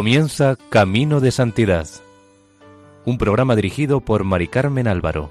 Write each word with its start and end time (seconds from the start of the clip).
Comienza 0.00 0.56
Camino 0.70 1.20
de 1.20 1.30
Santidad, 1.30 1.86
un 3.04 3.18
programa 3.18 3.54
dirigido 3.54 4.00
por 4.00 4.24
Mari 4.24 4.48
Carmen 4.48 4.88
Álvaro. 4.88 5.28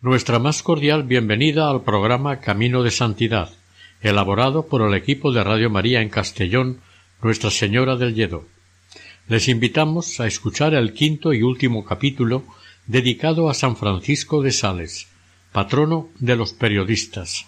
Nuestra 0.00 0.38
más 0.38 0.62
cordial 0.62 1.02
bienvenida 1.02 1.68
al 1.68 1.80
programa 1.80 2.38
Camino 2.38 2.84
de 2.84 2.92
Santidad, 2.92 3.50
elaborado 4.00 4.68
por 4.68 4.82
el 4.82 4.94
equipo 4.94 5.32
de 5.32 5.42
Radio 5.42 5.70
María 5.70 6.02
en 6.02 6.08
Castellón, 6.08 6.78
Nuestra 7.22 7.50
Señora 7.50 7.96
del 7.96 8.14
Lledo. 8.14 8.44
Les 9.26 9.48
invitamos 9.48 10.20
a 10.20 10.26
escuchar 10.26 10.74
el 10.74 10.92
quinto 10.92 11.32
y 11.32 11.42
último 11.42 11.84
capítulo 11.84 12.44
dedicado 12.86 13.48
a 13.48 13.54
San 13.54 13.74
Francisco 13.76 14.42
de 14.42 14.52
Sales, 14.52 15.08
patrono 15.50 16.08
de 16.18 16.36
los 16.36 16.52
periodistas. 16.52 17.46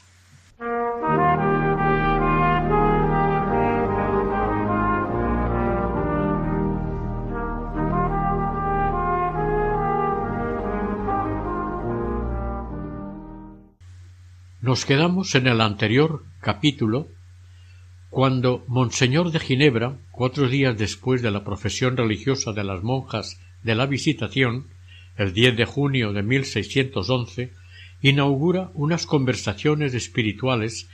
Nos 14.63 14.85
quedamos 14.85 15.35
en 15.35 15.47
el 15.47 15.61
anterior 15.61 16.25
capítulo 16.41 17.09
cuando 18.11 18.65
Monseñor 18.69 19.33
de 19.33 19.41
Ginebra, 19.41 19.99
cuatro 20.11 20.49
días 20.49 20.77
después 20.79 21.21
de 21.21 21.31
la 21.31 21.45
profesión 21.45 21.97
religiosa 21.97 22.53
de 22.53 22.65
las 22.65 22.83
monjas 22.83 23.39
de 23.63 23.75
la 23.75 23.87
Visitación, 23.87 24.67
el 25.17 25.35
10 25.35 25.57
de 25.57 25.65
junio 25.67 26.13
de 26.13 26.23
1611, 26.23 27.53
inaugura 28.01 28.71
unas 28.75 29.05
conversaciones 29.05 29.93
espirituales 29.95 30.89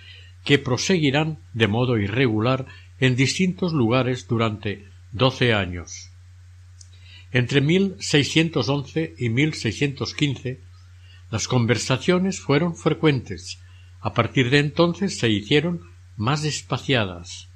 que 0.45 0.59
proseguirán 0.59 1.39
de 1.53 1.69
modo 1.69 1.99
irregular 1.99 2.67
en 2.99 3.17
distintos 3.17 3.73
lugares 3.73 4.27
durante 4.27 4.85
doce 5.13 5.53
años. 5.53 6.11
Entre 7.33 7.61
1611 7.61 9.15
y 9.19 9.29
1615 9.29 10.61
las 11.31 11.49
conversaciones 11.49 12.41
fueron 12.41 12.77
frecuentes. 12.77 13.59
A 14.01 14.15
partir 14.15 14.51
de 14.51 14.59
entonces 14.59 15.19
se 15.19 15.29
hicieron 15.29 15.81
más 16.17 16.45
espaciadas. 16.45 17.49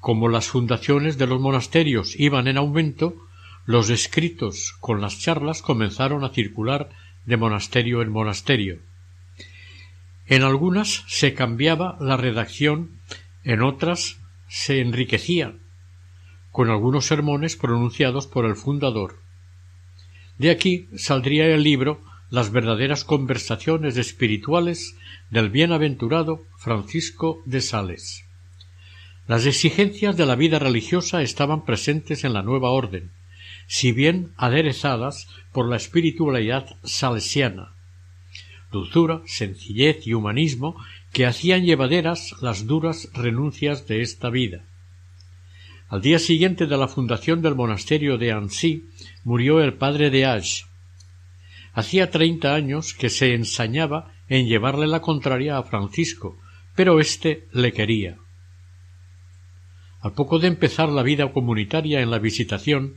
Como 0.00 0.28
las 0.28 0.48
fundaciones 0.48 1.18
de 1.18 1.26
los 1.26 1.40
monasterios 1.40 2.18
iban 2.18 2.48
en 2.48 2.58
aumento, 2.58 3.14
los 3.64 3.90
escritos 3.90 4.74
con 4.80 5.00
las 5.00 5.18
charlas 5.18 5.62
comenzaron 5.62 6.24
a 6.24 6.30
circular 6.30 6.90
de 7.24 7.36
monasterio 7.36 8.02
en 8.02 8.10
monasterio. 8.10 8.78
En 10.26 10.42
algunas 10.42 11.04
se 11.08 11.34
cambiaba 11.34 11.96
la 12.00 12.16
redacción, 12.16 12.90
en 13.44 13.62
otras 13.62 14.18
se 14.48 14.80
enriquecía, 14.80 15.54
con 16.52 16.70
algunos 16.70 17.06
sermones 17.06 17.56
pronunciados 17.56 18.26
por 18.26 18.44
el 18.44 18.56
fundador. 18.56 19.20
De 20.38 20.50
aquí 20.50 20.88
saldría 20.96 21.46
el 21.46 21.62
libro 21.62 22.00
las 22.30 22.50
verdaderas 22.50 23.04
conversaciones 23.04 23.96
espirituales 23.96 24.96
del 25.30 25.50
bienaventurado 25.50 26.44
Francisco 26.58 27.42
de 27.46 27.60
Sales. 27.60 28.24
Las 29.28 29.46
exigencias 29.46 30.16
de 30.16 30.26
la 30.26 30.36
vida 30.36 30.58
religiosa 30.58 31.22
estaban 31.22 31.64
presentes 31.64 32.24
en 32.24 32.32
la 32.32 32.42
nueva 32.42 32.70
orden, 32.70 33.10
si 33.66 33.92
bien 33.92 34.32
aderezadas 34.36 35.28
por 35.52 35.68
la 35.68 35.76
espiritualidad 35.76 36.76
salesiana, 36.84 37.72
dulzura, 38.70 39.22
sencillez 39.26 40.06
y 40.06 40.14
humanismo 40.14 40.76
que 41.12 41.26
hacían 41.26 41.64
llevaderas 41.64 42.34
las 42.40 42.66
duras 42.66 43.08
renuncias 43.14 43.86
de 43.86 44.02
esta 44.02 44.30
vida. 44.30 44.62
Al 45.88 46.02
día 46.02 46.18
siguiente 46.18 46.66
de 46.66 46.76
la 46.76 46.88
fundación 46.88 47.42
del 47.42 47.54
monasterio 47.54 48.18
de 48.18 48.32
Annecy 48.32 48.84
murió 49.24 49.60
el 49.60 49.74
padre 49.74 50.10
de 50.10 50.26
Age, 50.26 50.64
Hacía 51.76 52.10
treinta 52.10 52.54
años 52.54 52.94
que 52.94 53.10
se 53.10 53.34
ensañaba 53.34 54.10
en 54.30 54.46
llevarle 54.46 54.86
la 54.86 55.02
contraria 55.02 55.58
a 55.58 55.62
Francisco, 55.62 56.38
pero 56.74 57.00
éste 57.00 57.48
le 57.52 57.74
quería. 57.74 58.16
Al 60.00 60.14
poco 60.14 60.38
de 60.38 60.48
empezar 60.48 60.88
la 60.88 61.02
vida 61.02 61.30
comunitaria 61.34 62.00
en 62.00 62.10
la 62.10 62.18
visitación, 62.18 62.94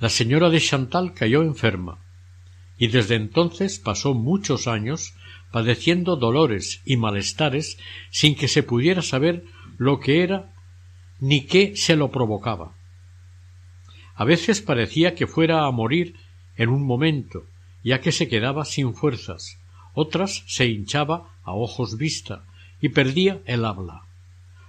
la 0.00 0.08
señora 0.08 0.50
de 0.50 0.60
Chantal 0.60 1.14
cayó 1.14 1.42
enferma, 1.42 2.00
y 2.76 2.88
desde 2.88 3.14
entonces 3.14 3.78
pasó 3.78 4.14
muchos 4.14 4.66
años 4.66 5.14
padeciendo 5.52 6.16
dolores 6.16 6.82
y 6.84 6.96
malestares 6.96 7.78
sin 8.10 8.34
que 8.34 8.48
se 8.48 8.64
pudiera 8.64 9.00
saber 9.00 9.44
lo 9.76 10.00
que 10.00 10.24
era 10.24 10.52
ni 11.20 11.42
qué 11.42 11.76
se 11.76 11.94
lo 11.94 12.10
provocaba. 12.10 12.72
A 14.16 14.24
veces 14.24 14.60
parecía 14.60 15.14
que 15.14 15.28
fuera 15.28 15.66
a 15.66 15.70
morir 15.70 16.16
en 16.56 16.70
un 16.70 16.84
momento, 16.84 17.44
ya 17.82 18.00
que 18.00 18.12
se 18.12 18.28
quedaba 18.28 18.64
sin 18.64 18.94
fuerzas, 18.94 19.58
otras 19.94 20.44
se 20.46 20.66
hinchaba 20.66 21.28
a 21.42 21.52
ojos 21.52 21.96
vista 21.96 22.44
y 22.80 22.90
perdía 22.90 23.40
el 23.46 23.64
habla. 23.64 24.02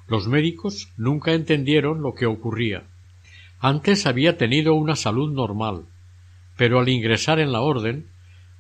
Los 0.08 0.28
médicos 0.28 0.90
nunca 0.98 1.34
entendieron 1.34 2.02
lo 2.02 2.16
que 2.16 2.26
ocurría. 2.26 2.84
Antes 3.60 4.06
había 4.06 4.38
tenido 4.38 4.74
una 4.74 4.96
salud 4.96 5.32
normal, 5.32 5.86
pero 6.58 6.80
al 6.80 6.90
ingresar 6.90 7.40
en 7.40 7.52
la 7.52 7.62
orden, 7.62 8.08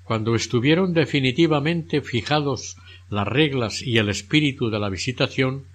cuando 0.03 0.35
estuvieron 0.35 0.93
definitivamente 0.93 2.01
fijados 2.01 2.77
las 3.09 3.27
reglas 3.27 3.81
y 3.81 3.97
el 3.97 4.09
espíritu 4.09 4.69
de 4.69 4.79
la 4.79 4.89
visitación, 4.89 5.65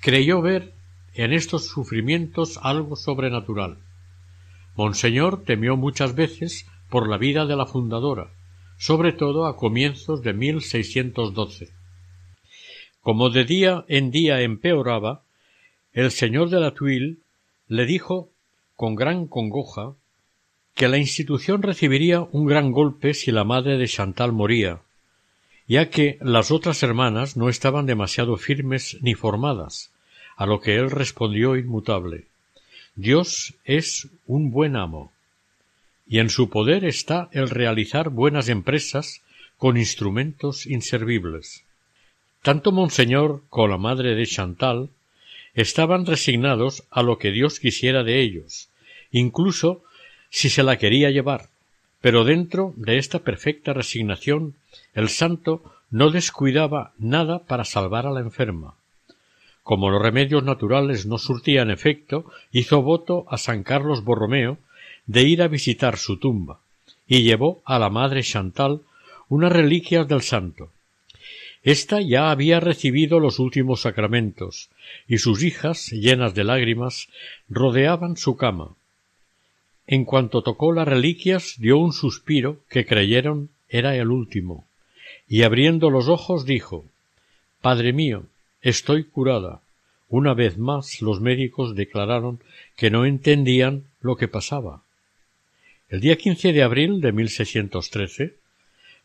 creyó 0.00 0.40
ver 0.42 0.72
en 1.14 1.32
estos 1.32 1.66
sufrimientos 1.66 2.58
algo 2.62 2.94
sobrenatural. 2.94 3.78
Monseñor 4.76 5.42
temió 5.44 5.76
muchas 5.76 6.14
veces 6.14 6.66
por 6.90 7.08
la 7.08 7.18
vida 7.18 7.46
de 7.46 7.56
la 7.56 7.66
fundadora, 7.66 8.28
sobre 8.78 9.12
todo 9.12 9.46
a 9.46 9.56
comienzos 9.56 10.22
de 10.22 10.32
1612. 10.32 11.68
Como 13.00 13.30
de 13.30 13.44
día 13.44 13.84
en 13.88 14.10
día 14.10 14.40
empeoraba, 14.40 15.22
el 15.92 16.10
señor 16.10 16.50
de 16.50 16.60
la 16.60 16.72
Tuile 16.74 17.16
le 17.68 17.86
dijo 17.86 18.30
con 18.76 18.94
gran 18.94 19.26
congoja 19.26 19.94
que 20.74 20.88
la 20.88 20.98
institución 20.98 21.62
recibiría 21.62 22.20
un 22.20 22.46
gran 22.46 22.72
golpe 22.72 23.14
si 23.14 23.32
la 23.32 23.44
madre 23.44 23.78
de 23.78 23.88
Chantal 23.88 24.32
moría, 24.32 24.80
ya 25.66 25.90
que 25.90 26.18
las 26.20 26.50
otras 26.50 26.82
hermanas 26.82 27.36
no 27.36 27.48
estaban 27.48 27.86
demasiado 27.86 28.36
firmes 28.36 28.96
ni 29.00 29.14
formadas, 29.14 29.90
a 30.36 30.46
lo 30.46 30.60
que 30.60 30.76
él 30.76 30.90
respondió 30.90 31.56
inmutable 31.56 32.26
Dios 32.98 33.54
es 33.64 34.08
un 34.26 34.50
buen 34.50 34.74
amo 34.74 35.12
y 36.08 36.20
en 36.20 36.30
su 36.30 36.48
poder 36.48 36.84
está 36.84 37.28
el 37.32 37.50
realizar 37.50 38.08
buenas 38.08 38.48
empresas 38.48 39.20
con 39.58 39.76
instrumentos 39.76 40.66
inservibles. 40.66 41.64
Tanto 42.42 42.72
Monseñor 42.72 43.42
como 43.50 43.68
la 43.68 43.78
madre 43.78 44.14
de 44.14 44.26
Chantal 44.26 44.88
estaban 45.54 46.06
resignados 46.06 46.84
a 46.90 47.02
lo 47.02 47.18
que 47.18 47.30
Dios 47.30 47.60
quisiera 47.60 48.04
de 48.04 48.20
ellos, 48.20 48.68
incluso 49.10 49.82
si 50.30 50.48
se 50.48 50.62
la 50.62 50.78
quería 50.78 51.10
llevar. 51.10 51.48
Pero 52.00 52.24
dentro 52.24 52.72
de 52.76 52.98
esta 52.98 53.18
perfecta 53.18 53.72
resignación 53.72 54.54
el 54.94 55.08
santo 55.08 55.62
no 55.90 56.10
descuidaba 56.10 56.92
nada 56.98 57.40
para 57.40 57.64
salvar 57.64 58.06
a 58.06 58.10
la 58.10 58.20
enferma. 58.20 58.74
Como 59.62 59.90
los 59.90 60.00
remedios 60.00 60.44
naturales 60.44 61.06
no 61.06 61.18
surtían 61.18 61.70
efecto, 61.70 62.24
hizo 62.52 62.80
voto 62.80 63.26
a 63.28 63.36
San 63.36 63.62
Carlos 63.62 64.04
Borromeo 64.04 64.58
de 65.08 65.22
ir 65.24 65.42
a 65.42 65.48
visitar 65.48 65.96
su 65.96 66.18
tumba, 66.18 66.60
y 67.08 67.22
llevó 67.22 67.62
a 67.64 67.78
la 67.78 67.88
madre 67.88 68.22
Chantal 68.22 68.82
unas 69.28 69.50
reliquias 69.50 70.06
del 70.06 70.22
santo. 70.22 70.70
Esta 71.62 72.00
ya 72.00 72.30
había 72.30 72.60
recibido 72.60 73.18
los 73.18 73.40
últimos 73.40 73.80
sacramentos, 73.80 74.68
y 75.08 75.18
sus 75.18 75.42
hijas, 75.42 75.90
llenas 75.90 76.34
de 76.34 76.44
lágrimas, 76.44 77.08
rodeaban 77.48 78.16
su 78.16 78.36
cama. 78.36 78.74
En 79.86 80.04
cuanto 80.04 80.42
tocó 80.42 80.72
las 80.72 80.86
reliquias, 80.86 81.54
dio 81.58 81.78
un 81.78 81.92
suspiro 81.92 82.60
que 82.68 82.86
creyeron 82.86 83.48
era 83.68 83.96
el 83.96 84.10
último, 84.10 84.66
y 85.26 85.42
abriendo 85.42 85.90
los 85.90 86.08
ojos 86.08 86.44
dijo 86.44 86.84
Padre 87.62 87.92
mío, 87.92 88.24
estoy 88.60 89.04
curada. 89.04 89.62
Una 90.10 90.32
vez 90.32 90.58
más 90.58 91.02
los 91.02 91.20
médicos 91.20 91.74
declararon 91.74 92.40
que 92.76 92.90
no 92.90 93.04
entendían 93.04 93.84
lo 94.00 94.16
que 94.16 94.28
pasaba. 94.28 94.82
El 95.90 96.00
día 96.00 96.16
quince 96.16 96.52
de 96.52 96.62
abril 96.62 97.00
de 97.00 97.12
1613, 97.12 98.34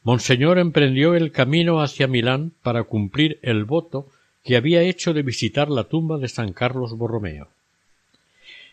Monseñor 0.04 0.58
emprendió 0.58 1.16
el 1.16 1.32
camino 1.32 1.82
hacia 1.82 2.08
Milán 2.08 2.52
para 2.62 2.84
cumplir 2.84 3.40
el 3.42 3.64
voto 3.64 4.10
que 4.44 4.58
había 4.58 4.82
hecho 4.82 5.14
de 5.14 5.22
visitar 5.22 5.70
la 5.70 5.86
tumba 5.86 6.18
de 6.18 6.28
San 6.28 6.52
Carlos 6.52 6.98
Borromeo. 6.98 7.48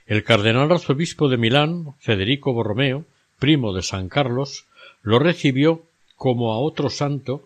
El 0.09 0.25
cardenal 0.25 0.73
arzobispo 0.73 1.29
de 1.29 1.37
Milán, 1.37 1.95
Federico 2.01 2.53
Borromeo, 2.53 3.05
primo 3.39 3.73
de 3.73 3.83
San 3.83 4.09
Carlos, 4.09 4.67
lo 5.03 5.21
recibió 5.21 5.85
como 6.17 6.53
a 6.53 6.59
otro 6.59 6.91
santo 6.91 7.45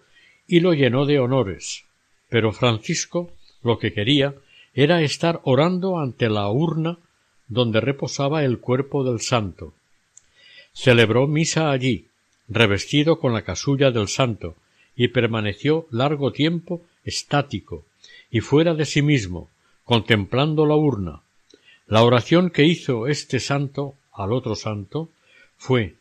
y 0.49 0.61
lo 0.61 0.73
llenó 0.73 1.05
de 1.05 1.19
honores. 1.19 1.85
Pero 2.31 2.53
Francisco 2.53 3.31
lo 3.63 3.79
que 3.79 3.93
quería 3.93 4.35
era 4.73 5.03
estar 5.03 5.43
orando 5.45 5.99
ante 5.99 6.31
la 6.31 6.49
urna 6.49 6.97
donde 7.49 7.83
reposaba 7.83 8.45
el 8.45 8.61
cuerpo 8.61 9.05
del 9.05 9.21
santo. 9.21 9.75
Celebró 10.75 11.27
misa 11.27 11.71
allí, 11.71 12.07
revestido 12.49 13.19
con 13.19 13.33
la 13.33 13.43
casulla 13.43 13.91
del 13.91 14.09
santo, 14.09 14.57
y 14.97 15.09
permaneció 15.09 15.87
largo 15.91 16.33
tiempo 16.33 16.83
estático 17.05 17.85
y 18.31 18.41
fuera 18.41 18.75
de 18.75 18.85
sí 18.85 19.03
mismo, 19.03 19.49
contemplando 19.85 20.67
la 20.67 20.77
urna. 20.77 21.23
La 21.87 22.03
oración 22.03 22.51
que 22.51 22.65
hizo 22.65 23.07
este 23.07 23.41
santo 23.41 23.95
al 24.13 24.33
otro 24.33 24.55
santo 24.55 25.11
fue 25.57 25.95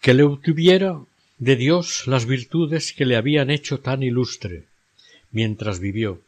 que 0.00 0.14
le 0.14 0.22
obtuviera 0.24 1.00
de 1.38 1.56
Dios 1.56 2.06
las 2.06 2.26
virtudes 2.26 2.92
que 2.92 3.06
le 3.06 3.16
habían 3.16 3.50
hecho 3.50 3.80
tan 3.80 4.02
ilustre 4.02 4.64
mientras 5.30 5.80
vivió, 5.80 6.20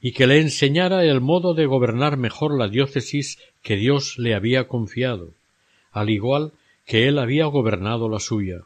y 0.00 0.12
que 0.12 0.26
le 0.26 0.40
enseñara 0.40 1.04
el 1.04 1.20
modo 1.20 1.54
de 1.54 1.66
gobernar 1.66 2.16
mejor 2.16 2.56
la 2.56 2.68
diócesis 2.68 3.38
que 3.62 3.76
Dios 3.76 4.18
le 4.18 4.34
había 4.34 4.68
confiado, 4.68 5.32
al 5.92 6.10
igual 6.10 6.52
que 6.86 7.08
él 7.08 7.18
había 7.18 7.46
gobernado 7.46 8.08
la 8.08 8.18
suya. 8.18 8.62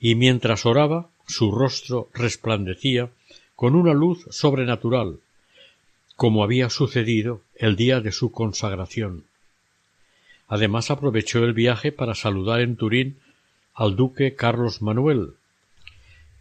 Y 0.00 0.14
mientras 0.14 0.66
oraba, 0.66 1.08
su 1.26 1.52
rostro 1.52 2.08
resplandecía 2.14 3.10
con 3.54 3.74
una 3.74 3.92
luz 3.92 4.24
sobrenatural, 4.30 5.18
como 6.16 6.42
había 6.42 6.70
sucedido 6.70 7.42
el 7.56 7.76
día 7.76 8.00
de 8.00 8.12
su 8.12 8.32
consagración. 8.32 9.24
Además 10.48 10.90
aprovechó 10.90 11.44
el 11.44 11.52
viaje 11.52 11.92
para 11.92 12.14
saludar 12.14 12.60
en 12.60 12.76
Turín 12.76 13.18
al 13.74 13.94
duque 13.94 14.34
Carlos 14.34 14.80
Manuel 14.80 15.34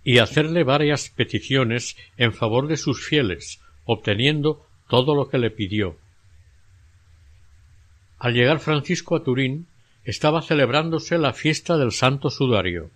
y 0.03 0.19
hacerle 0.19 0.63
varias 0.63 1.09
peticiones 1.09 1.97
en 2.15 2.33
favor 2.33 2.67
de 2.67 2.77
sus 2.77 3.05
fieles, 3.05 3.59
obteniendo 3.83 4.65
todo 4.87 5.13
lo 5.13 5.27
que 5.27 5.37
le 5.37 5.51
pidió. 5.51 5.97
Al 8.17 8.33
llegar 8.33 8.59
Francisco 8.59 9.17
a 9.17 9.23
Turín, 9.23 9.67
estaba 10.07 10.41
celebrándose 10.41 11.17
la 11.17 11.33
fiesta 11.33 11.77
del 11.77 11.91
Santo 11.91 12.29
Sudario. 12.29 12.89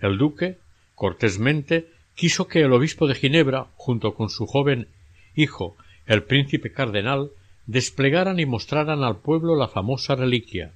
El 0.00 0.16
duque, 0.16 0.58
cortésmente, 0.94 1.88
quiso 2.14 2.46
que 2.46 2.60
el 2.60 2.72
obispo 2.72 3.08
de 3.08 3.16
Ginebra, 3.16 3.66
junto 3.74 4.14
con 4.14 4.30
su 4.30 4.46
joven 4.46 4.86
hijo, 5.34 5.76
el 6.06 6.22
príncipe 6.22 6.70
cardenal, 6.70 7.30
desplegaran 7.66 8.38
y 8.38 8.46
mostraran 8.46 9.02
al 9.02 9.16
pueblo 9.16 9.56
la 9.56 9.66
famosa 9.66 10.14
reliquia. 10.14 10.70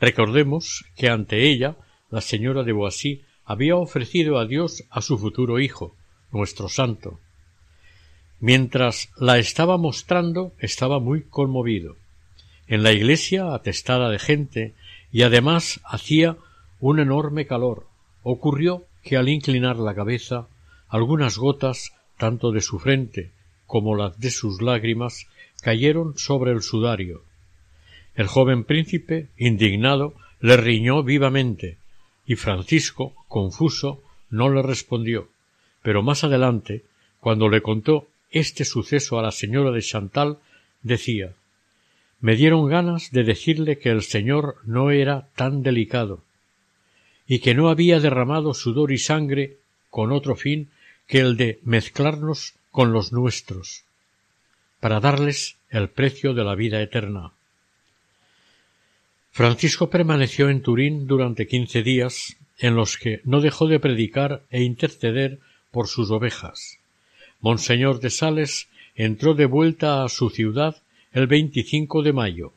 Recordemos 0.00 0.86
que 0.96 1.10
ante 1.10 1.50
ella 1.50 1.76
la 2.08 2.22
señora 2.22 2.62
de 2.62 2.72
Boissy 2.72 3.20
había 3.44 3.76
ofrecido 3.76 4.38
a 4.38 4.46
Dios 4.46 4.84
a 4.88 5.02
su 5.02 5.18
futuro 5.18 5.60
hijo, 5.60 5.94
nuestro 6.32 6.70
santo. 6.70 7.20
Mientras 8.38 9.10
la 9.18 9.36
estaba 9.36 9.76
mostrando, 9.76 10.54
estaba 10.60 10.98
muy 10.98 11.24
conmovido. 11.24 11.96
En 12.68 12.82
la 12.82 12.92
iglesia, 12.92 13.52
atestada 13.52 14.08
de 14.08 14.18
gente, 14.18 14.74
y 15.12 15.22
además 15.22 15.80
hacía 15.84 16.36
un 16.78 17.00
enorme 17.00 17.46
calor, 17.46 17.86
ocurrió 18.22 18.84
que 19.02 19.16
al 19.16 19.28
inclinar 19.28 19.76
la 19.76 19.94
cabeza, 19.94 20.46
algunas 20.88 21.38
gotas, 21.38 21.92
tanto 22.18 22.52
de 22.52 22.60
su 22.60 22.78
frente 22.78 23.30
como 23.66 23.94
las 23.94 24.18
de 24.18 24.30
sus 24.30 24.60
lágrimas, 24.60 25.26
cayeron 25.62 26.18
sobre 26.18 26.52
el 26.52 26.62
sudario. 26.62 27.22
El 28.14 28.26
joven 28.26 28.64
príncipe, 28.64 29.28
indignado, 29.38 30.14
le 30.40 30.56
riñó 30.56 31.02
vivamente, 31.02 31.78
y 32.26 32.34
Francisco, 32.36 33.14
confuso, 33.28 34.02
no 34.28 34.48
le 34.48 34.62
respondió, 34.62 35.28
pero 35.82 36.02
más 36.02 36.24
adelante, 36.24 36.82
cuando 37.20 37.48
le 37.48 37.62
contó 37.62 38.06
este 38.30 38.64
suceso 38.64 39.18
a 39.18 39.22
la 39.22 39.32
señora 39.32 39.70
de 39.70 39.82
Chantal, 39.82 40.38
decía 40.82 41.34
me 42.20 42.36
dieron 42.36 42.68
ganas 42.68 43.10
de 43.10 43.24
decirle 43.24 43.78
que 43.78 43.90
el 43.90 44.02
señor 44.02 44.56
no 44.64 44.90
era 44.90 45.28
tan 45.36 45.62
delicado 45.62 46.22
y 47.26 47.38
que 47.38 47.54
no 47.54 47.70
había 47.70 48.00
derramado 48.00 48.54
sudor 48.54 48.92
y 48.92 48.98
sangre 48.98 49.56
con 49.88 50.12
otro 50.12 50.36
fin 50.36 50.68
que 51.06 51.20
el 51.20 51.36
de 51.36 51.58
mezclarnos 51.64 52.54
con 52.70 52.92
los 52.92 53.12
nuestros, 53.12 53.84
para 54.80 55.00
darles 55.00 55.56
el 55.70 55.88
precio 55.88 56.34
de 56.34 56.44
la 56.44 56.54
vida 56.54 56.80
eterna. 56.80 57.32
Francisco 59.32 59.90
permaneció 59.90 60.50
en 60.50 60.62
Turín 60.62 61.06
durante 61.06 61.46
quince 61.46 61.82
días, 61.82 62.36
en 62.58 62.74
los 62.74 62.98
que 62.98 63.20
no 63.24 63.40
dejó 63.40 63.66
de 63.66 63.80
predicar 63.80 64.42
e 64.50 64.62
interceder 64.62 65.38
por 65.70 65.88
sus 65.88 66.10
ovejas. 66.10 66.78
Monseñor 67.40 68.00
de 68.00 68.10
Sales 68.10 68.68
entró 68.94 69.34
de 69.34 69.46
vuelta 69.46 70.04
a 70.04 70.08
su 70.08 70.30
ciudad 70.30 70.82
el 71.12 71.26
25 71.26 72.02
de 72.02 72.12
mayo. 72.12 72.52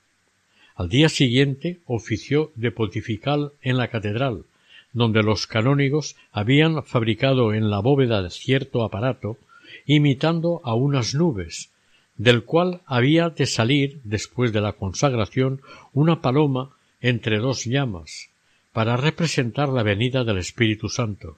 Al 0.75 0.87
día 0.87 1.09
siguiente 1.09 1.79
ofició 1.87 2.51
de 2.55 2.71
pontifical 2.71 3.51
en 3.61 3.77
la 3.77 3.87
catedral, 3.87 4.43
donde 4.91 5.23
los 5.23 5.47
canónigos 5.47 6.15
habían 6.31 6.83
fabricado 6.83 7.53
en 7.53 7.71
la 7.71 7.79
bóveda 7.79 8.29
cierto 8.29 8.83
aparato 8.83 9.37
imitando 9.85 10.61
a 10.63 10.75
unas 10.75 11.15
nubes, 11.15 11.71
del 12.15 12.43
cual 12.43 12.81
había 12.85 13.29
de 13.29 13.47
salir, 13.47 13.99
después 14.03 14.53
de 14.53 14.61
la 14.61 14.73
consagración, 14.73 15.61
una 15.93 16.21
paloma 16.21 16.69
entre 17.01 17.39
dos 17.39 17.65
llamas, 17.65 18.29
para 18.71 18.97
representar 18.97 19.69
la 19.69 19.81
venida 19.81 20.23
del 20.23 20.37
Espíritu 20.37 20.89
Santo. 20.89 21.37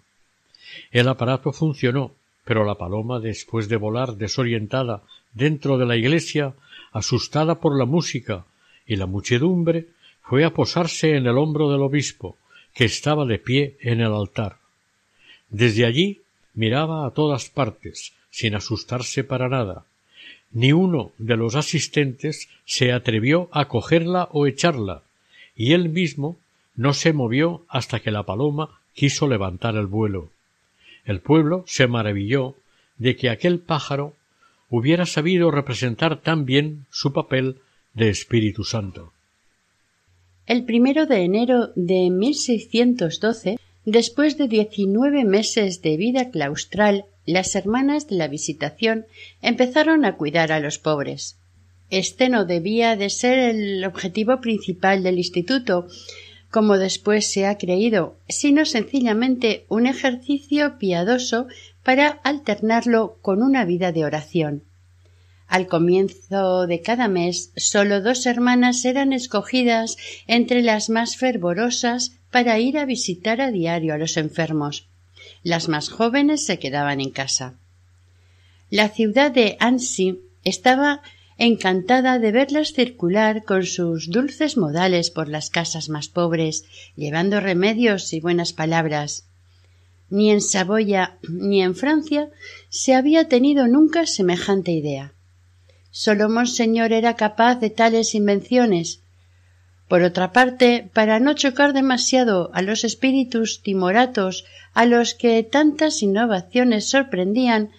El 0.92 1.08
aparato 1.08 1.54
funcionó, 1.54 2.12
pero 2.44 2.66
la 2.66 2.76
paloma, 2.76 3.22
después 3.22 3.70
de 3.70 3.78
volar 3.78 4.18
desorientada 4.18 5.02
dentro 5.34 5.78
de 5.78 5.86
la 5.86 5.96
iglesia, 5.96 6.54
asustada 6.92 7.60
por 7.60 7.78
la 7.78 7.86
música 7.86 8.46
y 8.86 8.96
la 8.96 9.06
muchedumbre, 9.06 9.88
fue 10.22 10.44
a 10.44 10.54
posarse 10.54 11.16
en 11.16 11.28
el 11.28 11.38
hombro 11.38 11.72
del 11.72 11.82
obispo, 11.82 12.38
que 12.74 12.86
estaba 12.86 13.26
de 13.26 13.40
pie 13.40 13.78
en 13.80 14.02
el 14.02 14.14
altar. 14.14 14.58
Desde 15.50 15.86
allí 15.86 16.22
miraba 16.54 17.06
a 17.06 17.12
todas 17.12 17.50
partes, 17.50 18.14
sin 18.30 18.56
asustarse 18.56 19.24
para 19.24 19.48
nada, 19.50 19.86
ni 20.52 20.74
uno 20.74 21.12
de 21.18 21.38
los 21.38 21.56
asistentes 21.56 22.50
se 22.66 22.92
atrevió 22.92 23.50
a 23.52 23.68
cogerla 23.68 24.30
o 24.32 24.48
echarla, 24.48 25.04
y 25.56 25.74
él 25.74 25.90
mismo 25.90 26.38
no 26.76 26.94
se 26.94 27.14
movió 27.14 27.64
hasta 27.70 28.00
que 28.00 28.12
la 28.12 28.24
paloma 28.24 28.82
quiso 28.94 29.28
levantar 29.28 29.76
el 29.76 29.86
vuelo. 29.86 30.30
El 31.06 31.20
pueblo 31.20 31.64
se 31.68 31.88
maravilló 31.88 32.56
de 32.98 33.16
que 33.16 33.30
aquel 33.30 33.60
pájaro 33.60 34.16
hubiera 34.70 35.06
sabido 35.06 35.52
representar 35.52 36.22
tan 36.22 36.46
bien 36.46 36.86
su 36.90 37.14
papel 37.14 37.58
de 37.94 38.10
Espíritu 38.10 38.64
Santo. 38.64 39.14
El 40.46 40.66
primero 40.66 41.06
de 41.06 41.24
enero 41.24 41.72
de 41.76 42.10
1612, 42.12 43.58
después 43.86 44.38
de 44.38 44.48
diecinueve 44.48 45.26
meses 45.26 45.82
de 45.82 45.98
vida 45.98 46.30
claustral 46.30 47.06
las 47.26 47.56
hermanas 47.56 48.08
de 48.08 48.18
la 48.18 48.28
Visitación 48.28 49.06
empezaron 49.42 50.06
a 50.06 50.16
cuidar 50.16 50.52
a 50.52 50.60
los 50.60 50.78
pobres. 50.78 51.38
Este 51.90 52.30
no 52.30 52.46
debía 52.46 52.96
de 52.96 53.10
ser 53.10 53.38
el 53.38 53.84
objetivo 53.84 54.42
principal 54.42 55.04
del 55.04 55.18
instituto, 55.18 55.88
como 56.56 56.78
después 56.78 57.30
se 57.30 57.46
ha 57.48 57.58
creído, 57.58 58.16
sino 58.30 58.64
sencillamente 58.64 59.66
un 59.68 59.88
ejercicio 59.88 60.78
piadoso 60.78 61.48
para 61.84 62.08
alternarlo 62.24 63.18
con 63.22 63.44
una 63.44 63.66
vida 63.66 63.92
de 63.92 64.06
oración. 64.06 64.64
Al 65.50 65.68
comienzo 65.68 66.66
de 66.66 66.82
cada 66.82 67.10
mes 67.10 67.52
sólo 67.58 68.00
dos 68.00 68.26
hermanas 68.26 68.86
eran 68.86 69.12
escogidas 69.12 69.98
entre 70.28 70.62
las 70.62 70.90
más 70.90 71.18
fervorosas 71.18 72.14
para 72.32 72.58
ir 72.58 72.78
a 72.78 72.86
visitar 72.86 73.42
a 73.42 73.52
diario 73.52 73.94
a 73.94 73.98
los 73.98 74.16
enfermos. 74.16 74.88
Las 75.44 75.68
más 75.68 75.90
jóvenes 75.90 76.46
se 76.46 76.58
quedaban 76.58 77.02
en 77.02 77.10
casa. 77.10 77.56
La 78.70 78.88
ciudad 78.88 79.30
de 79.30 79.58
Annecy 79.60 80.22
estaba 80.46 81.02
encantada 81.38 82.20
de 82.20 82.32
verlas 82.32 82.74
circular 82.74 83.44
con 83.44 83.66
sus 83.66 84.10
dulces 84.10 84.58
modales 84.58 85.12
por 85.12 85.28
las 85.28 85.50
casas 85.50 85.90
más 85.90 86.08
pobres, 86.08 86.64
llevando 86.96 87.40
remedios 87.40 88.14
y 88.14 88.20
buenas 88.20 88.54
palabras. 88.54 89.26
Ni 90.10 90.32
en 90.32 90.42
Saboya 90.42 91.18
ni 91.28 91.62
en 91.62 91.76
Francia 91.76 92.30
se 92.70 92.94
había 92.94 93.28
tenido 93.28 93.68
nunca 93.68 94.06
semejante 94.06 94.72
idea. 94.72 95.14
Solo 95.92 96.30
Monseñor 96.30 96.94
era 96.94 97.16
capaz 97.16 97.56
de 97.56 97.70
tales 97.70 98.16
invenciones, 98.16 99.02
por 99.88 100.02
otra 100.02 100.32
parte, 100.32 100.90
para 100.94 101.20
no 101.20 101.34
chocar 101.34 101.74
demasiado 101.74 102.50
a 102.54 102.62
los 102.62 102.84
espíritus 102.84 103.62
timoratos 103.62 104.46
a 104.74 104.86
los 104.86 105.14
que 105.14 105.44
tantas 105.44 106.02
innovaciones 106.02 106.90
sorprendían, 106.90 107.70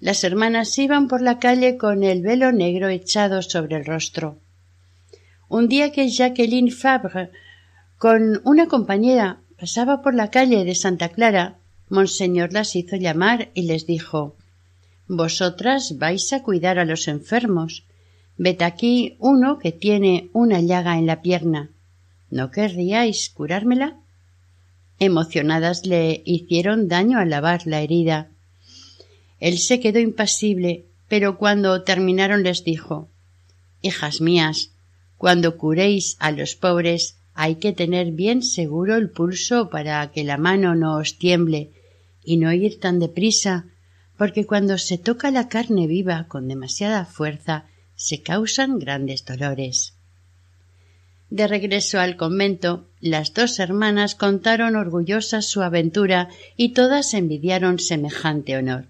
las 0.00 0.24
hermanas 0.24 0.76
iban 0.78 1.08
por 1.08 1.22
la 1.22 1.38
calle 1.38 1.76
con 1.76 2.04
el 2.04 2.22
velo 2.22 2.52
negro 2.52 2.88
echado 2.88 3.42
sobre 3.42 3.76
el 3.76 3.84
rostro. 3.84 4.38
Un 5.48 5.68
día 5.68 5.92
que 5.92 6.08
Jacqueline 6.08 6.70
Fabre 6.70 7.30
con 7.98 8.40
una 8.44 8.66
compañera 8.66 9.40
pasaba 9.58 10.02
por 10.02 10.14
la 10.14 10.30
calle 10.30 10.64
de 10.64 10.74
Santa 10.74 11.08
Clara, 11.08 11.56
Monseñor 11.88 12.52
las 12.52 12.74
hizo 12.76 12.96
llamar 12.96 13.50
y 13.54 13.62
les 13.62 13.86
dijo 13.86 14.36
Vosotras 15.08 15.98
vais 15.98 16.32
a 16.32 16.42
cuidar 16.42 16.78
a 16.78 16.84
los 16.84 17.06
enfermos. 17.06 17.84
Ved 18.36 18.60
aquí 18.62 19.16
uno 19.20 19.58
que 19.58 19.72
tiene 19.72 20.28
una 20.32 20.60
llaga 20.60 20.98
en 20.98 21.06
la 21.06 21.22
pierna. 21.22 21.70
¿No 22.28 22.50
querríais 22.50 23.30
curármela? 23.30 23.96
Emocionadas 24.98 25.86
le 25.86 26.22
hicieron 26.24 26.88
daño 26.88 27.18
al 27.18 27.30
lavar 27.30 27.66
la 27.66 27.80
herida. 27.80 28.30
Él 29.40 29.58
se 29.58 29.80
quedó 29.80 29.98
impasible, 29.98 30.86
pero 31.08 31.38
cuando 31.38 31.82
terminaron 31.82 32.42
les 32.42 32.64
dijo 32.64 33.08
Hijas 33.82 34.20
mías, 34.20 34.70
cuando 35.16 35.56
curéis 35.56 36.16
a 36.18 36.30
los 36.30 36.56
pobres 36.56 37.16
hay 37.34 37.56
que 37.56 37.72
tener 37.72 38.12
bien 38.12 38.42
seguro 38.42 38.96
el 38.96 39.10
pulso 39.10 39.68
para 39.68 40.10
que 40.10 40.24
la 40.24 40.38
mano 40.38 40.74
no 40.74 40.96
os 40.96 41.18
tiemble 41.18 41.70
y 42.24 42.38
no 42.38 42.52
ir 42.52 42.80
tan 42.80 42.98
deprisa, 42.98 43.66
porque 44.16 44.46
cuando 44.46 44.78
se 44.78 44.98
toca 44.98 45.30
la 45.30 45.48
carne 45.48 45.86
viva 45.86 46.26
con 46.28 46.48
demasiada 46.48 47.04
fuerza 47.04 47.66
se 47.94 48.22
causan 48.22 48.78
grandes 48.78 49.24
dolores. 49.24 49.94
De 51.28 51.46
regreso 51.46 51.98
al 51.98 52.16
convento, 52.16 52.86
las 53.00 53.34
dos 53.34 53.58
hermanas 53.58 54.14
contaron 54.14 54.76
orgullosas 54.76 55.46
su 55.46 55.62
aventura 55.62 56.28
y 56.56 56.70
todas 56.70 57.14
envidiaron 57.14 57.78
semejante 57.78 58.56
honor. 58.56 58.86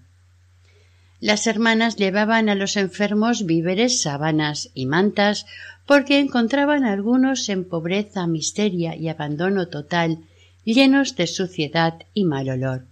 Las 1.19 1.47
hermanas 1.47 1.95
llevaban 1.95 2.47
a 2.47 2.55
los 2.55 2.77
enfermos 2.77 3.45
víveres, 3.45 4.01
sábanas 4.01 4.69
y 4.73 4.85
mantas, 4.85 5.45
porque 5.87 6.19
encontraban 6.19 6.83
algunos 6.83 7.49
en 7.49 7.67
pobreza, 7.67 8.27
miseria 8.27 8.95
y 8.95 9.07
abandono 9.07 9.67
total, 9.67 10.19
llenos 10.63 11.15
de 11.15 11.27
suciedad 11.27 11.95
y 12.13 12.25
mal 12.25 12.49
olor. 12.49 12.85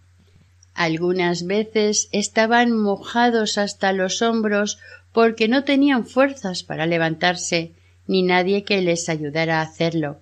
Algunas 0.73 1.45
veces 1.45 2.09
estaban 2.11 2.71
mojados 2.71 3.57
hasta 3.57 3.93
los 3.93 4.21
hombros 4.21 4.79
porque 5.13 5.47
no 5.47 5.63
tenían 5.63 6.05
fuerzas 6.05 6.63
para 6.63 6.85
levantarse, 6.85 7.73
ni 8.07 8.23
nadie 8.23 8.63
que 8.63 8.81
les 8.81 9.07
ayudara 9.07 9.59
a 9.59 9.63
hacerlo. 9.63 10.19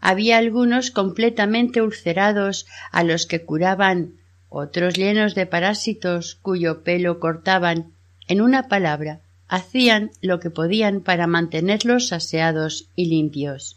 Había 0.00 0.36
algunos 0.36 0.90
completamente 0.90 1.80
ulcerados 1.80 2.66
a 2.92 3.04
los 3.04 3.26
que 3.26 3.42
curaban, 3.42 4.14
otros 4.54 4.94
llenos 4.94 5.34
de 5.34 5.46
parásitos 5.46 6.36
cuyo 6.40 6.82
pelo 6.84 7.18
cortaban, 7.18 7.92
en 8.28 8.40
una 8.40 8.68
palabra, 8.68 9.20
hacían 9.48 10.10
lo 10.22 10.38
que 10.38 10.50
podían 10.50 11.00
para 11.00 11.26
mantenerlos 11.26 12.12
aseados 12.12 12.86
y 12.94 13.06
limpios. 13.06 13.76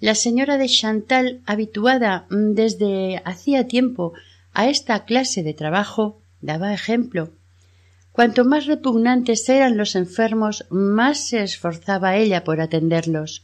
La 0.00 0.14
señora 0.14 0.56
de 0.56 0.68
Chantal, 0.68 1.40
habituada 1.46 2.26
mm, 2.30 2.54
desde 2.54 3.22
hacía 3.24 3.66
tiempo 3.66 4.14
a 4.52 4.68
esta 4.68 5.04
clase 5.04 5.42
de 5.42 5.54
trabajo, 5.54 6.18
daba 6.40 6.72
ejemplo. 6.72 7.30
Cuanto 8.12 8.46
más 8.46 8.66
repugnantes 8.66 9.46
eran 9.48 9.76
los 9.76 9.94
enfermos, 9.94 10.64
más 10.70 11.28
se 11.28 11.42
esforzaba 11.42 12.16
ella 12.16 12.44
por 12.44 12.62
atenderlos. 12.62 13.42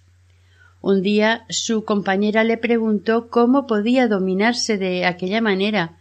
Un 0.80 1.02
día 1.02 1.44
su 1.50 1.84
compañera 1.84 2.42
le 2.42 2.56
preguntó 2.56 3.28
cómo 3.28 3.66
podía 3.66 4.08
dominarse 4.08 4.78
de 4.78 5.04
aquella 5.04 5.40
manera, 5.40 5.98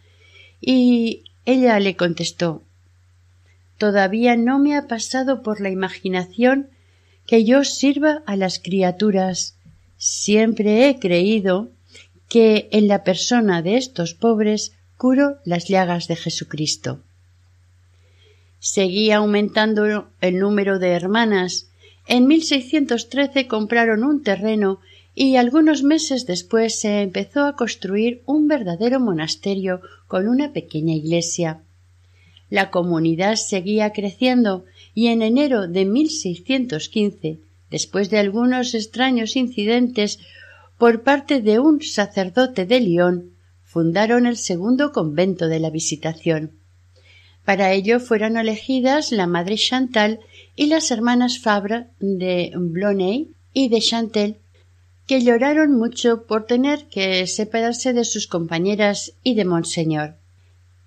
y 0.62 1.24
ella 1.44 1.78
le 1.80 1.96
contestó 1.96 2.62
Todavía 3.82 4.36
no 4.36 4.60
me 4.60 4.76
ha 4.76 4.86
pasado 4.86 5.42
por 5.42 5.60
la 5.60 5.68
imaginación 5.68 6.70
que 7.26 7.44
yo 7.44 7.64
sirva 7.64 8.22
a 8.26 8.36
las 8.36 8.60
criaturas. 8.60 9.56
Siempre 9.96 10.88
he 10.88 11.00
creído 11.00 11.68
que 12.28 12.68
en 12.70 12.86
la 12.86 13.02
persona 13.02 13.60
de 13.60 13.76
estos 13.76 14.14
pobres 14.14 14.72
curo 14.96 15.38
las 15.44 15.66
llagas 15.66 16.06
de 16.06 16.14
Jesucristo. 16.14 17.00
Seguía 18.60 19.16
aumentando 19.16 20.06
el 20.20 20.38
número 20.38 20.78
de 20.78 20.90
hermanas. 20.90 21.66
En 22.06 22.28
1613 22.28 23.48
compraron 23.48 24.04
un 24.04 24.22
terreno 24.22 24.78
y 25.14 25.36
algunos 25.36 25.82
meses 25.82 26.26
después 26.26 26.80
se 26.80 27.02
empezó 27.02 27.44
a 27.44 27.56
construir 27.56 28.22
un 28.24 28.48
verdadero 28.48 28.98
monasterio 29.00 29.80
con 30.06 30.28
una 30.28 30.52
pequeña 30.52 30.94
iglesia. 30.94 31.62
La 32.48 32.70
comunidad 32.70 33.36
seguía 33.36 33.92
creciendo 33.92 34.64
y 34.94 35.08
en 35.08 35.22
enero 35.22 35.68
de 35.68 35.84
1615, 35.84 37.40
después 37.70 38.10
de 38.10 38.18
algunos 38.18 38.74
extraños 38.74 39.36
incidentes 39.36 40.18
por 40.78 41.02
parte 41.02 41.40
de 41.40 41.58
un 41.58 41.80
sacerdote 41.82 42.66
de 42.66 42.80
Lyon, 42.80 43.30
fundaron 43.62 44.26
el 44.26 44.36
segundo 44.36 44.92
convento 44.92 45.48
de 45.48 45.60
la 45.60 45.70
Visitación. 45.70 46.52
Para 47.44 47.72
ello 47.72 48.00
fueron 48.00 48.36
elegidas 48.36 49.12
la 49.12 49.26
madre 49.26 49.56
Chantal 49.56 50.20
y 50.54 50.66
las 50.66 50.90
hermanas 50.90 51.38
Fabre 51.38 51.86
de 51.98 52.52
Blonay 52.54 53.28
y 53.54 53.68
de 53.68 53.80
Chantel, 53.80 54.41
que 55.06 55.20
lloraron 55.20 55.76
mucho 55.76 56.24
por 56.26 56.46
tener 56.46 56.86
que 56.86 57.26
separarse 57.26 57.92
de 57.92 58.04
sus 58.04 58.26
compañeras 58.26 59.12
y 59.22 59.34
de 59.34 59.44
Monseñor. 59.44 60.16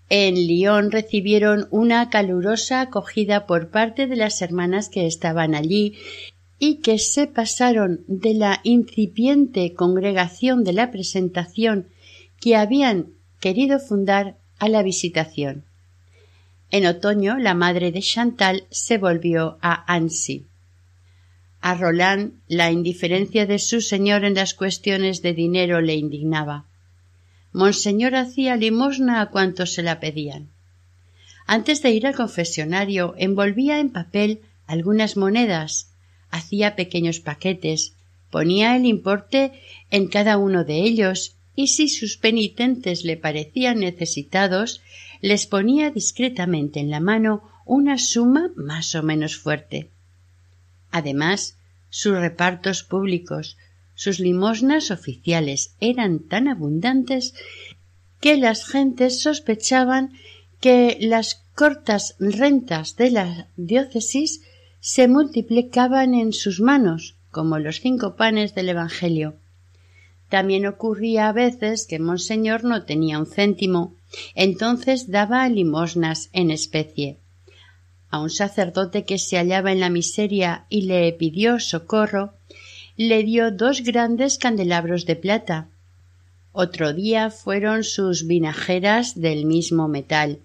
En 0.09 0.35
Lyon 0.35 0.91
recibieron 0.91 1.67
una 1.71 2.09
calurosa 2.09 2.81
acogida 2.81 3.45
por 3.47 3.69
parte 3.69 4.07
de 4.07 4.15
las 4.15 4.41
hermanas 4.41 4.89
que 4.89 5.07
estaban 5.07 5.55
allí 5.55 5.95
y 6.59 6.75
que 6.75 6.99
se 6.99 7.27
pasaron 7.27 8.01
de 8.07 8.33
la 8.35 8.61
incipiente 8.63 9.73
congregación 9.73 10.63
de 10.63 10.73
la 10.73 10.91
presentación 10.91 11.87
que 12.39 12.55
habían 12.55 13.07
querido 13.39 13.79
fundar 13.79 14.37
a 14.59 14.69
la 14.69 14.83
visitación. 14.83 15.65
En 16.71 16.85
otoño 16.85 17.37
la 17.37 17.53
madre 17.53 17.91
de 17.91 18.01
Chantal 18.01 18.65
se 18.69 18.97
volvió 18.97 19.57
a 19.61 19.91
Annecy. 19.93 20.45
A 21.67 21.73
Roland 21.73 22.33
la 22.47 22.71
indiferencia 22.71 23.47
de 23.47 23.57
su 23.57 23.81
señor 23.81 24.23
en 24.23 24.35
las 24.35 24.53
cuestiones 24.53 25.23
de 25.23 25.33
dinero 25.33 25.81
le 25.81 25.95
indignaba. 25.95 26.65
Monseñor 27.53 28.13
hacía 28.13 28.55
limosna 28.55 29.19
a 29.19 29.31
cuantos 29.31 29.73
se 29.73 29.81
la 29.81 29.99
pedían. 29.99 30.49
Antes 31.47 31.81
de 31.81 31.89
ir 31.89 32.05
al 32.05 32.13
confesionario 32.13 33.15
envolvía 33.17 33.79
en 33.79 33.89
papel 33.89 34.41
algunas 34.67 35.17
monedas, 35.17 35.89
hacía 36.29 36.75
pequeños 36.75 37.19
paquetes, 37.19 37.93
ponía 38.29 38.75
el 38.75 38.85
importe 38.85 39.51
en 39.89 40.05
cada 40.05 40.37
uno 40.37 40.65
de 40.65 40.83
ellos 40.83 41.33
y 41.55 41.69
si 41.69 41.89
sus 41.89 42.17
penitentes 42.17 43.03
le 43.03 43.17
parecían 43.17 43.79
necesitados, 43.79 44.83
les 45.19 45.47
ponía 45.47 45.89
discretamente 45.89 46.79
en 46.79 46.91
la 46.91 46.99
mano 46.99 47.41
una 47.65 47.97
suma 47.97 48.51
más 48.55 48.93
o 48.93 49.01
menos 49.01 49.35
fuerte. 49.35 49.89
Además, 50.95 51.57
sus 51.89 52.15
repartos 52.17 52.83
públicos, 52.83 53.57
sus 53.95 54.21
limosnas 54.21 54.91
oficiales 54.91 55.75
eran 55.81 56.19
tan 56.19 56.47
abundantes 56.47 57.33
que 58.21 58.37
las 58.37 58.65
gentes 58.65 59.19
sospechaban 59.19 60.13
que 60.61 60.97
las 61.01 61.43
cortas 61.53 62.15
rentas 62.17 62.95
de 62.95 63.11
la 63.11 63.49
diócesis 63.57 64.39
se 64.79 65.09
multiplicaban 65.09 66.13
en 66.13 66.31
sus 66.31 66.61
manos, 66.61 67.17
como 67.29 67.59
los 67.59 67.81
cinco 67.81 68.15
panes 68.15 68.55
del 68.55 68.69
Evangelio. 68.69 69.35
También 70.29 70.65
ocurría 70.65 71.27
a 71.27 71.33
veces 71.33 71.87
que 71.87 71.99
Monseñor 71.99 72.63
no 72.63 72.85
tenía 72.85 73.19
un 73.19 73.25
céntimo, 73.25 73.97
entonces 74.33 75.11
daba 75.11 75.49
limosnas 75.49 76.29
en 76.31 76.51
especie. 76.51 77.19
A 78.09 78.19
un 78.19 78.29
sacerdote 78.29 79.03
que 79.03 79.17
se 79.17 79.37
hallaba 79.37 79.71
en 79.71 79.79
la 79.79 79.89
miseria 79.89 80.65
y 80.69 80.83
le 80.83 81.11
pidió 81.13 81.59
socorro, 81.59 82.33
le 82.97 83.23
dio 83.23 83.51
dos 83.51 83.81
grandes 83.81 84.37
candelabros 84.37 85.05
de 85.05 85.15
plata. 85.15 85.67
Otro 86.51 86.93
día 86.93 87.29
fueron 87.29 87.83
sus 87.83 88.25
vinajeras 88.25 89.19
del 89.19 89.45
mismo 89.45 89.87
metal. 89.87 90.39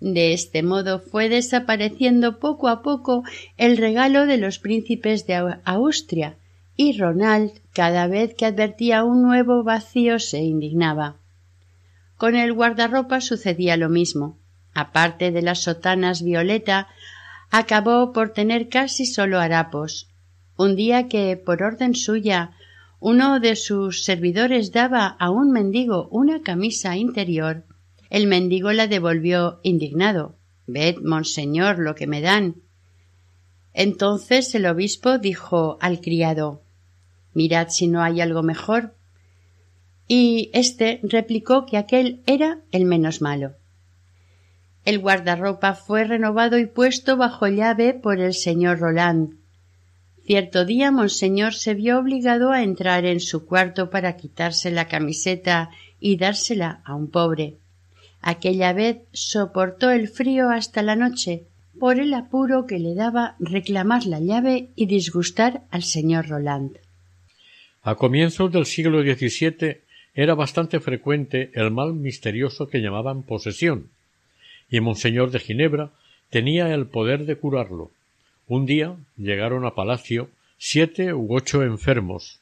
De 0.00 0.32
este 0.32 0.62
modo 0.62 0.98
fue 0.98 1.28
desapareciendo 1.28 2.38
poco 2.38 2.68
a 2.68 2.82
poco 2.82 3.24
el 3.56 3.76
regalo 3.76 4.26
de 4.26 4.38
los 4.38 4.58
príncipes 4.58 5.26
de 5.26 5.56
Austria, 5.64 6.36
y 6.76 6.98
Ronald 6.98 7.52
cada 7.72 8.06
vez 8.06 8.34
que 8.34 8.46
advertía 8.46 9.04
un 9.04 9.22
nuevo 9.22 9.62
vacío 9.62 10.18
se 10.18 10.40
indignaba. 10.40 11.16
Con 12.16 12.36
el 12.36 12.52
guardarropa 12.52 13.20
sucedía 13.20 13.76
lo 13.76 13.88
mismo. 13.88 14.38
Aparte 14.74 15.30
de 15.30 15.42
las 15.42 15.62
sotanas 15.62 16.22
violeta, 16.22 16.88
acabó 17.50 18.12
por 18.12 18.30
tener 18.30 18.68
casi 18.68 19.06
solo 19.06 19.38
harapos, 19.40 20.10
un 20.56 20.76
día 20.76 21.08
que, 21.08 21.36
por 21.36 21.62
orden 21.62 21.94
suya, 21.94 22.52
uno 23.00 23.40
de 23.40 23.56
sus 23.56 24.04
servidores 24.04 24.72
daba 24.72 25.06
a 25.06 25.30
un 25.30 25.50
mendigo 25.50 26.08
una 26.10 26.42
camisa 26.42 26.96
interior, 26.96 27.64
el 28.10 28.28
mendigo 28.28 28.72
la 28.72 28.86
devolvió 28.86 29.58
indignado. 29.64 30.36
Ved, 30.66 30.98
monseñor, 31.02 31.80
lo 31.80 31.96
que 31.96 32.06
me 32.06 32.20
dan. 32.20 32.62
Entonces 33.72 34.54
el 34.54 34.66
obispo 34.66 35.18
dijo 35.18 35.78
al 35.80 36.00
criado 36.00 36.62
Mirad 37.32 37.70
si 37.70 37.88
no 37.88 38.02
hay 38.02 38.20
algo 38.20 38.44
mejor. 38.44 38.94
Y 40.06 40.50
éste 40.52 41.00
replicó 41.02 41.66
que 41.66 41.76
aquel 41.76 42.22
era 42.26 42.60
el 42.70 42.84
menos 42.84 43.20
malo. 43.20 43.56
El 44.84 44.98
guardarropa 44.98 45.74
fue 45.74 46.04
renovado 46.04 46.58
y 46.58 46.66
puesto 46.66 47.16
bajo 47.16 47.46
llave 47.48 47.94
por 47.94 48.20
el 48.20 48.34
señor 48.34 48.80
Roland. 48.80 49.34
Cierto 50.26 50.64
día 50.64 50.90
Monseñor 50.90 51.54
se 51.54 51.74
vio 51.74 51.98
obligado 51.98 52.50
a 52.50 52.62
entrar 52.62 53.04
en 53.04 53.20
su 53.20 53.46
cuarto 53.46 53.90
para 53.90 54.16
quitarse 54.16 54.70
la 54.70 54.88
camiseta 54.88 55.70
y 56.00 56.16
dársela 56.16 56.82
a 56.84 56.94
un 56.94 57.10
pobre. 57.10 57.56
Aquella 58.20 58.72
vez 58.72 58.98
soportó 59.12 59.90
el 59.90 60.08
frío 60.08 60.50
hasta 60.50 60.82
la 60.82 60.96
noche, 60.96 61.44
por 61.78 61.98
el 61.98 62.14
apuro 62.14 62.66
que 62.66 62.78
le 62.78 62.94
daba 62.94 63.36
reclamar 63.38 64.06
la 64.06 64.20
llave 64.20 64.70
y 64.76 64.86
disgustar 64.86 65.62
al 65.70 65.82
señor 65.82 66.28
Roland. 66.28 66.78
A 67.82 67.96
comienzos 67.96 68.50
del 68.50 68.64
siglo 68.64 69.02
XVII 69.02 69.82
era 70.14 70.34
bastante 70.34 70.80
frecuente 70.80 71.50
el 71.54 71.70
mal 71.70 71.92
misterioso 71.92 72.68
que 72.68 72.80
llamaban 72.80 73.24
posesión, 73.24 73.90
y 74.74 74.80
Monseñor 74.80 75.30
de 75.30 75.38
Ginebra 75.38 75.90
tenía 76.30 76.74
el 76.74 76.86
poder 76.86 77.26
de 77.26 77.36
curarlo. 77.36 77.92
Un 78.48 78.66
día 78.66 78.96
llegaron 79.16 79.64
a 79.64 79.76
palacio 79.76 80.30
siete 80.58 81.14
u 81.14 81.32
ocho 81.32 81.62
enfermos, 81.62 82.40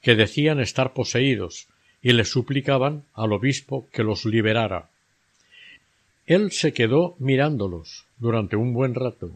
que 0.00 0.14
decían 0.14 0.60
estar 0.60 0.94
poseídos, 0.94 1.66
y 2.00 2.12
le 2.12 2.24
suplicaban 2.24 3.02
al 3.12 3.34
obispo 3.34 3.86
que 3.92 4.02
los 4.02 4.24
liberara. 4.24 4.88
Él 6.24 6.52
se 6.52 6.72
quedó 6.72 7.16
mirándolos 7.18 8.06
durante 8.16 8.56
un 8.56 8.72
buen 8.72 8.94
rato, 8.94 9.32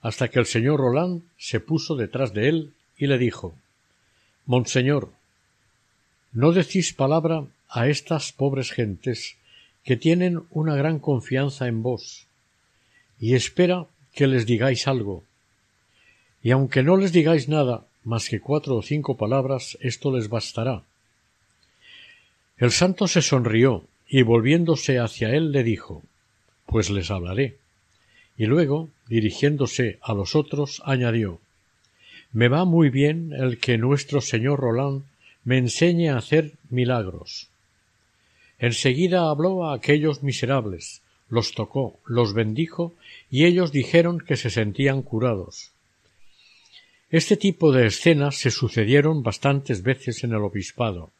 hasta 0.00 0.28
que 0.28 0.38
el 0.38 0.46
señor 0.46 0.78
Roland 0.78 1.22
se 1.36 1.58
puso 1.58 1.96
detrás 1.96 2.32
de 2.32 2.48
él 2.48 2.72
y 2.96 3.08
le 3.08 3.18
dijo 3.18 3.56
Monseñor, 4.46 5.10
no 6.32 6.52
decís 6.52 6.92
palabra 6.92 7.44
a 7.68 7.88
estas 7.88 8.30
pobres 8.30 8.70
gentes 8.70 9.37
que 9.88 9.96
tienen 9.96 10.42
una 10.50 10.76
gran 10.76 10.98
confianza 10.98 11.66
en 11.66 11.82
vos, 11.82 12.26
y 13.18 13.34
espera 13.34 13.86
que 14.12 14.26
les 14.26 14.44
digáis 14.44 14.86
algo. 14.86 15.24
Y 16.42 16.50
aunque 16.50 16.82
no 16.82 16.98
les 16.98 17.10
digáis 17.10 17.48
nada 17.48 17.86
más 18.04 18.28
que 18.28 18.38
cuatro 18.38 18.76
o 18.76 18.82
cinco 18.82 19.16
palabras, 19.16 19.78
esto 19.80 20.14
les 20.14 20.28
bastará. 20.28 20.82
El 22.58 22.70
santo 22.70 23.08
se 23.08 23.22
sonrió 23.22 23.86
y 24.06 24.20
volviéndose 24.20 24.98
hacia 24.98 25.30
él 25.30 25.52
le 25.52 25.64
dijo 25.64 26.02
Pues 26.66 26.90
les 26.90 27.10
hablaré. 27.10 27.56
Y 28.36 28.44
luego, 28.44 28.90
dirigiéndose 29.08 29.98
a 30.02 30.12
los 30.12 30.36
otros, 30.36 30.82
añadió 30.84 31.40
Me 32.30 32.48
va 32.48 32.66
muy 32.66 32.90
bien 32.90 33.32
el 33.32 33.56
que 33.56 33.78
nuestro 33.78 34.20
señor 34.20 34.60
Roland 34.60 35.04
me 35.44 35.56
enseñe 35.56 36.10
a 36.10 36.18
hacer 36.18 36.52
milagros. 36.68 37.48
Enseguida 38.58 39.30
habló 39.30 39.66
a 39.66 39.74
aquellos 39.74 40.22
miserables, 40.22 41.02
los 41.28 41.52
tocó, 41.52 42.00
los 42.06 42.34
bendijo, 42.34 42.94
y 43.30 43.44
ellos 43.44 43.72
dijeron 43.72 44.18
que 44.18 44.36
se 44.36 44.50
sentían 44.50 45.02
curados. 45.02 45.72
Este 47.10 47.36
tipo 47.36 47.72
de 47.72 47.86
escenas 47.86 48.36
se 48.36 48.50
sucedieron 48.50 49.22
bastantes 49.22 49.82
veces 49.82 50.24
en 50.24 50.32
el 50.32 50.42
obispado, 50.42 51.10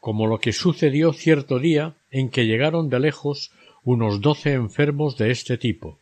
como 0.00 0.26
lo 0.26 0.38
que 0.38 0.52
sucedió 0.52 1.12
cierto 1.12 1.58
día 1.58 1.94
en 2.10 2.30
que 2.30 2.46
llegaron 2.46 2.88
de 2.88 3.00
lejos 3.00 3.52
unos 3.84 4.20
doce 4.20 4.52
enfermos 4.52 5.16
de 5.16 5.30
este 5.30 5.58
tipo. 5.58 5.98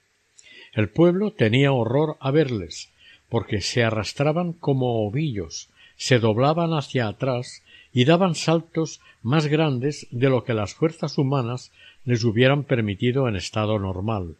El 0.72 0.88
pueblo 0.88 1.32
tenía 1.32 1.72
horror 1.72 2.16
a 2.20 2.30
verles, 2.30 2.90
porque 3.28 3.60
se 3.60 3.82
arrastraban 3.82 4.52
como 4.52 5.06
ovillos, 5.06 5.68
se 5.96 6.18
doblaban 6.18 6.72
hacia 6.72 7.08
atrás 7.08 7.62
y 7.92 8.04
daban 8.04 8.34
saltos 8.34 9.00
más 9.22 9.46
grandes 9.46 10.06
de 10.10 10.28
lo 10.28 10.44
que 10.44 10.54
las 10.54 10.74
fuerzas 10.74 11.18
humanas 11.18 11.72
les 12.04 12.24
hubieran 12.24 12.64
permitido 12.64 13.28
en 13.28 13.36
estado 13.36 13.78
normal. 13.78 14.36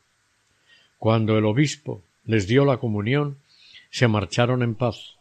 Cuando 0.99 1.37
el 1.37 1.45
obispo 1.45 2.03
les 2.25 2.47
dio 2.47 2.65
la 2.65 2.79
comunión, 2.79 3.39
se 3.91 4.09
marcharon 4.09 4.63
en 4.63 4.75
paz. 4.75 5.17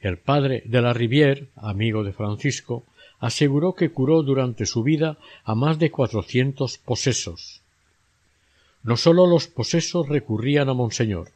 El 0.00 0.18
padre 0.18 0.62
de 0.64 0.80
la 0.80 0.94
Rivière, 0.94 1.48
amigo 1.56 2.04
de 2.04 2.12
Francisco, 2.12 2.84
aseguró 3.18 3.74
que 3.74 3.90
curó 3.90 4.22
durante 4.22 4.64
su 4.64 4.82
vida 4.82 5.18
a 5.44 5.54
más 5.54 5.78
de 5.78 5.90
cuatrocientos 5.90 6.78
posesos. 6.78 7.62
No 8.82 8.96
sólo 8.96 9.26
los 9.26 9.48
posesos 9.48 10.08
recurrían 10.08 10.68
a 10.68 10.74
Monseñor. 10.74 11.32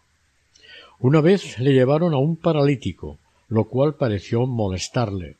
Una 1.01 1.21
vez 1.21 1.59
le 1.59 1.73
llevaron 1.73 2.15
a 2.15 2.19
un 2.19 2.37
paralítico, 2.37 3.19
lo 3.49 3.65
cual 3.65 3.97
pareció 3.97 4.47
molestarle. 4.47 5.37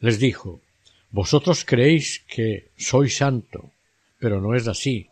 Les 0.00 0.18
dijo 0.18 0.60
Vosotros 1.10 1.64
creéis 1.64 2.22
que 2.28 2.68
soy 2.76 3.10
santo, 3.10 3.70
pero 4.18 4.40
no 4.40 4.54
es 4.54 4.68
así. 4.68 5.08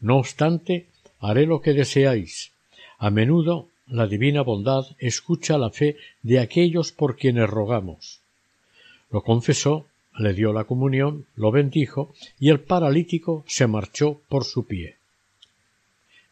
No 0.00 0.18
obstante, 0.18 0.86
haré 1.18 1.46
lo 1.46 1.60
que 1.60 1.72
deseáis. 1.72 2.52
A 2.98 3.10
menudo 3.10 3.68
la 3.86 4.06
divina 4.06 4.42
bondad 4.42 4.84
escucha 4.98 5.58
la 5.58 5.70
fe 5.70 5.96
de 6.22 6.38
aquellos 6.38 6.92
por 6.92 7.16
quienes 7.16 7.50
rogamos. 7.50 8.20
Lo 9.10 9.22
confesó, 9.22 9.86
le 10.16 10.34
dio 10.34 10.52
la 10.52 10.64
comunión, 10.64 11.26
lo 11.34 11.50
bendijo, 11.50 12.14
y 12.38 12.50
el 12.50 12.60
paralítico 12.60 13.44
se 13.48 13.66
marchó 13.66 14.20
por 14.28 14.44
su 14.44 14.66
pie. 14.66 14.96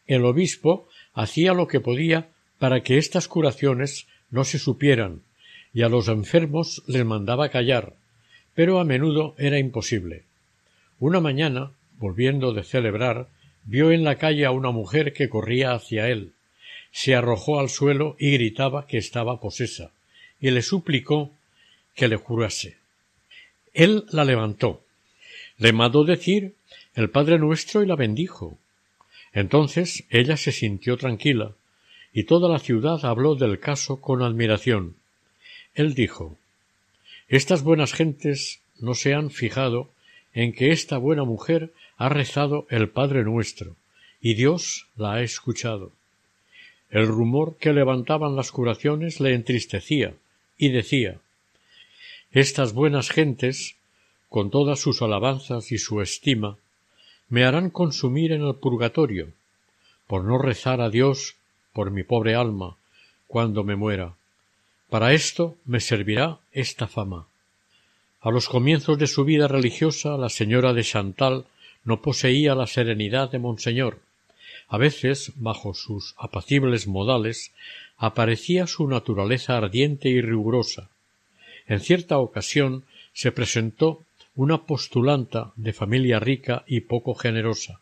El 0.07 0.23
obispo 0.25 0.87
hacía 1.13 1.53
lo 1.53 1.67
que 1.67 1.81
podía 1.81 2.29
para 2.57 2.81
que 2.81 2.97
estas 2.97 3.27
curaciones 3.27 4.07
no 4.31 4.43
se 4.45 4.59
supieran, 4.59 5.21
y 5.73 5.83
a 5.83 5.89
los 5.89 6.07
enfermos 6.07 6.83
les 6.87 7.05
mandaba 7.05 7.49
callar, 7.49 7.93
pero 8.53 8.79
a 8.79 8.83
menudo 8.83 9.35
era 9.37 9.59
imposible. 9.59 10.23
Una 10.99 11.19
mañana, 11.19 11.71
volviendo 11.97 12.53
de 12.53 12.63
celebrar, 12.63 13.27
vio 13.63 13.91
en 13.91 14.03
la 14.03 14.15
calle 14.15 14.45
a 14.45 14.51
una 14.51 14.71
mujer 14.71 15.13
que 15.13 15.29
corría 15.29 15.73
hacia 15.73 16.09
él, 16.09 16.33
se 16.91 17.15
arrojó 17.15 17.59
al 17.59 17.69
suelo 17.69 18.15
y 18.19 18.31
gritaba 18.31 18.87
que 18.87 18.97
estaba 18.97 19.39
posesa, 19.39 19.91
y 20.39 20.51
le 20.51 20.61
suplicó 20.61 21.31
que 21.95 22.07
le 22.07 22.15
jurase. 22.15 22.77
Él 23.73 24.05
la 24.11 24.25
levantó, 24.25 24.83
le 25.57 25.73
mandó 25.73 26.03
decir 26.03 26.55
el 26.95 27.09
Padre 27.09 27.37
nuestro 27.37 27.83
y 27.83 27.85
la 27.85 27.95
bendijo. 27.95 28.57
Entonces 29.33 30.05
ella 30.09 30.37
se 30.37 30.51
sintió 30.51 30.97
tranquila, 30.97 31.53
y 32.11 32.23
toda 32.23 32.49
la 32.49 32.59
ciudad 32.59 33.05
habló 33.05 33.35
del 33.35 33.59
caso 33.59 34.01
con 34.01 34.23
admiración. 34.23 34.95
Él 35.79 35.93
dijo 35.93 36.37
Estas 37.29 37.63
buenas 37.63 37.93
gentes 37.93 38.59
no 38.81 38.95
se 38.95 39.13
han 39.13 39.31
fijado 39.31 39.89
en 40.33 40.51
que 40.51 40.71
esta 40.73 40.97
buena 40.97 41.23
mujer 41.23 41.71
ha 41.95 42.09
rezado 42.09 42.67
el 42.69 42.89
Padre 42.89 43.23
nuestro, 43.23 43.77
y 44.19 44.33
Dios 44.33 44.87
la 44.97 45.13
ha 45.13 45.21
escuchado. 45.21 45.93
El 46.89 47.07
rumor 47.07 47.55
que 47.55 47.71
levantaban 47.71 48.35
las 48.35 48.51
curaciones 48.51 49.21
le 49.21 49.33
entristecía, 49.33 50.15
y 50.57 50.67
decía 50.67 51.21
Estas 52.33 52.73
buenas 52.73 53.09
gentes, 53.09 53.77
con 54.27 54.51
todas 54.51 54.81
sus 54.81 55.01
alabanzas 55.01 55.71
y 55.71 55.77
su 55.77 56.01
estima, 56.01 56.57
me 57.29 57.45
harán 57.45 57.69
consumir 57.69 58.33
en 58.33 58.41
el 58.41 58.55
purgatorio, 58.55 59.31
por 60.07 60.25
no 60.25 60.39
rezar 60.39 60.81
a 60.81 60.89
Dios 60.89 61.37
por 61.71 61.89
mi 61.89 62.03
pobre 62.03 62.35
alma, 62.35 62.75
cuando 63.27 63.63
me 63.63 63.77
muera. 63.77 64.18
Para 64.89 65.13
esto 65.13 65.57
me 65.65 65.79
servirá 65.79 66.39
esta 66.51 66.87
fama. 66.87 67.27
A 68.21 68.31
los 68.31 68.49
comienzos 68.49 68.97
de 68.97 69.07
su 69.07 69.23
vida 69.23 69.47
religiosa, 69.47 70.17
la 70.17 70.29
señora 70.29 70.73
de 70.73 70.83
Chantal 70.83 71.45
no 71.83 72.01
poseía 72.01 72.55
la 72.55 72.67
serenidad 72.67 73.31
de 73.31 73.39
Monseñor, 73.39 74.01
a 74.69 74.77
veces, 74.77 75.31
bajo 75.35 75.73
sus 75.73 76.13
apacibles 76.17 76.87
modales, 76.87 77.51
aparecía 77.97 78.67
su 78.67 78.87
naturaleza 78.87 79.57
ardiente 79.57 80.09
y 80.09 80.21
rigurosa. 80.21 80.89
En 81.67 81.79
cierta 81.79 82.19
ocasión 82.19 82.83
se 83.13 83.31
presentó 83.31 84.03
una 84.35 84.65
postulanta 84.65 85.51
de 85.55 85.73
familia 85.73 86.19
rica 86.19 86.63
y 86.67 86.81
poco 86.81 87.15
generosa. 87.15 87.81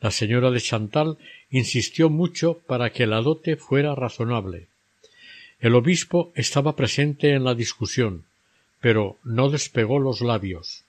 La 0.00 0.12
señora 0.12 0.50
de 0.52 0.60
Chantal 0.60 1.18
insistió 1.50 2.10
mucho 2.10 2.60
para 2.66 2.90
que 2.90 3.06
la 3.06 3.20
dote 3.20 3.56
fuera 3.56 3.94
razonable. 3.94 4.68
El 5.64 5.76
obispo 5.76 6.30
estaba 6.34 6.76
presente 6.76 7.32
en 7.32 7.42
la 7.42 7.54
discusión, 7.54 8.26
pero 8.82 9.16
no 9.24 9.48
despegó 9.48 9.98
los 9.98 10.20
labios. 10.20 10.84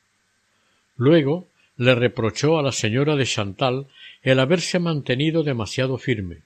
Luego 0.97 1.47
le 1.77 1.95
reprochó 1.95 2.59
a 2.59 2.61
la 2.61 2.73
señora 2.73 3.15
de 3.15 3.25
Chantal 3.25 3.87
el 4.21 4.37
haberse 4.37 4.79
mantenido 4.79 5.43
demasiado 5.43 5.97
firme. 5.97 6.39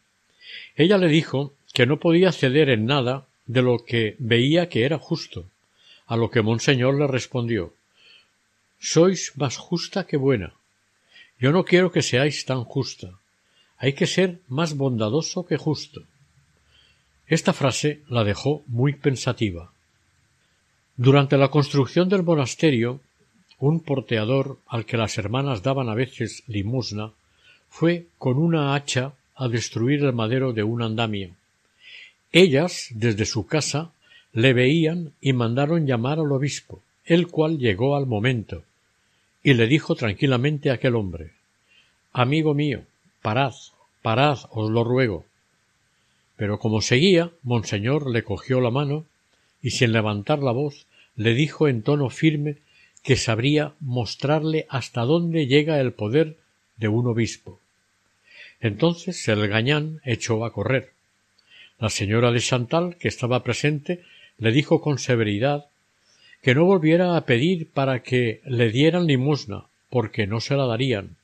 Ella 0.76 1.00
le 1.00 1.08
dijo 1.08 1.56
que 1.74 1.88
no 1.88 2.00
podía 2.00 2.32
ceder 2.32 2.70
en 2.70 2.86
nada 2.86 3.26
de 3.48 3.64
lo 3.64 3.84
que 3.84 4.16
veía 4.20 4.70
que 4.70 4.86
era 4.86 5.00
justo, 5.00 5.48
a 6.06 6.16
lo 6.16 6.30
que 6.30 6.44
monseñor 6.44 7.00
le 7.00 7.08
respondió 7.08 7.74
Sois 8.80 9.34
más 9.38 9.58
justa 9.58 10.06
que 10.06 10.18
buena. 10.18 10.54
Yo 11.40 11.52
no 11.52 11.66
quiero 11.66 11.92
que 11.92 12.04
seáis 12.04 12.46
tan 12.46 12.64
justa. 12.64 13.10
Hay 13.80 13.94
que 13.94 14.06
ser 14.06 14.38
más 14.48 14.78
bondadoso 14.78 15.48
que 15.48 15.58
justo. 15.58 16.04
Esta 17.30 17.54
frase 17.54 18.02
la 18.10 18.24
dejó 18.24 18.64
muy 18.66 18.94
pensativa. 18.94 19.72
Durante 20.98 21.38
la 21.38 21.50
construcción 21.50 22.10
del 22.10 22.24
monasterio, 22.24 23.02
un 23.60 23.82
porteador 23.82 24.58
al 24.68 24.86
que 24.86 24.98
las 24.98 25.18
hermanas 25.20 25.62
daban 25.62 25.90
a 25.90 25.94
veces 25.94 26.44
limosna 26.48 27.12
fue 27.70 28.08
con 28.18 28.38
una 28.38 28.74
hacha 28.74 29.14
a 29.36 29.48
destruir 29.48 30.04
el 30.04 30.14
madero 30.14 30.54
de 30.54 30.64
un 30.64 30.82
andamio. 30.82 31.36
Ellas, 32.32 32.88
desde 32.90 33.26
su 33.26 33.46
casa, 33.46 33.92
le 34.34 34.54
veían 34.54 35.14
y 35.22 35.34
mandaron 35.34 35.86
llamar 35.86 36.20
al 36.20 36.32
obispo, 36.32 36.82
el 37.06 37.28
cual 37.28 37.60
llegó 37.60 37.96
al 37.96 38.08
momento, 38.08 38.64
y 39.44 39.54
le 39.54 39.68
dijo 39.68 39.96
tranquilamente 39.96 40.72
a 40.72 40.74
aquel 40.74 40.96
hombre 40.96 41.32
Amigo 42.12 42.56
mío, 42.56 42.82
parad, 43.22 43.54
parad, 44.02 44.40
os 44.50 44.72
lo 44.72 44.84
ruego. 44.84 45.26
Pero 46.40 46.58
como 46.58 46.80
seguía, 46.80 47.32
Monseñor 47.44 48.10
le 48.10 48.24
cogió 48.24 48.62
la 48.62 48.72
mano 48.72 49.06
y 49.62 49.72
sin 49.72 49.92
levantar 49.92 50.40
la 50.40 50.54
voz 50.54 50.88
le 51.18 51.34
dijo 51.34 51.68
en 51.68 51.84
tono 51.84 52.10
firme 52.10 52.56
que 53.04 53.18
sabría 53.18 53.74
mostrarle 53.82 54.66
hasta 54.70 55.02
dónde 55.02 55.48
llega 55.48 55.82
el 55.82 55.92
poder 55.92 56.38
de 56.78 56.88
un 56.88 57.08
obispo. 57.08 57.60
Entonces 58.62 59.28
el 59.28 59.50
gañán 59.50 60.00
echó 60.06 60.46
a 60.46 60.54
correr. 60.54 60.94
La 61.78 61.90
señora 61.90 62.32
de 62.32 62.40
Chantal, 62.40 62.96
que 62.96 63.10
estaba 63.10 63.44
presente, 63.44 64.02
le 64.38 64.54
dijo 64.54 64.80
con 64.80 64.98
severidad 64.98 65.66
que 66.42 66.56
no 66.56 66.64
volviera 66.64 67.18
a 67.18 67.26
pedir 67.26 67.70
para 67.70 68.02
que 68.02 68.40
le 68.46 68.72
dieran 68.72 69.08
limosna, 69.08 69.66
porque 69.90 70.26
no 70.26 70.40
se 70.40 70.56
la 70.56 70.68
darían. 70.68 71.18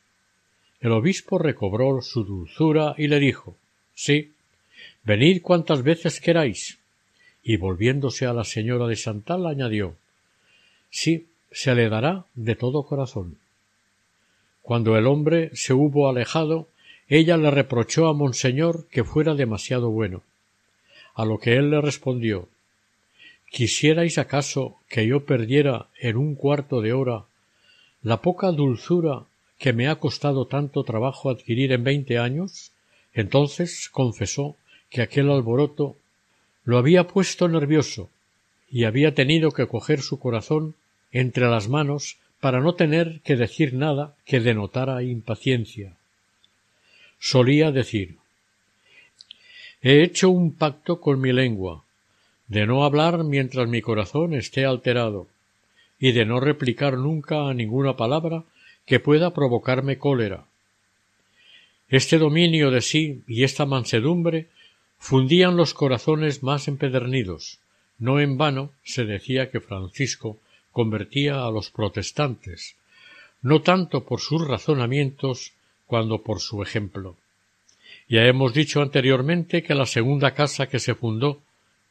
El 0.82 0.92
obispo 0.92 1.40
recobró 1.40 2.02
su 2.02 2.26
dulzura 2.26 2.96
y 2.98 3.08
le 3.08 3.22
dijo 3.22 3.56
Sí, 3.94 4.35
venid 5.06 5.42
cuantas 5.42 5.84
veces 5.84 6.20
queráis. 6.20 6.78
Y 7.44 7.58
volviéndose 7.58 8.26
a 8.26 8.34
la 8.34 8.44
señora 8.44 8.88
de 8.88 8.96
Chantal 8.96 9.46
añadió 9.46 9.96
Sí, 10.90 11.28
se 11.52 11.76
le 11.76 11.90
dará 11.90 12.26
de 12.34 12.56
todo 12.56 12.84
corazón. 12.84 13.38
Cuando 14.62 14.98
el 14.98 15.06
hombre 15.06 15.52
se 15.54 15.74
hubo 15.74 16.10
alejado, 16.10 16.68
ella 17.08 17.38
le 17.38 17.52
reprochó 17.52 18.08
a 18.08 18.14
Monseñor 18.14 18.88
que 18.90 19.04
fuera 19.04 19.36
demasiado 19.36 19.92
bueno. 19.92 20.24
A 21.14 21.24
lo 21.24 21.38
que 21.38 21.56
él 21.56 21.70
le 21.70 21.82
respondió 21.82 22.50
¿Quisierais 23.52 24.18
acaso 24.18 24.80
que 24.90 25.08
yo 25.08 25.26
perdiera 25.26 25.88
en 26.00 26.18
un 26.18 26.36
cuarto 26.36 26.82
de 26.82 26.94
hora 26.94 27.24
la 28.02 28.22
poca 28.22 28.52
dulzura 28.52 29.24
que 29.60 29.72
me 29.72 29.88
ha 29.88 29.96
costado 29.96 30.48
tanto 30.48 30.84
trabajo 30.84 31.30
adquirir 31.30 31.72
en 31.72 31.84
veinte 31.84 32.18
años? 32.18 32.72
Entonces 33.14 33.88
confesó 33.90 34.58
que 34.90 35.02
aquel 35.02 35.30
alboroto 35.30 35.96
lo 36.64 36.78
había 36.78 37.08
puesto 37.08 37.48
nervioso 37.48 38.10
y 38.70 38.84
había 38.84 39.14
tenido 39.14 39.52
que 39.52 39.68
coger 39.68 40.02
su 40.02 40.20
corazón 40.20 40.76
entre 41.12 41.48
las 41.48 41.70
manos 41.70 42.18
para 42.40 42.60
no 42.60 42.76
tener 42.76 43.22
que 43.22 43.36
decir 43.36 43.74
nada 43.74 44.16
que 44.26 44.40
denotara 44.40 45.02
impaciencia. 45.04 45.94
Solía 47.20 47.72
decir 47.72 48.18
He 49.82 50.04
hecho 50.04 50.30
un 50.30 50.54
pacto 50.54 51.00
con 51.00 51.22
mi 51.22 51.32
lengua, 51.32 51.84
de 52.48 52.66
no 52.66 52.84
hablar 52.84 53.24
mientras 53.24 53.68
mi 53.68 53.82
corazón 53.82 54.34
esté 54.34 54.66
alterado, 54.66 55.28
y 56.00 56.12
de 56.12 56.26
no 56.26 56.40
replicar 56.40 56.98
nunca 56.98 57.48
a 57.48 57.54
ninguna 57.54 57.96
palabra 57.96 58.44
que 58.86 59.00
pueda 59.00 59.34
provocarme 59.34 59.98
cólera. 59.98 60.46
Este 61.88 62.18
dominio 62.18 62.72
de 62.72 62.82
sí 62.82 63.22
y 63.28 63.44
esta 63.44 63.66
mansedumbre 63.66 64.48
fundían 65.06 65.56
los 65.56 65.76
corazones 65.76 66.42
más 66.42 66.68
empedernidos. 66.68 67.60
No 68.00 68.20
en 68.20 68.40
vano 68.40 68.72
se 68.84 69.06
decía 69.06 69.52
que 69.52 69.60
Francisco 69.60 70.40
convertía 70.72 71.46
a 71.46 71.52
los 71.52 71.70
protestantes, 71.70 72.76
no 73.44 73.62
tanto 73.62 74.04
por 74.04 74.20
sus 74.20 74.48
razonamientos 74.48 75.54
cuando 75.86 76.24
por 76.24 76.40
su 76.40 76.64
ejemplo. 76.64 77.18
Ya 78.10 78.26
hemos 78.26 78.56
dicho 78.56 78.82
anteriormente 78.82 79.62
que 79.62 79.76
la 79.76 79.86
segunda 79.86 80.32
casa 80.32 80.70
que 80.70 80.80
se 80.80 80.96
fundó 80.96 81.40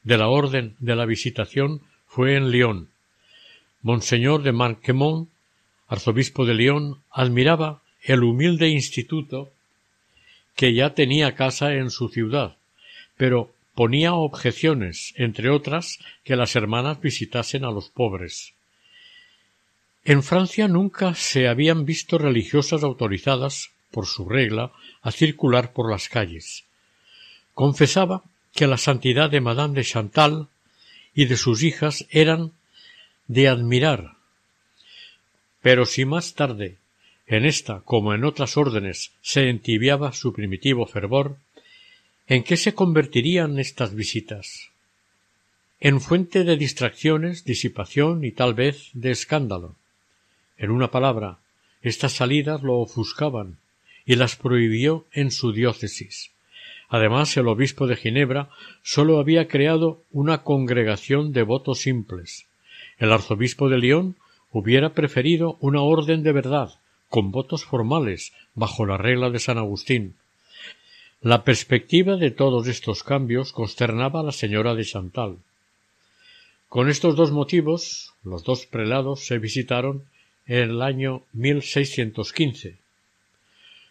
de 0.02 0.18
la 0.18 0.26
Orden 0.26 0.74
de 0.80 0.96
la 0.96 1.06
Visitación 1.06 1.82
fue 2.08 2.34
en 2.34 2.50
Lyon. 2.50 2.88
Monseñor 3.80 4.42
de 4.42 4.50
Marquemont, 4.50 5.28
arzobispo 5.86 6.44
de 6.46 6.54
Lyon, 6.54 6.98
admiraba 7.12 7.80
el 8.02 8.24
humilde 8.24 8.70
instituto 8.70 9.50
que 10.56 10.74
ya 10.74 10.94
tenía 10.94 11.36
casa 11.36 11.74
en 11.74 11.90
su 11.90 12.08
ciudad, 12.08 12.56
pero 13.16 13.52
ponía 13.74 14.14
objeciones, 14.14 15.14
entre 15.16 15.50
otras, 15.50 15.98
que 16.22 16.36
las 16.36 16.56
hermanas 16.56 17.00
visitasen 17.00 17.64
a 17.64 17.70
los 17.70 17.88
pobres. 17.88 18.54
En 20.04 20.22
Francia 20.22 20.68
nunca 20.68 21.14
se 21.14 21.48
habían 21.48 21.84
visto 21.84 22.18
religiosas 22.18 22.82
autorizadas, 22.82 23.70
por 23.90 24.06
su 24.06 24.28
regla, 24.28 24.72
a 25.02 25.12
circular 25.12 25.72
por 25.72 25.90
las 25.90 26.08
calles. 26.08 26.64
Confesaba 27.54 28.22
que 28.52 28.66
la 28.66 28.76
santidad 28.76 29.30
de 29.30 29.40
Madame 29.40 29.74
de 29.74 29.84
Chantal 29.84 30.48
y 31.14 31.26
de 31.26 31.36
sus 31.36 31.62
hijas 31.62 32.06
eran 32.10 32.52
de 33.28 33.48
admirar. 33.48 34.14
Pero 35.62 35.86
si 35.86 36.04
más 36.04 36.34
tarde, 36.34 36.76
en 37.26 37.46
esta 37.46 37.80
como 37.80 38.12
en 38.14 38.24
otras 38.24 38.56
órdenes, 38.56 39.12
se 39.22 39.48
entibiaba 39.48 40.12
su 40.12 40.32
primitivo 40.32 40.86
fervor, 40.86 41.38
¿en 42.26 42.42
qué 42.42 42.56
se 42.56 42.74
convertirían 42.74 43.58
estas 43.58 43.94
visitas? 43.94 44.70
En 45.80 46.00
fuente 46.00 46.44
de 46.44 46.56
distracciones, 46.56 47.44
disipación 47.44 48.24
y 48.24 48.32
tal 48.32 48.54
vez 48.54 48.90
de 48.94 49.10
escándalo. 49.10 49.76
En 50.56 50.70
una 50.70 50.90
palabra, 50.90 51.38
estas 51.82 52.12
salidas 52.12 52.62
lo 52.62 52.78
ofuscaban 52.78 53.58
y 54.06 54.16
las 54.16 54.36
prohibió 54.36 55.04
en 55.12 55.30
su 55.30 55.52
diócesis. 55.52 56.30
Además, 56.88 57.36
el 57.36 57.48
obispo 57.48 57.86
de 57.86 57.96
Ginebra 57.96 58.48
sólo 58.82 59.18
había 59.18 59.48
creado 59.48 60.02
una 60.10 60.42
congregación 60.42 61.32
de 61.32 61.42
votos 61.42 61.80
simples. 61.80 62.46
El 62.98 63.12
arzobispo 63.12 63.68
de 63.68 63.78
León 63.78 64.16
hubiera 64.50 64.94
preferido 64.94 65.56
una 65.60 65.82
orden 65.82 66.22
de 66.22 66.32
verdad, 66.32 66.70
con 67.08 67.32
votos 67.32 67.64
formales, 67.64 68.32
bajo 68.54 68.86
la 68.86 68.96
regla 68.96 69.30
de 69.30 69.40
San 69.40 69.58
Agustín. 69.58 70.14
La 71.24 71.42
perspectiva 71.42 72.18
de 72.18 72.30
todos 72.30 72.68
estos 72.68 73.02
cambios 73.02 73.54
consternaba 73.54 74.20
a 74.20 74.22
la 74.24 74.30
señora 74.30 74.74
de 74.74 74.84
Chantal. 74.84 75.38
Con 76.68 76.90
estos 76.90 77.16
dos 77.16 77.32
motivos, 77.32 78.12
los 78.24 78.44
dos 78.44 78.66
prelados 78.66 79.24
se 79.24 79.38
visitaron 79.38 80.04
en 80.46 80.68
el 80.68 80.82
año 80.82 81.22
1615. 81.32 82.76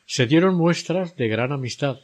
Se 0.06 0.28
dieron 0.28 0.54
muestras 0.54 1.16
de 1.16 1.28
gran 1.28 1.52
amistad, 1.52 2.02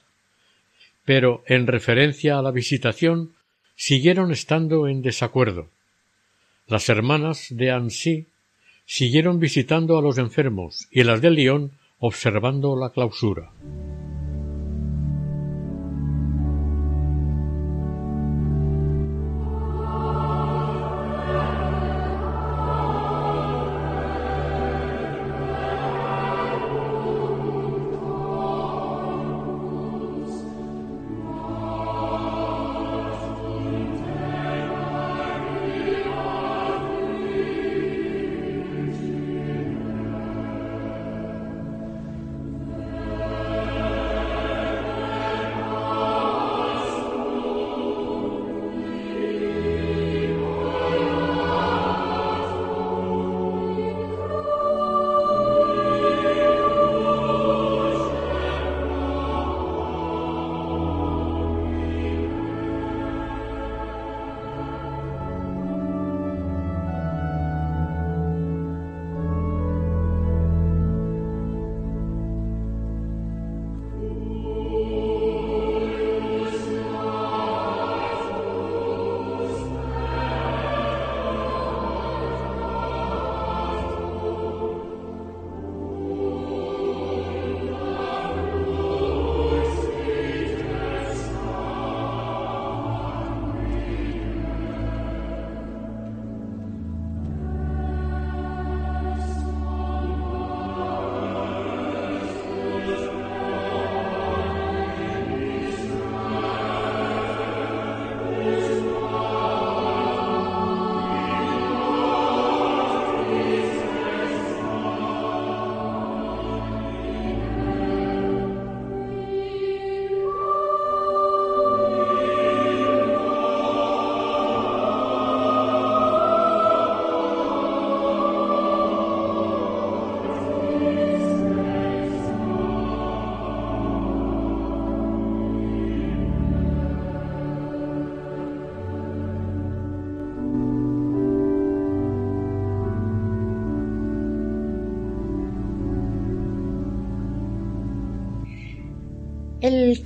pero 1.06 1.44
en 1.46 1.68
referencia 1.68 2.39
a 2.39 2.42
la 2.42 2.50
visitación 2.50 3.36
siguieron 3.76 4.32
estando 4.32 4.88
en 4.88 5.04
desacuerdo. 5.04 5.68
Las 6.65 6.89
hermanas 6.89 7.50
de 7.52 7.70
Annecy 7.70 8.26
siguieron 8.88 9.39
visitando 9.39 9.96
a 9.96 10.02
los 10.02 10.18
enfermos 10.18 10.88
y 10.89 11.04
las 11.04 11.22
de 11.22 11.30
Lyon 11.30 11.72
observando 12.00 12.76
la 12.76 12.89
clausura. 12.89 13.52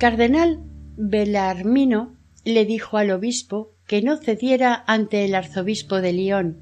Cardenal 0.04 0.60
Belarmino 0.98 2.14
le 2.44 2.66
dijo 2.66 2.98
al 2.98 3.10
obispo 3.10 3.70
que 3.86 4.02
no 4.02 4.18
cediera 4.18 4.84
ante 4.86 5.24
el 5.24 5.34
arzobispo 5.34 6.02
de 6.02 6.12
Lyon. 6.12 6.58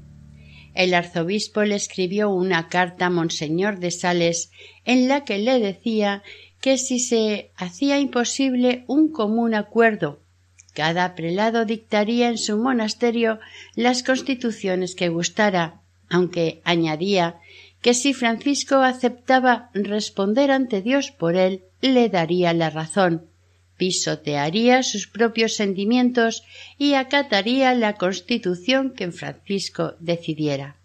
El 0.75 0.93
arzobispo 0.93 1.63
le 1.63 1.75
escribió 1.75 2.29
una 2.29 2.69
carta 2.69 3.07
a 3.07 3.09
Monseñor 3.09 3.79
de 3.79 3.91
Sales 3.91 4.49
en 4.85 5.09
la 5.09 5.25
que 5.25 5.39
le 5.39 5.59
decía 5.59 6.23
que 6.61 6.77
si 6.77 6.99
se 6.99 7.51
hacía 7.57 7.99
imposible 7.99 8.85
un 8.87 9.11
común 9.11 9.55
acuerdo, 9.55 10.21
cada 10.73 11.13
prelado 11.13 11.65
dictaría 11.65 12.29
en 12.29 12.37
su 12.37 12.55
monasterio 12.55 13.39
las 13.75 14.03
constituciones 14.03 14.95
que 14.95 15.09
gustara, 15.09 15.81
aunque 16.09 16.61
añadía 16.63 17.41
que 17.81 17.93
si 17.93 18.13
Francisco 18.13 18.77
aceptaba 18.77 19.69
responder 19.73 20.49
ante 20.49 20.81
Dios 20.81 21.11
por 21.11 21.35
él, 21.35 21.65
le 21.81 22.07
daría 22.07 22.53
la 22.53 22.69
razón, 22.69 23.32
pisotearía 23.83 24.81
sus 24.81 25.07
propios 25.07 25.57
sentimientos 25.57 26.43
y 26.77 26.93
acataría 26.93 27.73
la 27.73 27.95
constitución 27.95 28.91
que 28.91 29.11
Francisco 29.11 29.95
decidiera. 29.99 30.77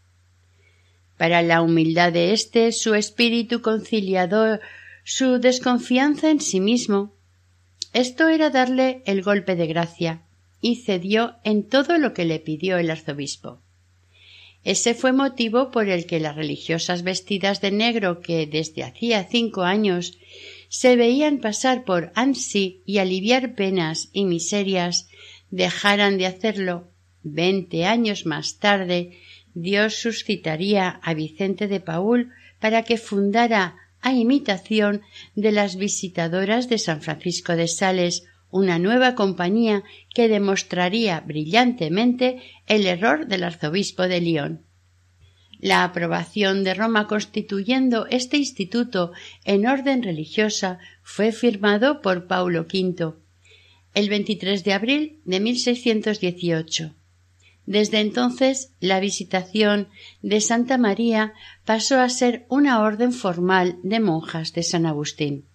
Para 1.17 1.43
la 1.43 1.63
humildad 1.63 2.13
de 2.13 2.33
éste, 2.33 2.73
su 2.73 2.95
espíritu 2.95 3.63
conciliador, 3.63 4.61
su 5.05 5.39
desconfianza 5.39 6.29
en 6.29 6.41
sí 6.41 6.59
mismo, 6.59 7.15
esto 7.93 8.29
era 8.29 8.51
darle 8.51 9.01
el 9.07 9.23
golpe 9.23 9.55
de 9.55 9.69
gracia, 9.69 10.23
y 10.61 10.83
cedió 10.83 11.37
en 11.45 11.69
todo 11.69 11.99
lo 11.99 12.15
que 12.15 12.25
le 12.25 12.41
pidió 12.41 12.79
el 12.79 12.91
arzobispo. 12.91 13.61
Ese 14.65 14.95
fue 14.95 15.13
motivo 15.13 15.71
por 15.71 15.89
el 15.89 16.05
que 16.07 16.19
las 16.19 16.35
religiosas 16.35 17.05
vestidas 17.05 17.61
de 17.61 17.71
negro 17.71 18.23
que 18.23 18.45
desde 18.49 18.83
hacía 18.83 19.23
cinco 19.23 19.63
años 19.63 20.19
se 20.69 20.97
veían 20.97 21.39
pasar 21.39 21.85
por 21.85 22.13
Ansi 22.15 22.83
y 22.85 22.99
aliviar 22.99 23.55
penas 23.55 24.11
y 24.13 24.25
miserias 24.25 25.09
dejaran 25.51 26.19
de 26.19 26.27
hacerlo. 26.27 26.91
Veinte 27.23 27.87
años 27.87 28.27
más 28.27 28.59
tarde, 28.59 29.19
Dios 29.55 29.97
suscitaría 29.97 31.01
a 31.03 31.15
Vicente 31.15 31.69
de 31.69 31.81
Paul 31.81 32.31
para 32.61 32.83
que 32.83 32.97
fundara, 32.97 33.77
a 34.01 34.13
imitación 34.13 35.03
de 35.35 35.51
las 35.51 35.77
visitadoras 35.77 36.69
de 36.69 36.79
San 36.79 37.03
Francisco 37.03 37.57
de 37.57 37.67
Sales, 37.67 38.25
una 38.51 38.79
nueva 38.79 39.15
compañía 39.15 39.83
que 40.15 40.29
demostraría 40.29 41.21
brillantemente 41.21 42.41
el 42.67 42.87
error 42.87 43.27
del 43.27 43.43
arzobispo 43.43 44.05
de 44.05 44.21
Lyon. 44.21 44.68
La 45.61 45.83
aprobación 45.83 46.63
de 46.63 46.75
Roma 46.75 47.09
constituyendo 47.09 48.07
este 48.07 48.37
instituto 48.37 49.13
en 49.45 49.67
orden 49.67 50.03
religiosa 50.03 50.79
fue 51.03 51.33
firmado 51.33 52.01
por 52.01 52.27
Paulo 52.27 52.61
V 52.61 53.15
el 53.95 54.09
23 54.09 54.63
de 54.63 54.73
abril 54.73 55.21
de 55.25 55.41
1618. 55.41 56.95
Desde 57.67 58.01
entonces 58.01 58.73
la 58.81 59.01
visitación 59.01 59.89
de 60.23 60.41
Santa 60.41 60.79
María 60.79 61.35
pasó 61.65 61.99
a 61.99 62.09
ser 62.09 62.47
una 62.49 62.81
orden 62.81 63.13
formal 63.13 63.79
de 63.83 63.99
monjas 63.99 64.53
de 64.53 64.63
San 64.63 64.87
Agustín. 64.87 65.47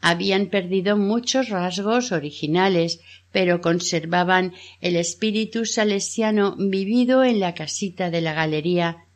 Habían 0.00 0.46
perdido 0.46 0.96
muchos 0.96 1.48
rasgos 1.48 2.10
originales, 2.10 3.00
pero 3.30 3.60
conservaban 3.60 4.54
el 4.80 4.96
espíritu 4.96 5.64
salesiano 5.64 6.56
vivido 6.56 7.22
en 7.22 7.38
la 7.38 7.54
casita 7.54 8.10
de 8.10 8.20
la 8.22 8.32
galería 8.32 9.06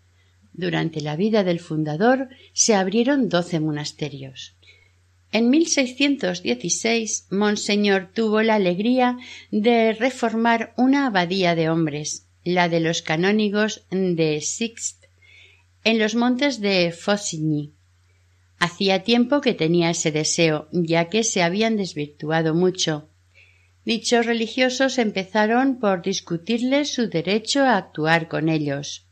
durante 0.55 1.01
la 1.01 1.17
vida 1.17 1.45
del 1.45 1.61
fundador 1.61 2.29
se 2.53 2.75
abrieron 2.75 3.29
doce 3.29 3.61
monasterios. 3.61 4.55
En 5.33 5.51
1616 5.51 7.27
Monseñor 7.31 8.11
tuvo 8.15 8.41
la 8.43 8.55
alegría 8.55 9.19
de 9.51 9.93
reformar 9.93 10.73
una 10.77 11.07
abadía 11.07 11.57
de 11.57 11.69
hombres, 11.69 12.29
la 12.45 12.69
de 12.69 12.79
los 12.79 13.03
canónigos 13.03 13.85
de 13.91 14.41
Sixt, 14.41 15.05
en 15.83 15.99
los 15.99 16.15
montes 16.15 16.61
de 16.61 16.93
Faucigny. 16.93 17.73
Hacía 18.59 19.03
tiempo 19.03 19.41
que 19.41 19.55
tenía 19.55 19.91
ese 19.91 20.13
deseo, 20.13 20.69
ya 20.71 21.09
que 21.09 21.25
se 21.25 21.43
habían 21.43 21.77
desvirtuado 21.77 22.55
mucho. 22.55 23.09
Dichos 23.85 24.25
religiosos 24.25 24.99
empezaron 24.99 25.81
por 25.81 26.03
discutirle 26.03 26.85
su 26.85 27.09
derecho 27.09 27.65
a 27.65 27.77
actuar 27.77 28.29
con 28.29 28.49
ellos. 28.49 29.04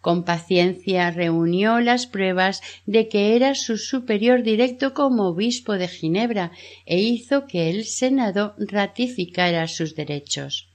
Con 0.00 0.24
paciencia 0.24 1.10
reunió 1.10 1.80
las 1.80 2.06
pruebas 2.06 2.62
de 2.86 3.08
que 3.08 3.34
era 3.34 3.54
su 3.56 3.76
superior 3.76 4.42
directo 4.44 4.94
como 4.94 5.26
obispo 5.26 5.72
de 5.72 5.88
Ginebra 5.88 6.52
e 6.86 7.00
hizo 7.00 7.46
que 7.46 7.68
el 7.68 7.84
Senado 7.84 8.54
ratificara 8.58 9.66
sus 9.66 9.96
derechos. 9.96 10.68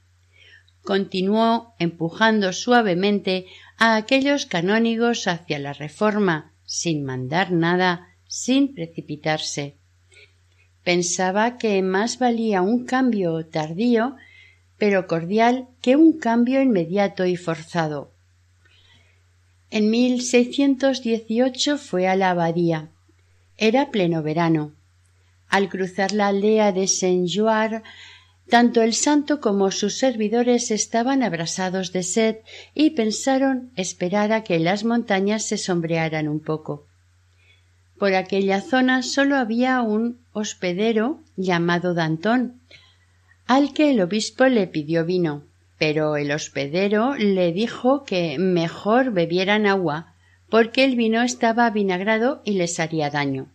Continuó 0.81 1.73
empujando 1.79 2.51
suavemente 2.51 3.45
a 3.77 3.95
aquellos 3.95 4.45
canónigos 4.45 5.27
hacia 5.27 5.57
la 5.57 5.71
reforma, 5.71 6.53
sin 6.65 7.05
mandar 7.05 7.53
nada, 7.53 8.09
sin 8.27 8.73
precipitarse. 8.73 9.77
Pensaba 10.83 11.57
que 11.57 11.81
más 11.81 12.19
valía 12.19 12.61
un 12.61 12.85
cambio 12.85 13.45
tardío, 13.45 14.17
pero 14.77 15.07
cordial, 15.07 15.69
que 15.81 15.95
un 15.95 16.19
cambio 16.19 16.61
inmediato 16.61 17.25
y 17.25 17.37
forzado 17.37 18.12
en 19.73 19.89
1618 19.89 21.79
fue 21.79 22.07
a 22.07 22.15
la 22.15 22.29
abadía. 22.29 22.89
Era 23.57 23.89
pleno 23.89 24.21
verano. 24.21 24.75
Al 25.49 25.67
cruzar 25.67 26.11
la 26.11 26.27
aldea 26.27 26.71
de 26.71 26.87
Saint-Jouard, 26.87 27.81
tanto 28.47 28.83
el 28.83 28.93
santo 28.93 29.41
como 29.41 29.71
sus 29.71 29.97
servidores 29.97 30.69
estaban 30.69 31.23
abrasados 31.23 31.91
de 31.91 32.03
sed 32.03 32.35
y 32.75 32.91
pensaron 32.91 33.71
esperar 33.75 34.31
a 34.31 34.43
que 34.43 34.59
las 34.59 34.83
montañas 34.83 35.43
se 35.47 35.57
sombrearan 35.57 36.27
un 36.27 36.39
poco. 36.39 36.85
Por 37.97 38.13
aquella 38.13 38.61
zona 38.61 39.01
sólo 39.01 39.37
había 39.37 39.81
un 39.81 40.19
hospedero 40.33 41.19
llamado 41.35 41.95
Dantón, 41.95 42.61
al 43.47 43.73
que 43.73 43.89
el 43.89 44.01
obispo 44.01 44.45
le 44.45 44.67
pidió 44.67 45.03
vino 45.03 45.45
pero 45.85 46.15
el 46.15 46.31
hospedero 46.31 47.13
le 47.15 47.51
dijo 47.51 48.05
que 48.05 48.39
mejor 48.39 49.11
bebieran 49.11 49.65
agua 49.65 50.15
porque 50.47 50.85
el 50.85 50.95
vino 50.95 51.21
estaba 51.21 51.69
vinagrado 51.71 52.41
y 52.45 52.53
les 52.53 52.79
haría 52.79 53.09
daño. 53.09 53.51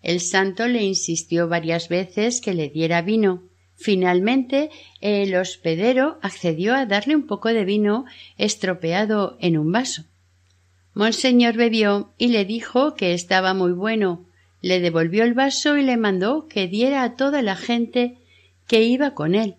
El 0.00 0.20
santo 0.20 0.66
le 0.68 0.82
insistió 0.84 1.46
varias 1.46 1.90
veces 1.90 2.40
que 2.40 2.54
le 2.54 2.70
diera 2.70 3.02
vino. 3.02 3.42
Finalmente 3.76 4.70
el 5.02 5.36
hospedero 5.36 6.18
accedió 6.22 6.74
a 6.74 6.86
darle 6.86 7.14
un 7.14 7.26
poco 7.26 7.50
de 7.50 7.66
vino 7.66 8.06
estropeado 8.38 9.36
en 9.38 9.58
un 9.58 9.70
vaso. 9.70 10.04
Monseñor 10.94 11.58
bebió 11.58 12.14
y 12.16 12.28
le 12.28 12.46
dijo 12.46 12.94
que 12.94 13.12
estaba 13.12 13.52
muy 13.52 13.72
bueno. 13.72 14.24
Le 14.62 14.80
devolvió 14.80 15.24
el 15.24 15.34
vaso 15.34 15.76
y 15.76 15.82
le 15.82 15.98
mandó 15.98 16.48
que 16.48 16.68
diera 16.68 17.02
a 17.02 17.16
toda 17.16 17.42
la 17.42 17.54
gente 17.54 18.16
que 18.66 18.84
iba 18.84 19.12
con 19.12 19.34
él. 19.34 19.56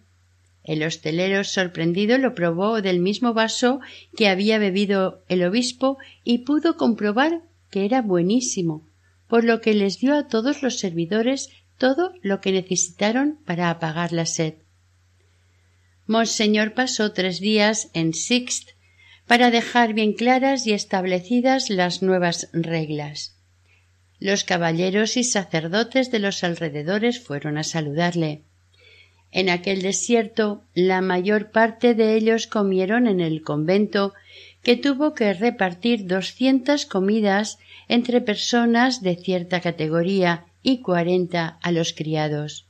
El 0.66 0.84
hostelero 0.84 1.44
sorprendido 1.44 2.18
lo 2.18 2.34
probó 2.34 2.82
del 2.82 3.00
mismo 3.00 3.34
vaso 3.34 3.80
que 4.18 4.28
había 4.28 4.58
bebido 4.58 5.24
el 5.30 5.44
obispo 5.44 5.98
y 6.24 6.40
pudo 6.40 6.76
comprobar 6.76 7.44
que 7.70 7.86
era 7.86 8.02
buenísimo, 8.02 8.88
por 9.28 9.44
lo 9.44 9.62
que 9.62 9.76
les 9.76 10.00
dio 10.00 10.16
a 10.16 10.28
todos 10.28 10.64
los 10.64 10.80
servidores 10.80 11.50
todo 11.78 12.14
lo 12.22 12.42
que 12.42 12.52
necesitaron 12.52 13.40
para 13.46 13.70
apagar 13.70 14.12
la 14.12 14.26
sed. 14.26 14.56
Monseñor 16.08 16.74
pasó 16.74 17.12
tres 17.12 17.40
días 17.40 17.90
en 17.94 18.14
Sixt 18.14 18.70
para 19.28 19.52
dejar 19.52 19.94
bien 19.94 20.14
claras 20.14 20.66
y 20.66 20.74
establecidas 20.74 21.70
las 21.70 22.02
nuevas 22.02 22.50
reglas. 22.54 23.36
Los 24.20 24.44
caballeros 24.44 25.18
y 25.18 25.24
sacerdotes 25.24 26.12
de 26.12 26.20
los 26.20 26.44
alrededores 26.44 27.20
fueron 27.20 27.58
a 27.58 27.64
saludarle. 27.64 28.44
En 29.36 29.50
aquel 29.50 29.82
desierto 29.82 30.64
la 30.74 31.02
mayor 31.02 31.52
parte 31.52 31.94
de 31.94 32.16
ellos 32.16 32.48
comieron 32.48 33.06
en 33.06 33.20
el 33.20 33.42
convento, 33.42 34.14
que 34.64 34.78
tuvo 34.78 35.14
que 35.14 35.34
repartir 35.34 36.08
doscientas 36.08 36.86
comidas 36.86 37.60
entre 37.90 38.22
personas 38.22 39.02
de 39.02 39.18
cierta 39.18 39.60
categoría 39.60 40.46
y 40.64 40.78
cuarenta 40.78 41.60
a 41.62 41.74
los 41.74 41.92
criados. 41.92 42.66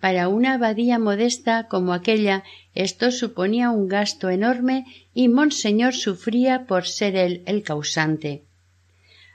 Para 0.00 0.28
una 0.28 0.54
abadía 0.54 0.98
modesta 0.98 1.68
como 1.68 1.92
aquella 1.92 2.42
esto 2.74 3.10
suponía 3.10 3.68
un 3.68 3.86
gasto 3.86 4.30
enorme 4.30 4.86
y 5.12 5.28
Monseñor 5.28 5.92
sufría 5.92 6.64
por 6.64 6.86
ser 6.86 7.16
él 7.16 7.42
el 7.44 7.62
causante. 7.62 8.44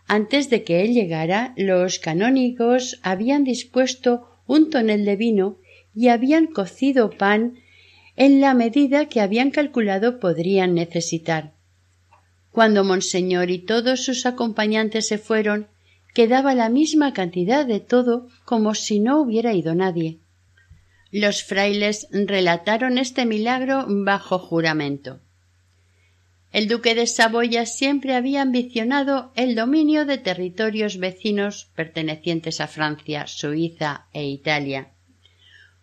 Antes 0.08 0.50
de 0.50 0.64
que 0.64 0.82
él 0.82 0.96
llegara, 0.96 1.54
los 1.56 2.00
canónigos 2.00 3.00
habían 3.04 3.44
dispuesto 3.44 4.28
un 4.48 4.72
tonel 4.72 5.06
de 5.06 5.16
vino 5.18 5.58
y 5.98 6.10
habían 6.10 6.46
cocido 6.46 7.10
pan 7.10 7.58
en 8.16 8.40
la 8.40 8.54
medida 8.54 9.08
que 9.08 9.20
habían 9.20 9.50
calculado 9.50 10.20
podrían 10.20 10.76
necesitar. 10.76 11.54
Cuando 12.52 12.84
Monseñor 12.84 13.50
y 13.50 13.58
todos 13.58 14.06
sus 14.06 14.28
acompañantes 14.28 15.08
se 15.08 15.18
fueron, 15.18 15.68
que 16.14 16.28
daba 16.28 16.54
la 16.54 16.70
misma 16.70 17.14
cantidad 17.14 17.66
de 17.66 17.80
todo 17.80 18.28
como 18.46 18.76
si 18.76 19.00
no 19.00 19.20
hubiera 19.20 19.54
ido 19.54 19.74
nadie. 19.74 20.20
Los 21.12 21.44
frailes 21.44 22.08
relataron 22.12 23.00
este 23.00 23.26
milagro 23.26 23.86
bajo 23.88 24.38
juramento. 24.38 25.20
El 26.52 26.68
duque 26.68 26.94
de 26.94 27.08
Saboya 27.08 27.66
siempre 27.66 28.14
había 28.14 28.44
ambicionado 28.44 29.32
el 29.36 29.56
dominio 29.56 30.06
de 30.06 30.20
territorios 30.20 30.98
vecinos 30.98 31.72
pertenecientes 31.76 32.62
a 32.62 32.68
Francia, 32.68 33.26
Suiza 33.26 34.06
e 34.14 34.28
Italia. 34.28 34.92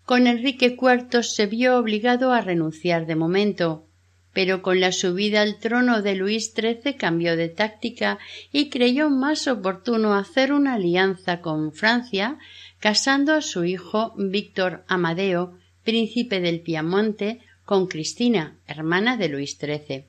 Con 0.04 0.26
Enrique 0.26 0.76
IV 0.80 1.22
se 1.22 1.46
vio 1.46 1.78
obligado 1.78 2.32
a 2.32 2.42
renunciar 2.42 3.06
de 3.06 3.16
momento, 3.16 3.86
pero 4.34 4.60
con 4.60 4.80
la 4.80 4.92
subida 4.92 5.40
al 5.40 5.58
trono 5.58 6.02
de 6.02 6.14
Luis 6.14 6.52
XIII 6.54 6.96
cambió 6.96 7.36
de 7.36 7.48
táctica 7.48 8.18
y 8.52 8.68
creyó 8.68 9.08
más 9.08 9.46
oportuno 9.48 10.14
hacer 10.14 10.52
una 10.52 10.74
alianza 10.74 11.40
con 11.40 11.72
Francia, 11.72 12.38
casando 12.80 13.32
a 13.32 13.40
su 13.40 13.64
hijo 13.64 14.12
Víctor 14.16 14.84
Amadeo, 14.88 15.56
príncipe 15.84 16.40
del 16.40 16.60
Piamonte, 16.60 17.40
con 17.64 17.86
Cristina, 17.86 18.56
hermana 18.66 19.16
de 19.16 19.28
Luis 19.28 19.56
XIII. 19.58 20.04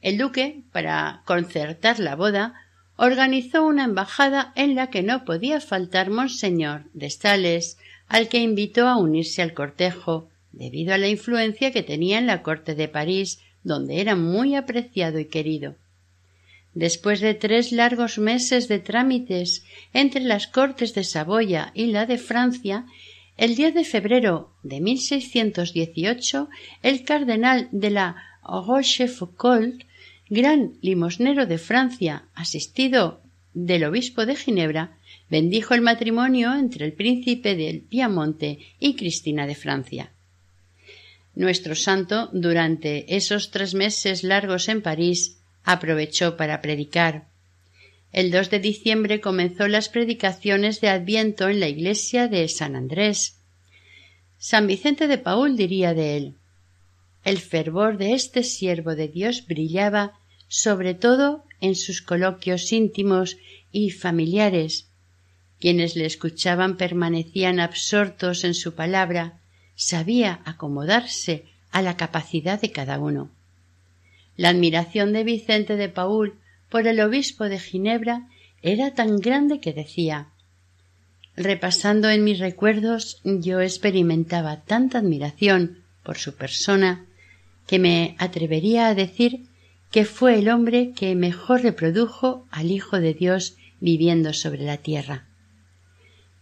El 0.00 0.18
duque, 0.18 0.62
para 0.70 1.22
concertar 1.24 1.98
la 1.98 2.14
boda, 2.14 2.54
organizó 2.96 3.64
una 3.64 3.84
embajada 3.84 4.52
en 4.54 4.76
la 4.76 4.90
que 4.90 5.02
no 5.02 5.24
podía 5.24 5.60
faltar 5.60 6.10
Monseñor 6.10 6.84
de 6.92 7.08
Stales, 7.10 7.78
al 8.12 8.28
que 8.28 8.40
invitó 8.40 8.88
a 8.88 8.98
unirse 8.98 9.40
al 9.40 9.54
cortejo, 9.54 10.28
debido 10.52 10.92
a 10.92 10.98
la 10.98 11.08
influencia 11.08 11.72
que 11.72 11.82
tenía 11.82 12.18
en 12.18 12.26
la 12.26 12.42
corte 12.42 12.74
de 12.74 12.86
París, 12.86 13.40
donde 13.64 14.02
era 14.02 14.16
muy 14.16 14.54
apreciado 14.54 15.18
y 15.18 15.24
querido. 15.24 15.76
Después 16.74 17.22
de 17.22 17.32
tres 17.32 17.72
largos 17.72 18.18
meses 18.18 18.68
de 18.68 18.80
trámites 18.80 19.64
entre 19.94 20.20
las 20.24 20.46
cortes 20.46 20.92
de 20.92 21.04
Saboya 21.04 21.72
y 21.74 21.86
la 21.86 22.04
de 22.04 22.18
Francia, 22.18 22.84
el 23.38 23.56
10 23.56 23.72
de 23.76 23.84
febrero 23.84 24.52
de 24.62 24.82
1618, 24.82 26.50
el 26.82 27.04
cardenal 27.04 27.70
de 27.72 27.90
la 27.92 28.16
Rochefoucauld, 28.42 29.84
gran 30.28 30.74
limosnero 30.82 31.46
de 31.46 31.56
Francia, 31.56 32.26
asistido 32.34 33.22
del 33.54 33.84
obispo 33.84 34.26
de 34.26 34.36
Ginebra, 34.36 34.98
bendijo 35.32 35.72
el 35.72 35.80
matrimonio 35.80 36.52
entre 36.52 36.84
el 36.84 36.92
príncipe 36.92 37.56
del 37.56 37.80
Piamonte 37.80 38.58
y 38.78 38.96
Cristina 38.96 39.46
de 39.46 39.54
Francia. 39.54 40.12
Nuestro 41.34 41.74
santo, 41.74 42.28
durante 42.34 43.16
esos 43.16 43.50
tres 43.50 43.72
meses 43.72 44.24
largos 44.24 44.68
en 44.68 44.82
París, 44.82 45.38
aprovechó 45.64 46.36
para 46.36 46.60
predicar. 46.60 47.28
El 48.12 48.30
2 48.30 48.50
de 48.50 48.60
diciembre 48.60 49.22
comenzó 49.22 49.68
las 49.68 49.88
predicaciones 49.88 50.82
de 50.82 50.90
Adviento 50.90 51.48
en 51.48 51.60
la 51.60 51.68
iglesia 51.68 52.28
de 52.28 52.46
San 52.48 52.76
Andrés. 52.76 53.38
San 54.36 54.66
Vicente 54.66 55.08
de 55.08 55.16
Paul 55.16 55.56
diría 55.56 55.94
de 55.94 56.18
él 56.18 56.34
El 57.24 57.38
fervor 57.38 57.96
de 57.96 58.12
este 58.12 58.42
siervo 58.42 58.94
de 58.96 59.08
Dios 59.08 59.46
brillaba 59.46 60.12
sobre 60.48 60.92
todo 60.92 61.42
en 61.62 61.74
sus 61.74 62.02
coloquios 62.02 62.70
íntimos 62.70 63.38
y 63.72 63.92
familiares. 63.92 64.91
Quienes 65.62 65.94
le 65.94 66.06
escuchaban 66.06 66.76
permanecían 66.76 67.60
absortos 67.60 68.42
en 68.42 68.52
su 68.52 68.74
palabra, 68.74 69.38
sabía 69.76 70.40
acomodarse 70.44 71.44
a 71.70 71.82
la 71.82 71.96
capacidad 71.96 72.60
de 72.60 72.72
cada 72.72 72.98
uno. 72.98 73.30
La 74.36 74.48
admiración 74.48 75.12
de 75.12 75.22
Vicente 75.22 75.76
de 75.76 75.88
Paul 75.88 76.34
por 76.68 76.88
el 76.88 76.98
obispo 76.98 77.44
de 77.44 77.60
Ginebra 77.60 78.26
era 78.60 78.94
tan 78.94 79.18
grande 79.18 79.60
que 79.60 79.72
decía 79.72 80.30
Repasando 81.36 82.10
en 82.10 82.24
mis 82.24 82.40
recuerdos 82.40 83.20
yo 83.22 83.60
experimentaba 83.60 84.62
tanta 84.62 84.98
admiración 84.98 85.78
por 86.02 86.18
su 86.18 86.34
persona 86.34 87.06
que 87.68 87.78
me 87.78 88.16
atrevería 88.18 88.88
a 88.88 88.96
decir 88.96 89.44
que 89.92 90.06
fue 90.06 90.40
el 90.40 90.48
hombre 90.48 90.90
que 90.90 91.14
mejor 91.14 91.62
reprodujo 91.62 92.48
al 92.50 92.72
Hijo 92.72 92.98
de 92.98 93.14
Dios 93.14 93.54
viviendo 93.78 94.32
sobre 94.32 94.64
la 94.64 94.78
tierra 94.78 95.28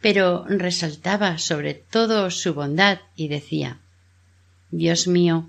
pero 0.00 0.44
resaltaba 0.48 1.38
sobre 1.38 1.74
todo 1.74 2.30
su 2.30 2.54
bondad 2.54 3.00
y 3.16 3.28
decía 3.28 3.80
Dios 4.70 5.06
mío, 5.06 5.48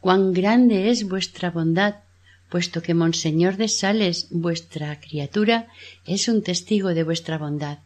cuán 0.00 0.32
grande 0.32 0.90
es 0.90 1.08
vuestra 1.08 1.50
bondad, 1.50 1.96
puesto 2.48 2.82
que 2.82 2.94
Monseñor 2.94 3.56
de 3.56 3.68
Sales, 3.68 4.28
vuestra 4.30 5.00
criatura, 5.00 5.68
es 6.06 6.28
un 6.28 6.42
testigo 6.42 6.94
de 6.94 7.02
vuestra 7.02 7.36
bondad. 7.36 7.78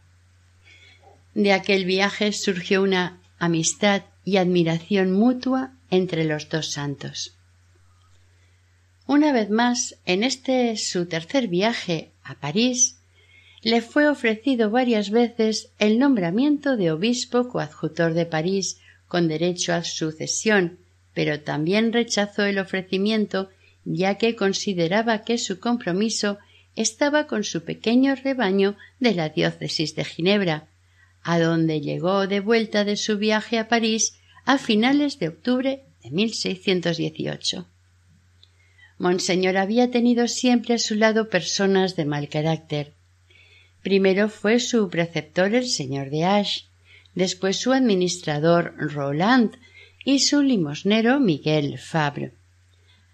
De 1.34 1.52
aquel 1.52 1.84
viaje 1.84 2.32
surgió 2.32 2.82
una 2.82 3.18
amistad 3.38 4.02
y 4.24 4.36
admiración 4.36 5.12
mutua 5.12 5.72
entre 5.90 6.24
los 6.24 6.48
dos 6.48 6.70
santos. 6.70 7.34
Una 9.06 9.32
vez 9.32 9.50
más, 9.50 9.96
en 10.06 10.22
este 10.22 10.76
su 10.76 11.06
tercer 11.06 11.48
viaje 11.48 12.10
a 12.22 12.36
París, 12.36 12.96
le 13.64 13.80
fue 13.80 14.06
ofrecido 14.08 14.70
varias 14.70 15.08
veces 15.10 15.70
el 15.78 15.98
nombramiento 15.98 16.76
de 16.76 16.92
obispo 16.92 17.48
coadjutor 17.48 18.12
de 18.12 18.26
París 18.26 18.78
con 19.08 19.26
derecho 19.26 19.72
a 19.72 19.82
sucesión, 19.82 20.78
pero 21.14 21.40
también 21.40 21.92
rechazó 21.92 22.44
el 22.44 22.58
ofrecimiento 22.58 23.48
ya 23.86 24.16
que 24.16 24.36
consideraba 24.36 25.22
que 25.22 25.38
su 25.38 25.60
compromiso 25.60 26.38
estaba 26.76 27.26
con 27.26 27.42
su 27.42 27.64
pequeño 27.64 28.14
rebaño 28.16 28.76
de 29.00 29.14
la 29.14 29.30
diócesis 29.30 29.94
de 29.94 30.04
Ginebra, 30.04 30.68
a 31.22 31.38
donde 31.38 31.80
llegó 31.80 32.26
de 32.26 32.40
vuelta 32.40 32.84
de 32.84 32.96
su 32.96 33.16
viaje 33.16 33.58
a 33.58 33.68
París 33.68 34.18
a 34.44 34.58
finales 34.58 35.18
de 35.18 35.28
octubre 35.28 35.84
de 36.02 36.10
1618. 36.10 37.66
Monseñor 38.98 39.56
había 39.56 39.90
tenido 39.90 40.28
siempre 40.28 40.74
a 40.74 40.78
su 40.78 40.96
lado 40.96 41.30
personas 41.30 41.96
de 41.96 42.04
mal 42.04 42.28
carácter, 42.28 42.92
Primero 43.84 44.30
fue 44.30 44.60
su 44.60 44.88
preceptor 44.88 45.54
el 45.54 45.68
señor 45.68 46.08
de 46.08 46.24
Ash, 46.24 46.62
después 47.14 47.58
su 47.58 47.70
administrador 47.70 48.74
Roland 48.78 49.56
y 50.06 50.20
su 50.20 50.40
limosnero 50.40 51.20
Miguel 51.20 51.78
Fabre. 51.78 52.32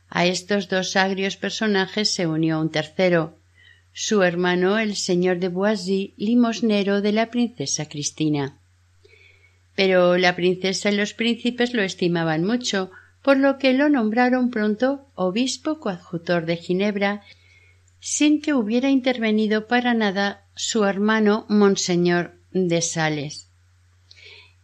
A 0.09 0.27
estos 0.27 0.68
dos 0.68 0.95
agrios 0.95 1.37
personajes 1.37 2.14
se 2.14 2.29
unió 2.29 2.61
un 2.61 2.71
tercero, 2.71 3.37
su 3.93 4.23
hermano 4.23 4.79
el 4.79 4.95
señor 4.95 5.41
de 5.41 5.49
Boisy, 5.49 6.14
limosnero 6.16 7.01
de 7.01 7.12
la 7.18 7.31
princesa 7.31 7.89
Cristina. 7.89 8.57
Pero 9.75 10.18
la 10.18 10.37
princesa 10.37 10.93
y 10.93 10.97
los 10.97 11.14
príncipes 11.14 11.75
lo 11.75 11.83
estimaban 11.83 12.45
mucho, 12.45 12.93
por 13.23 13.39
lo 13.39 13.59
que 13.59 13.73
lo 13.73 13.89
nombraron 13.89 14.51
pronto 14.51 15.09
obispo 15.16 15.81
coadjutor 15.81 16.47
de 16.47 16.57
Ginebra, 16.59 17.23
sin 18.01 18.40
que 18.40 18.55
hubiera 18.55 18.90
intervenido 18.90 19.66
para 19.66 19.94
nada 19.94 20.46
su 20.55 20.84
hermano 20.84 21.46
Monseñor 21.48 22.40
de 22.51 22.82
Sales. 22.82 23.51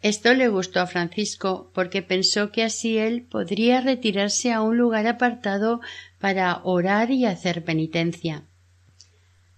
Esto 0.03 0.35
le 0.35 0.49
gustó 0.49 0.81
a 0.81 0.87
Francisco 0.87 1.71
porque 1.75 2.03
pensó 2.03 2.53
que 2.53 2.63
así 2.63 2.99
él 2.99 3.23
podría 3.23 3.81
retirarse 3.81 4.53
a 4.53 4.63
un 4.63 4.77
lugar 4.77 5.07
apartado 5.07 5.81
para 6.19 6.61
orar 6.65 7.11
y 7.11 7.27
hacer 7.27 7.65
penitencia. 7.65 8.45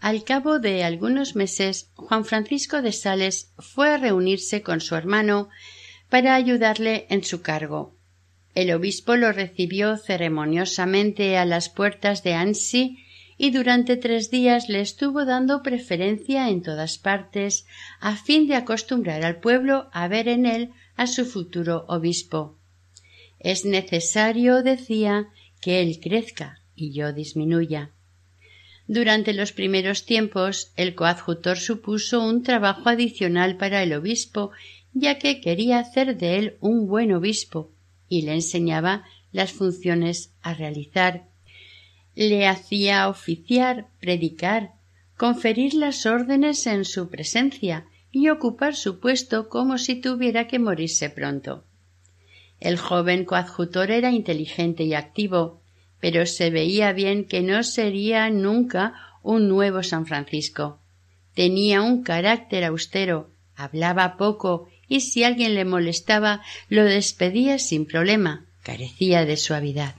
Al 0.01 0.25
cabo 0.25 0.59
de 0.59 0.85
algunos 0.85 1.35
meses, 1.35 1.91
Juan 1.97 2.25
Francisco 2.25 2.83
de 2.83 2.93
Sales 2.93 3.53
fue 3.59 3.91
a 3.91 3.97
reunirse 3.99 4.63
con 4.63 4.81
su 4.81 4.95
hermano 4.95 5.49
para 6.09 6.35
ayudarle 6.35 7.07
en 7.11 7.25
su 7.25 7.43
cargo. 7.43 7.97
El 8.55 8.73
obispo 8.73 9.17
lo 9.17 9.33
recibió 9.33 9.97
ceremoniosamente 9.97 11.37
a 11.37 11.45
las 11.45 11.69
puertas 11.69 12.23
de 12.23 12.35
Ansi 12.35 13.05
y 13.39 13.53
durante 13.53 13.97
tres 13.97 14.31
días 14.31 14.69
le 14.69 14.81
estuvo 14.81 15.25
dando 15.25 15.63
preferencia 15.63 16.51
en 16.51 16.61
todas 16.61 16.99
partes 16.99 17.67
a 18.01 18.17
fin 18.17 18.49
de 18.49 18.57
acostumbrar 18.57 19.25
al 19.25 19.39
pueblo 19.39 19.89
a 19.93 20.09
ver 20.09 20.27
en 20.27 20.45
él 20.45 20.73
a 20.97 21.07
su 21.07 21.25
futuro 21.25 21.85
obispo. 21.89 22.59
Es 23.39 23.65
necesario, 23.65 24.65
decía, 24.65 25.29
que 25.61 25.81
él 25.81 26.01
crezca 26.03 26.61
y 26.75 26.93
yo 26.93 27.13
disminuya. 27.13 27.93
Durante 28.89 29.33
los 29.33 29.53
primeros 29.53 30.05
tiempos 30.05 30.73
el 30.77 30.97
coadjutor 30.97 31.59
supuso 31.59 32.21
un 32.21 32.43
trabajo 32.43 32.89
adicional 32.89 33.57
para 33.57 33.83
el 33.83 33.93
obispo, 33.93 34.51
ya 34.93 35.19
que 35.19 35.41
quería 35.41 35.79
hacer 35.79 36.17
de 36.17 36.39
él 36.39 36.57
un 36.61 36.89
buen 36.89 37.13
obispo, 37.13 37.71
y 38.09 38.23
le 38.23 38.35
enseñaba 38.35 39.05
las 39.31 39.53
funciones 39.53 40.33
a 40.41 40.55
realizar 40.55 41.28
le 42.27 42.49
hacía 42.49 43.09
oficiar, 43.09 43.87
predicar, 44.01 44.73
conferir 45.17 45.75
las 45.75 46.05
órdenes 46.05 46.67
en 46.67 46.85
su 46.85 47.09
presencia 47.11 47.87
y 48.11 48.29
ocupar 48.29 48.75
su 48.75 48.99
puesto 48.99 49.49
como 49.49 49.79
si 49.79 49.95
tuviera 50.01 50.49
que 50.49 50.59
morirse 50.59 51.11
pronto. 51.11 51.65
El 52.59 52.77
joven 52.77 53.25
coadjutor 53.25 53.93
era 53.93 54.11
inteligente 54.11 54.83
y 54.83 54.95
activo, 54.95 55.61
pero 56.01 56.27
se 56.27 56.51
veía 56.51 56.93
bien 56.93 57.25
que 57.25 57.43
no 57.43 57.63
sería 57.63 58.31
nunca 58.31 58.95
un 59.23 59.49
nuevo 59.49 59.85
San 59.85 60.05
Francisco. 60.05 60.81
Tenía 61.35 61.83
un 61.83 62.03
carácter 62.03 62.65
austero, 62.65 63.31
hablaba 63.55 64.17
poco 64.17 64.69
y 64.89 65.03
si 65.03 65.23
alguien 65.23 65.55
le 65.55 65.65
molestaba 65.65 66.43
lo 66.69 66.85
despedía 66.85 67.61
sin 67.61 67.87
problema, 67.87 68.47
carecía 68.65 69.25
de 69.25 69.37
suavidad. 69.37 69.95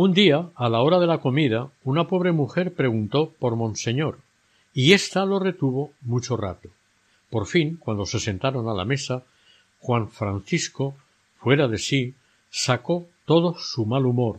Un 0.00 0.12
día, 0.14 0.52
a 0.54 0.68
la 0.68 0.80
hora 0.80 1.00
de 1.00 1.08
la 1.08 1.18
comida, 1.18 1.72
una 1.82 2.06
pobre 2.06 2.30
mujer 2.30 2.72
preguntó 2.72 3.32
por 3.40 3.56
Monseñor, 3.56 4.20
y 4.72 4.92
ésta 4.92 5.26
lo 5.26 5.40
retuvo 5.40 5.90
mucho 6.02 6.36
rato. 6.36 6.68
Por 7.30 7.48
fin, 7.48 7.74
cuando 7.78 8.06
se 8.06 8.20
sentaron 8.20 8.68
a 8.68 8.74
la 8.74 8.84
mesa, 8.84 9.24
Juan 9.80 10.08
Francisco, 10.08 10.94
fuera 11.40 11.66
de 11.66 11.78
sí, 11.78 12.14
sacó 12.48 13.08
todo 13.24 13.56
su 13.58 13.86
mal 13.86 14.06
humor. 14.06 14.38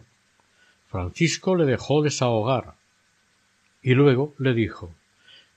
Francisco 0.87 1.57
le 1.57 1.65
dejó 1.65 2.01
desahogar, 2.03 2.75
y 3.81 3.95
luego 3.95 4.33
le 4.37 4.53
dijo 4.53 4.93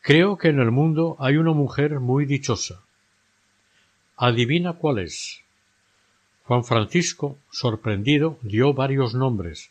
Creo 0.00 0.36
que 0.36 0.48
en 0.48 0.58
el 0.58 0.72
mundo 0.72 1.14
hay 1.20 1.36
una 1.36 1.52
mujer 1.52 2.00
muy 2.00 2.26
dichosa. 2.26 2.82
Adivina 4.16 4.72
cuál 4.72 4.98
es. 4.98 5.42
Juan 6.42 6.64
Francisco, 6.64 7.38
sorprendido, 7.52 8.36
dio 8.42 8.74
varios 8.74 9.14
nombres, 9.14 9.70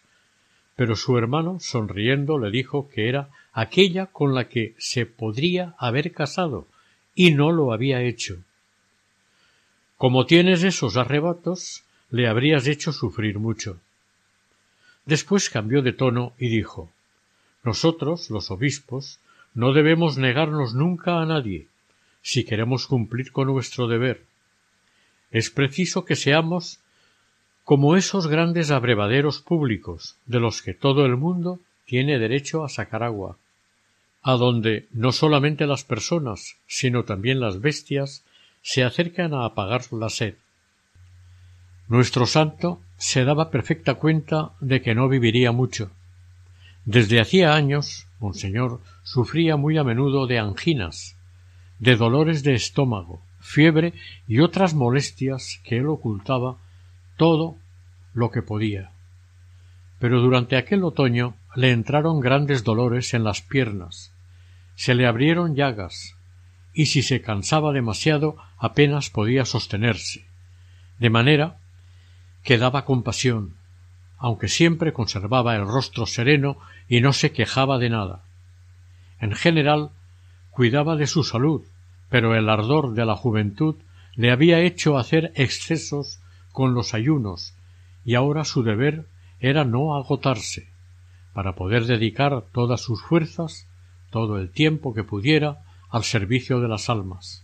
pero 0.76 0.96
su 0.96 1.18
hermano, 1.18 1.60
sonriendo, 1.60 2.40
le 2.40 2.50
dijo 2.50 2.90
que 2.90 3.10
era 3.10 3.30
aquella 3.54 4.08
con 4.08 4.34
la 4.34 4.48
que 4.48 4.76
se 4.78 5.06
podría 5.06 5.76
haber 5.78 6.12
casado, 6.12 6.68
y 7.14 7.32
no 7.32 7.52
lo 7.52 7.74
había 7.74 8.02
hecho. 8.02 8.38
Como 9.98 10.26
tienes 10.26 10.64
esos 10.64 10.98
arrebatos, 10.98 11.84
le 12.10 12.28
habrías 12.28 12.68
hecho 12.68 12.92
sufrir 12.92 13.40
mucho. 13.40 13.80
Después 15.06 15.50
cambió 15.50 15.82
de 15.82 15.94
tono 15.94 16.34
y 16.40 16.50
dijo 16.50 16.92
Nosotros, 17.64 18.30
los 18.30 18.50
obispos, 18.52 19.20
no 19.54 19.74
debemos 19.74 20.18
negarnos 20.18 20.74
nunca 20.74 21.22
a 21.22 21.26
nadie, 21.26 21.68
si 22.22 22.46
queremos 22.46 22.88
cumplir 22.88 23.32
con 23.32 23.48
nuestro 23.48 23.88
deber. 23.88 24.24
Es 25.32 25.50
preciso 25.50 26.06
que 26.06 26.16
seamos 26.16 26.80
como 27.72 27.96
esos 27.96 28.28
grandes 28.28 28.70
abrevaderos 28.70 29.40
públicos 29.40 30.18
de 30.26 30.42
los 30.42 30.62
que 30.62 30.74
todo 30.74 31.06
el 31.06 31.16
mundo 31.16 31.62
tiene 31.86 32.20
derecho 32.20 32.66
a 32.66 32.68
sacar 32.68 33.02
agua, 33.02 33.38
a 34.22 34.34
donde 34.34 34.90
no 34.92 35.14
solamente 35.14 35.66
las 35.66 35.86
personas, 35.86 36.58
sino 36.68 37.06
también 37.06 37.40
las 37.40 37.62
bestias 37.62 38.26
se 38.62 38.84
acercan 38.84 39.34
a 39.34 39.46
apagar 39.46 39.84
la 39.94 40.10
sed. 40.10 40.36
Nuestro 41.88 42.26
santo 42.26 42.82
se 42.98 43.24
daba 43.24 43.50
perfecta 43.52 43.94
cuenta 43.94 44.52
de 44.60 44.82
que 44.82 44.94
no 44.94 45.08
viviría 45.08 45.54
mucho. 45.54 45.92
Desde 46.84 47.22
hacía 47.22 47.54
años, 47.54 48.06
Monseñor 48.20 48.82
sufría 49.04 49.56
muy 49.56 49.78
a 49.78 49.86
menudo 49.86 50.28
de 50.28 50.40
anginas, 50.40 51.16
de 51.80 51.96
dolores 51.96 52.44
de 52.44 52.54
estómago, 52.54 53.22
fiebre 53.40 53.94
y 54.28 54.42
otras 54.42 54.74
molestias 54.74 55.62
que 55.64 55.78
él 55.78 55.88
ocultaba 55.88 56.58
todo 57.16 57.61
lo 58.14 58.32
que 58.32 58.42
podía. 58.42 58.92
Pero 60.00 60.22
durante 60.22 60.58
aquel 60.58 60.84
otoño 60.84 61.36
le 61.56 61.72
entraron 61.72 62.20
grandes 62.20 62.64
dolores 62.64 63.14
en 63.14 63.24
las 63.24 63.42
piernas, 63.42 64.12
se 64.76 64.96
le 64.96 65.06
abrieron 65.06 65.56
llagas, 65.56 66.16
y 66.74 66.88
si 66.88 67.02
se 67.04 67.22
cansaba 67.22 67.74
demasiado 67.74 68.38
apenas 68.58 69.10
podía 69.10 69.46
sostenerse, 69.46 70.26
de 71.00 71.10
manera 71.10 71.58
que 72.44 72.58
daba 72.58 72.86
compasión, 72.86 73.56
aunque 74.18 74.48
siempre 74.48 74.94
conservaba 74.94 75.56
el 75.56 75.68
rostro 75.68 76.06
sereno 76.06 76.58
y 76.88 77.02
no 77.02 77.14
se 77.14 77.32
quejaba 77.32 77.78
de 77.78 77.90
nada. 77.90 78.24
En 79.20 79.34
general, 79.34 79.90
cuidaba 80.52 80.96
de 80.96 81.08
su 81.08 81.24
salud, 81.24 81.64
pero 82.10 82.36
el 82.36 82.50
ardor 82.50 82.94
de 82.94 83.06
la 83.06 83.16
juventud 83.16 83.76
le 84.16 84.32
había 84.32 84.60
hecho 84.60 84.98
hacer 84.98 85.32
excesos 85.36 86.20
con 86.52 86.74
los 86.74 86.94
ayunos, 86.94 87.54
y 88.06 88.16
ahora 88.16 88.44
su 88.44 88.64
deber 88.64 89.06
era 89.40 89.64
no 89.64 89.96
agotarse, 89.96 90.68
para 91.34 91.56
poder 91.56 91.86
dedicar 91.86 92.44
todas 92.54 92.82
sus 92.82 93.02
fuerzas, 93.02 93.68
todo 94.10 94.38
el 94.38 94.52
tiempo 94.52 94.94
que 94.94 95.04
pudiera, 95.04 95.60
al 95.90 96.04
servicio 96.04 96.60
de 96.60 96.68
las 96.68 96.90
almas. 96.90 97.44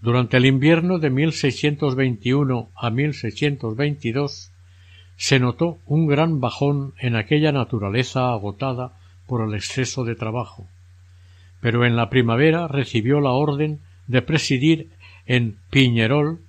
Durante 0.00 0.36
el 0.36 0.46
invierno 0.46 0.98
de 0.98 1.10
1621 1.10 2.68
a 2.76 2.90
1622 2.90 4.52
se 5.16 5.40
notó 5.40 5.78
un 5.86 6.06
gran 6.06 6.40
bajón 6.40 6.94
en 6.98 7.16
aquella 7.16 7.50
naturaleza 7.50 8.32
agotada 8.32 8.92
por 9.26 9.46
el 9.46 9.54
exceso 9.54 10.04
de 10.04 10.14
trabajo. 10.14 10.68
Pero 11.60 11.84
en 11.84 11.96
la 11.96 12.10
primavera 12.10 12.68
recibió 12.68 13.20
la 13.20 13.30
orden 13.30 13.80
de 14.06 14.22
presidir 14.22 14.90
en 15.26 15.56
Piñerol 15.70 16.40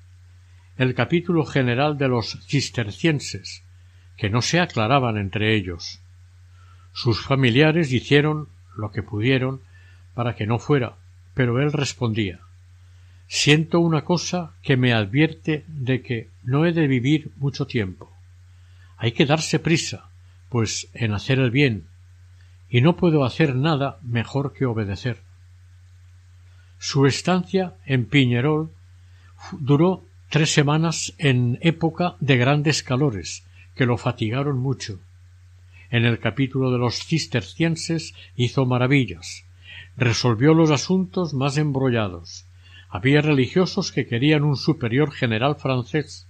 el 0.77 0.93
capítulo 0.93 1.45
general 1.45 1.97
de 1.97 2.07
los 2.07 2.37
cistercienses, 2.47 3.63
que 4.15 4.29
no 4.29 4.41
se 4.41 4.59
aclaraban 4.59 5.17
entre 5.17 5.55
ellos. 5.55 5.99
Sus 6.93 7.21
familiares 7.21 7.91
hicieron 7.91 8.47
lo 8.75 8.91
que 8.91 9.03
pudieron 9.03 9.61
para 10.13 10.35
que 10.35 10.47
no 10.47 10.59
fuera, 10.59 10.95
pero 11.33 11.61
él 11.61 11.71
respondía 11.71 12.39
Siento 13.27 13.81
una 13.81 14.05
cosa 14.05 14.53
que 14.63 14.77
me 14.77 14.93
advierte 14.93 15.65
de 15.67 16.01
que 16.01 16.29
no 16.43 16.65
he 16.65 16.71
de 16.71 16.87
vivir 16.87 17.31
mucho 17.35 17.67
tiempo. 17.67 18.09
Hay 18.97 19.11
que 19.11 19.25
darse 19.25 19.59
prisa, 19.59 20.09
pues 20.49 20.87
en 20.93 21.13
hacer 21.13 21.39
el 21.39 21.51
bien, 21.51 21.87
y 22.69 22.81
no 22.81 22.95
puedo 22.95 23.25
hacer 23.25 23.55
nada 23.55 23.99
mejor 24.01 24.53
que 24.53 24.65
obedecer. 24.65 25.21
Su 26.79 27.05
estancia 27.05 27.75
en 27.85 28.05
Piñerol 28.05 28.71
duró 29.51 30.03
tres 30.29 30.51
semanas 30.51 31.13
en 31.17 31.57
época 31.61 32.15
de 32.19 32.37
grandes 32.37 32.83
calores, 32.83 33.43
que 33.75 33.85
lo 33.85 33.97
fatigaron 33.97 34.59
mucho. 34.59 34.99
En 35.89 36.03
el 36.05 36.19
capítulo 36.19 36.71
de 36.71 36.77
los 36.77 36.95
cistercienses 37.05 38.13
hizo 38.35 38.65
maravillas, 38.65 39.45
resolvió 39.95 40.53
los 40.53 40.71
asuntos 40.71 41.33
más 41.33 41.57
embrollados. 41.57 42.45
Había 42.89 43.21
religiosos 43.21 43.91
que 43.91 44.05
querían 44.05 44.43
un 44.43 44.57
superior 44.57 45.11
general 45.11 45.55
francés 45.55 46.27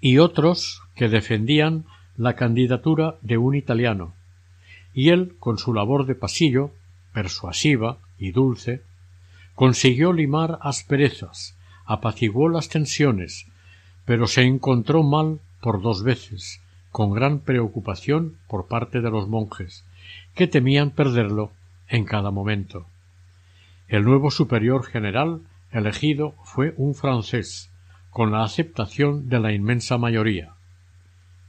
y 0.00 0.18
otros 0.18 0.82
que 0.94 1.08
defendían 1.08 1.84
la 2.16 2.34
candidatura 2.34 3.16
de 3.22 3.38
un 3.38 3.54
italiano. 3.54 4.14
Y 4.92 5.10
él, 5.10 5.34
con 5.38 5.58
su 5.58 5.72
labor 5.72 6.06
de 6.06 6.14
pasillo, 6.14 6.72
persuasiva 7.12 7.98
y 8.18 8.32
dulce, 8.32 8.82
consiguió 9.54 10.12
limar 10.12 10.58
asperezas, 10.62 11.57
apaciguó 11.88 12.50
las 12.50 12.68
tensiones, 12.68 13.46
pero 14.04 14.26
se 14.26 14.42
encontró 14.42 15.02
mal 15.02 15.40
por 15.62 15.80
dos 15.80 16.02
veces, 16.02 16.60
con 16.92 17.12
gran 17.12 17.40
preocupación 17.40 18.36
por 18.46 18.68
parte 18.68 19.00
de 19.00 19.10
los 19.10 19.26
monjes, 19.26 19.84
que 20.34 20.46
temían 20.46 20.90
perderlo 20.90 21.50
en 21.88 22.04
cada 22.04 22.30
momento. 22.30 22.86
El 23.88 24.04
nuevo 24.04 24.30
superior 24.30 24.84
general 24.84 25.40
elegido 25.72 26.34
fue 26.44 26.74
un 26.76 26.94
francés, 26.94 27.70
con 28.10 28.32
la 28.32 28.44
aceptación 28.44 29.30
de 29.30 29.40
la 29.40 29.52
inmensa 29.52 29.96
mayoría. 29.96 30.52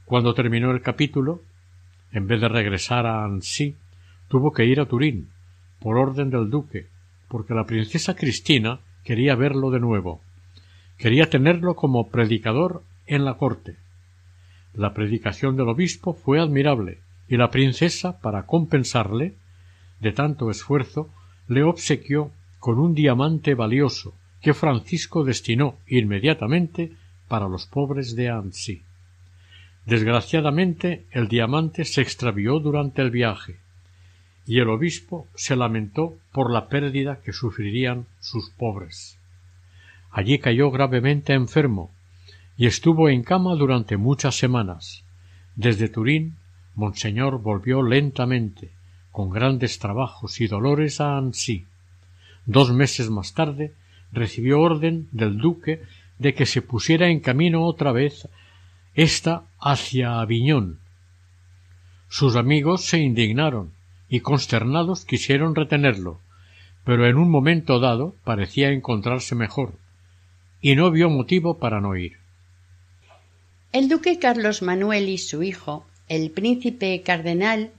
Cuando 0.06 0.32
terminó 0.32 0.70
el 0.70 0.80
capítulo, 0.80 1.42
en 2.12 2.26
vez 2.26 2.40
de 2.40 2.48
regresar 2.48 3.06
a 3.06 3.24
Annecy, 3.24 3.76
tuvo 4.28 4.52
que 4.52 4.64
ir 4.64 4.80
a 4.80 4.86
Turín, 4.86 5.28
por 5.80 5.98
orden 5.98 6.30
del 6.30 6.48
duque, 6.48 6.86
porque 7.28 7.54
la 7.54 7.66
princesa 7.66 8.16
Cristina 8.16 8.80
quería 9.04 9.34
verlo 9.34 9.70
de 9.70 9.80
nuevo. 9.80 10.20
Quería 11.00 11.30
tenerlo 11.30 11.76
como 11.76 12.10
predicador 12.10 12.82
en 13.06 13.24
la 13.24 13.38
corte. 13.38 13.76
La 14.74 14.92
predicación 14.92 15.56
del 15.56 15.70
obispo 15.70 16.12
fue 16.12 16.38
admirable, 16.38 16.98
y 17.26 17.38
la 17.38 17.50
princesa, 17.50 18.20
para 18.20 18.44
compensarle 18.44 19.34
de 20.00 20.12
tanto 20.12 20.50
esfuerzo, 20.50 21.08
le 21.48 21.62
obsequió 21.62 22.32
con 22.58 22.78
un 22.78 22.94
diamante 22.94 23.54
valioso 23.54 24.12
que 24.42 24.52
Francisco 24.52 25.24
destinó 25.24 25.76
inmediatamente 25.88 26.92
para 27.28 27.48
los 27.48 27.64
pobres 27.64 28.14
de 28.14 28.28
Annecy. 28.28 28.82
Desgraciadamente 29.86 31.06
el 31.12 31.28
diamante 31.28 31.86
se 31.86 32.02
extravió 32.02 32.60
durante 32.60 33.00
el 33.00 33.10
viaje, 33.10 33.56
y 34.44 34.58
el 34.58 34.68
obispo 34.68 35.26
se 35.34 35.56
lamentó 35.56 36.18
por 36.32 36.52
la 36.52 36.68
pérdida 36.68 37.20
que 37.24 37.32
sufrirían 37.32 38.04
sus 38.20 38.50
pobres. 38.50 39.19
Allí 40.10 40.38
cayó 40.38 40.70
gravemente 40.70 41.34
enfermo, 41.34 41.90
y 42.56 42.66
estuvo 42.66 43.08
en 43.08 43.22
cama 43.22 43.54
durante 43.54 43.96
muchas 43.96 44.36
semanas. 44.36 45.04
Desde 45.54 45.88
Turín, 45.88 46.36
Monseñor 46.74 47.40
volvió 47.40 47.82
lentamente, 47.82 48.70
con 49.12 49.30
grandes 49.30 49.78
trabajos 49.78 50.40
y 50.40 50.46
dolores 50.46 51.00
a 51.00 51.16
Annecy. 51.16 51.66
Dos 52.46 52.72
meses 52.72 53.10
más 53.10 53.34
tarde 53.34 53.72
recibió 54.12 54.60
orden 54.60 55.08
del 55.12 55.38
duque 55.38 55.82
de 56.18 56.34
que 56.34 56.46
se 56.46 56.62
pusiera 56.62 57.08
en 57.08 57.20
camino 57.20 57.64
otra 57.64 57.92
vez 57.92 58.28
ésta 58.94 59.44
hacia 59.60 60.20
Aviñón. 60.20 60.78
Sus 62.08 62.36
amigos 62.36 62.84
se 62.84 62.98
indignaron 62.98 63.72
y 64.08 64.20
consternados 64.20 65.04
quisieron 65.04 65.54
retenerlo, 65.54 66.18
pero 66.84 67.06
en 67.06 67.16
un 67.16 67.30
momento 67.30 67.78
dado 67.78 68.14
parecía 68.24 68.70
encontrarse 68.70 69.34
mejor, 69.34 69.74
y 70.60 70.74
no 70.74 70.90
vio 70.90 71.08
motivo 71.08 71.58
para 71.58 71.80
no 71.80 71.96
ir. 71.96 72.18
El 73.72 73.88
duque 73.88 74.18
Carlos 74.18 74.62
Manuel 74.62 75.08
y 75.08 75.18
su 75.18 75.42
hijo, 75.42 75.86
el 76.08 76.30
príncipe 76.30 77.02
cardenal, 77.02 77.70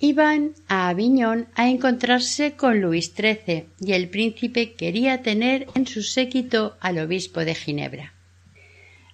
iban 0.00 0.54
a 0.66 0.88
Aviñón 0.88 1.46
a 1.54 1.70
encontrarse 1.70 2.52
con 2.52 2.80
Luis 2.80 3.12
XIII 3.14 3.66
y 3.80 3.92
el 3.92 4.08
príncipe 4.08 4.72
quería 4.72 5.22
tener 5.22 5.68
en 5.76 5.86
su 5.86 6.02
séquito 6.02 6.76
al 6.80 6.98
obispo 6.98 7.44
de 7.44 7.54
Ginebra. 7.54 8.12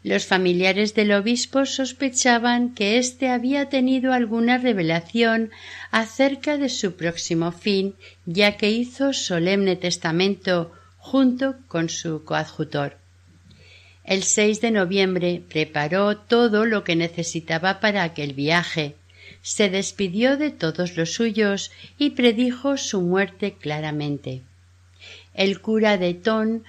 Los 0.03 0.24
familiares 0.24 0.94
del 0.94 1.12
obispo 1.12 1.66
sospechaban 1.66 2.74
que 2.74 2.96
éste 2.96 3.28
había 3.28 3.68
tenido 3.68 4.14
alguna 4.14 4.57
revelación 4.57 5.51
acerca 5.90 6.57
de 6.57 6.70
su 6.70 6.96
próximo 6.96 7.53
fin, 7.53 7.94
ya 8.24 8.57
que 8.57 8.70
hizo 8.70 9.12
solemne 9.12 9.76
testamento 9.76 10.72
junto 11.11 11.56
con 11.68 11.88
su 11.88 12.22
coadjutor. 12.22 12.98
El 14.04 14.24
6 14.24 14.61
de 14.61 14.70
noviembre 14.70 15.42
preparó 15.48 16.18
todo 16.18 16.66
lo 16.66 16.84
que 16.84 16.96
necesitaba 16.96 17.80
para 17.80 18.02
aquel 18.02 18.34
viaje, 18.34 18.94
se 19.40 19.70
despidió 19.70 20.36
de 20.36 20.50
todos 20.50 20.98
los 20.98 21.14
suyos 21.14 21.70
y 21.96 22.11
predijo 22.11 22.76
su 22.76 23.00
muerte 23.00 23.54
claramente. 23.54 24.42
El 25.32 25.62
cura 25.62 25.96
de 25.96 26.12
Ton 26.12 26.64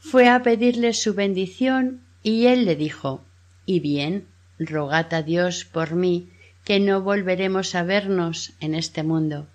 fue 0.00 0.28
a 0.28 0.42
pedirle 0.42 0.92
su 0.92 1.14
bendición 1.14 2.00
y 2.24 2.46
él 2.46 2.64
le 2.64 2.74
dijo 2.74 3.22
Y 3.64 3.78
bien, 3.78 4.26
rogad 4.58 5.14
a 5.14 5.22
Dios 5.22 5.64
por 5.64 5.94
mí, 5.94 6.30
que 6.64 6.80
no 6.80 7.00
volveremos 7.00 7.76
a 7.76 7.84
vernos 7.84 8.54
en 8.58 8.74
este 8.74 9.04
mundo. 9.04 9.46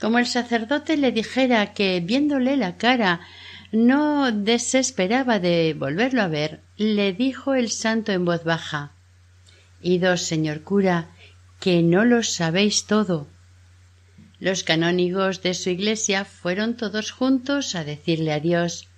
Como 0.00 0.18
el 0.18 0.26
sacerdote 0.26 0.96
le 0.96 1.12
dijera 1.12 1.74
que, 1.74 2.00
viéndole 2.00 2.56
la 2.56 2.76
cara, 2.76 3.20
no 3.70 4.32
desesperaba 4.32 5.38
de 5.38 5.74
volverlo 5.78 6.22
a 6.22 6.28
ver, 6.28 6.60
le 6.76 7.12
dijo 7.12 7.54
el 7.54 7.70
santo 7.70 8.10
en 8.10 8.24
voz 8.24 8.42
baja 8.42 8.92
Idos, 9.82 10.22
señor 10.22 10.62
cura, 10.62 11.08
que 11.60 11.82
no 11.82 12.04
lo 12.04 12.22
sabéis 12.22 12.86
todo. 12.86 13.28
Los 14.38 14.64
canónigos 14.64 15.42
de 15.42 15.54
su 15.54 15.70
iglesia 15.70 16.24
fueron 16.24 16.76
todos 16.76 17.10
juntos 17.10 17.74
a 17.74 17.84
decirle 17.84 18.32
adiós. 18.32 18.88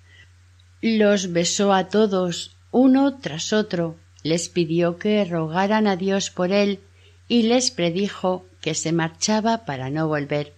Los 0.81 1.31
besó 1.31 1.73
a 1.73 1.89
todos, 1.89 2.55
uno 2.71 3.19
tras 3.19 3.53
otro, 3.53 3.97
les 4.23 4.47
pidió 4.49 4.97
que 4.97 5.23
rogaran 5.25 5.85
a 5.87 5.97
Dios 5.97 6.29
por 6.29 6.51
él 6.51 6.79
y 7.27 7.43
les 7.43 7.71
predijo 7.71 8.45
que 8.61 8.73
se 8.73 8.93
marchaba 8.93 9.65
para 9.65 9.89
no 9.89 10.07
volver. 10.07 10.53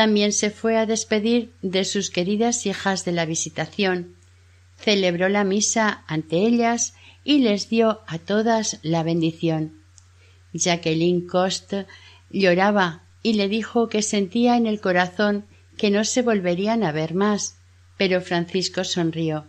También 0.00 0.32
se 0.32 0.48
fue 0.48 0.78
a 0.78 0.86
despedir 0.86 1.52
de 1.60 1.84
sus 1.84 2.08
queridas 2.08 2.64
hijas 2.64 3.04
de 3.04 3.12
la 3.12 3.26
visitación, 3.26 4.16
celebró 4.78 5.28
la 5.28 5.44
misa 5.44 6.04
ante 6.06 6.38
ellas 6.38 6.94
y 7.22 7.40
les 7.40 7.68
dio 7.68 8.00
a 8.06 8.16
todas 8.18 8.78
la 8.80 9.02
bendición. 9.02 9.82
Jacqueline 10.54 11.26
Coste 11.26 11.84
lloraba 12.30 13.02
y 13.22 13.34
le 13.34 13.46
dijo 13.48 13.90
que 13.90 14.00
sentía 14.00 14.56
en 14.56 14.66
el 14.66 14.80
corazón 14.80 15.44
que 15.76 15.90
no 15.90 16.04
se 16.04 16.22
volverían 16.22 16.82
a 16.82 16.92
ver 16.92 17.12
más, 17.12 17.58
pero 17.98 18.22
Francisco 18.22 18.84
sonrió. 18.84 19.44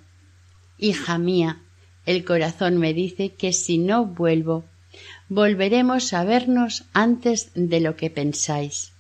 Hija 0.78 1.18
mía, 1.18 1.62
el 2.06 2.26
corazón 2.26 2.76
me 2.76 2.94
dice 2.94 3.36
que 3.36 3.54
si 3.54 3.78
no 3.78 4.06
vuelvo, 4.06 4.66
volveremos 5.30 6.12
a 6.12 6.26
vernos 6.26 6.84
antes 6.92 7.52
de 7.56 7.80
lo 7.80 7.96
que 7.96 8.10
pensáis. 8.10 8.92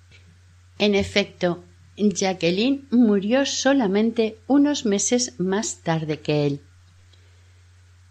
En 0.81 0.95
efecto, 0.95 1.63
Jacqueline 1.95 2.87
murió 2.89 3.45
solamente 3.45 4.39
unos 4.47 4.83
meses 4.83 5.35
más 5.37 5.81
tarde 5.83 6.17
que 6.21 6.47
él. 6.47 6.61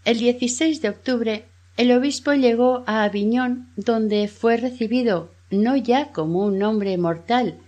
El 0.05 0.21
16 0.21 0.81
de 0.81 0.89
octubre, 0.89 1.47
el 1.77 1.91
obispo 1.91 2.33
llegó 2.33 2.85
a 2.87 3.03
Aviñón, 3.03 3.73
donde 3.75 4.29
fue 4.29 4.57
recibido 4.57 5.33
no 5.51 5.77
ya 5.77 6.13
como 6.13 6.45
un 6.45 6.63
hombre 6.63 6.97
mortal, 6.97 7.59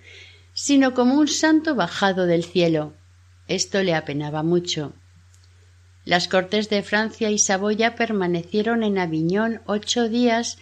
sino 0.55 0.95
como 0.95 1.17
un 1.17 1.27
santo 1.27 1.75
bajado 1.75 2.27
del 2.27 2.45
cielo. 2.45 2.93
Esto 3.49 3.83
le 3.83 3.97
apenaba 3.97 4.45
mucho. 4.45 4.93
Las 6.05 6.29
cortes 6.29 6.71
de 6.71 6.85
Francia 6.85 7.29
y 7.33 7.39
Saboya 7.39 7.97
permanecieron 7.97 8.85
en 8.85 8.99
Aviñón 8.99 9.63
ocho 9.67 10.09
días, 10.09 10.59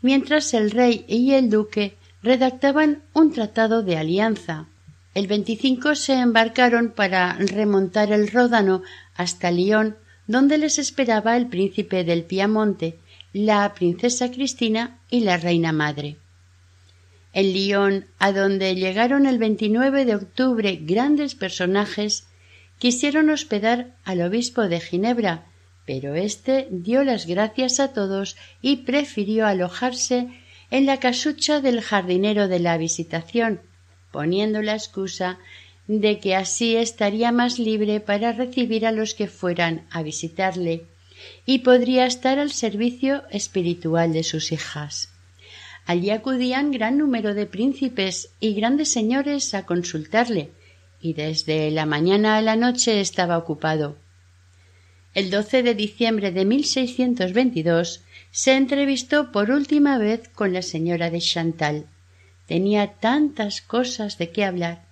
mientras 0.00 0.54
el 0.54 0.70
rey 0.70 1.04
y 1.08 1.32
el 1.32 1.50
duque 1.50 1.98
redactaban 2.22 3.02
un 3.12 3.32
tratado 3.32 3.82
de 3.82 3.96
alianza. 3.96 4.66
El 5.14 5.26
25 5.26 5.94
se 5.94 6.14
embarcaron 6.14 6.90
para 6.90 7.34
remontar 7.34 8.12
el 8.12 8.28
Ródano 8.28 8.82
hasta 9.14 9.50
Lyon, 9.50 9.96
donde 10.26 10.56
les 10.56 10.78
esperaba 10.78 11.36
el 11.36 11.48
príncipe 11.48 12.04
del 12.04 12.24
Piamonte, 12.24 12.98
la 13.32 13.74
princesa 13.74 14.30
Cristina 14.30 14.98
y 15.10 15.20
la 15.20 15.36
reina 15.36 15.72
madre. 15.72 16.16
En 17.32 17.52
Lyon, 17.52 18.06
a 18.18 18.32
donde 18.32 18.74
llegaron 18.74 19.26
el 19.26 19.38
29 19.38 20.04
de 20.04 20.14
octubre 20.14 20.78
grandes 20.82 21.34
personajes, 21.34 22.26
quisieron 22.78 23.30
hospedar 23.30 23.94
al 24.04 24.20
obispo 24.22 24.62
de 24.62 24.80
Ginebra, 24.80 25.46
pero 25.86 26.14
éste 26.14 26.68
dio 26.70 27.04
las 27.04 27.26
gracias 27.26 27.80
a 27.80 27.92
todos 27.92 28.36
y 28.60 28.78
prefirió 28.78 29.46
alojarse 29.46 30.28
en 30.72 30.86
la 30.86 31.00
casucha 31.00 31.60
del 31.60 31.82
jardinero 31.82 32.48
de 32.48 32.58
la 32.58 32.78
visitación, 32.78 33.60
poniendo 34.10 34.62
la 34.62 34.72
excusa 34.72 35.38
de 35.86 36.18
que 36.18 36.34
así 36.34 36.76
estaría 36.76 37.30
más 37.30 37.58
libre 37.58 38.00
para 38.00 38.32
recibir 38.32 38.86
a 38.86 38.92
los 38.92 39.12
que 39.12 39.28
fueran 39.28 39.86
a 39.90 40.02
visitarle 40.02 40.86
y 41.44 41.58
podría 41.58 42.06
estar 42.06 42.38
al 42.38 42.52
servicio 42.52 43.22
espiritual 43.28 44.14
de 44.14 44.22
sus 44.22 44.50
hijas. 44.50 45.10
Allí 45.84 46.08
acudían 46.08 46.72
gran 46.72 46.96
número 46.96 47.34
de 47.34 47.44
príncipes 47.44 48.30
y 48.40 48.54
grandes 48.54 48.90
señores 48.90 49.52
a 49.52 49.66
consultarle, 49.66 50.52
y 51.02 51.12
desde 51.12 51.70
la 51.70 51.84
mañana 51.84 52.38
a 52.38 52.42
la 52.42 52.56
noche 52.56 53.02
estaba 53.02 53.36
ocupado. 53.36 53.98
El 55.12 55.30
12 55.30 55.64
de 55.64 55.74
diciembre 55.74 56.30
de 56.30 56.46
1622 56.46 58.00
se 58.32 58.54
entrevistó 58.54 59.30
por 59.30 59.50
última 59.50 59.98
vez 59.98 60.28
con 60.34 60.54
la 60.54 60.62
señora 60.62 61.10
de 61.10 61.20
Chantal. 61.20 61.86
Tenía 62.46 62.94
tantas 62.94 63.60
cosas 63.60 64.16
de 64.16 64.30
qué 64.30 64.44
hablar. 64.44 64.82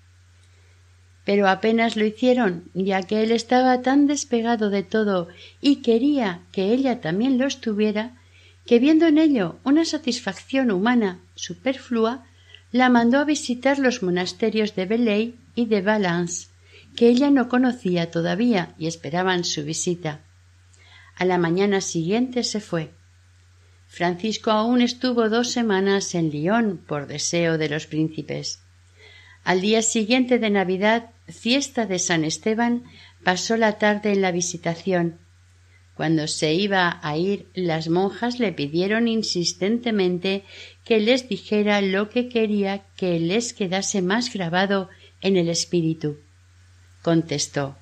Pero 1.24 1.49
apenas 1.49 1.97
lo 1.97 2.05
hicieron, 2.05 2.64
ya 2.74 3.03
que 3.03 3.22
él 3.22 3.32
estaba 3.32 3.80
tan 3.80 4.07
despegado 4.07 4.68
de 4.68 4.82
todo 4.82 5.28
y 5.61 5.76
quería 5.76 6.43
que 6.53 6.72
ella 6.72 7.01
también 7.01 7.38
lo 7.38 7.47
estuviera, 7.47 8.12
que 8.66 8.78
viendo 8.78 9.07
en 9.07 9.16
ello 9.16 9.57
una 9.64 9.86
satisfacción 9.86 10.70
humana 10.70 11.18
superflua, 11.34 12.26
la 12.72 12.91
mandó 12.91 13.18
a 13.18 13.24
visitar 13.24 13.78
los 13.78 14.03
monasterios 14.03 14.74
de 14.76 14.84
Belay 14.84 15.34
y 15.55 15.66
de 15.66 15.80
Valence, 15.80 16.49
que 16.95 17.09
ella 17.09 17.30
no 17.30 17.49
conocía 17.49 18.11
todavía 18.11 18.74
y 18.78 18.86
esperaban 18.86 19.45
su 19.45 19.64
visita. 19.64 20.20
A 21.16 21.24
la 21.24 21.38
mañana 21.38 21.80
siguiente 21.80 22.45
se 22.45 22.61
fue. 22.61 22.91
Francisco 23.91 24.53
aún 24.53 24.82
estuvo 24.82 25.28
dos 25.28 25.51
semanas 25.51 26.14
en 26.14 26.30
Lyon 26.30 26.78
por 26.78 27.09
deseo 27.09 27.59
de 27.59 27.68
los 27.68 27.86
príncipes. 27.86 28.61
Al 29.43 29.61
día 29.61 29.82
siguiente 29.82 30.38
de 30.38 30.49
Navidad, 30.49 31.11
fiesta 31.26 31.86
de 31.86 31.99
San 31.99 32.24
Esteban, 32.24 32.84
pasó 33.24 33.57
la 33.57 33.78
tarde 33.78 34.12
en 34.12 34.22
la 34.22 34.30
visitación. 34.30 35.18
Cuando 35.97 36.28
se 36.28 36.55
iba 36.55 37.01
a 37.03 37.16
ir, 37.16 37.49
las 37.53 37.88
monjas 37.88 38.38
le 38.38 38.53
pidieron 38.53 39.09
insistentemente 39.09 40.45
que 40.84 41.01
les 41.01 41.28
dijera 41.28 41.80
lo 41.80 42.11
que 42.11 42.28
quería 42.28 42.84
que 42.97 43.18
les 43.18 43.53
quedase 43.53 44.03
más 44.03 44.32
grabado 44.32 44.88
en 45.20 45.36
el 45.36 45.49
espíritu. 45.49 46.18
Contestó 47.03 47.76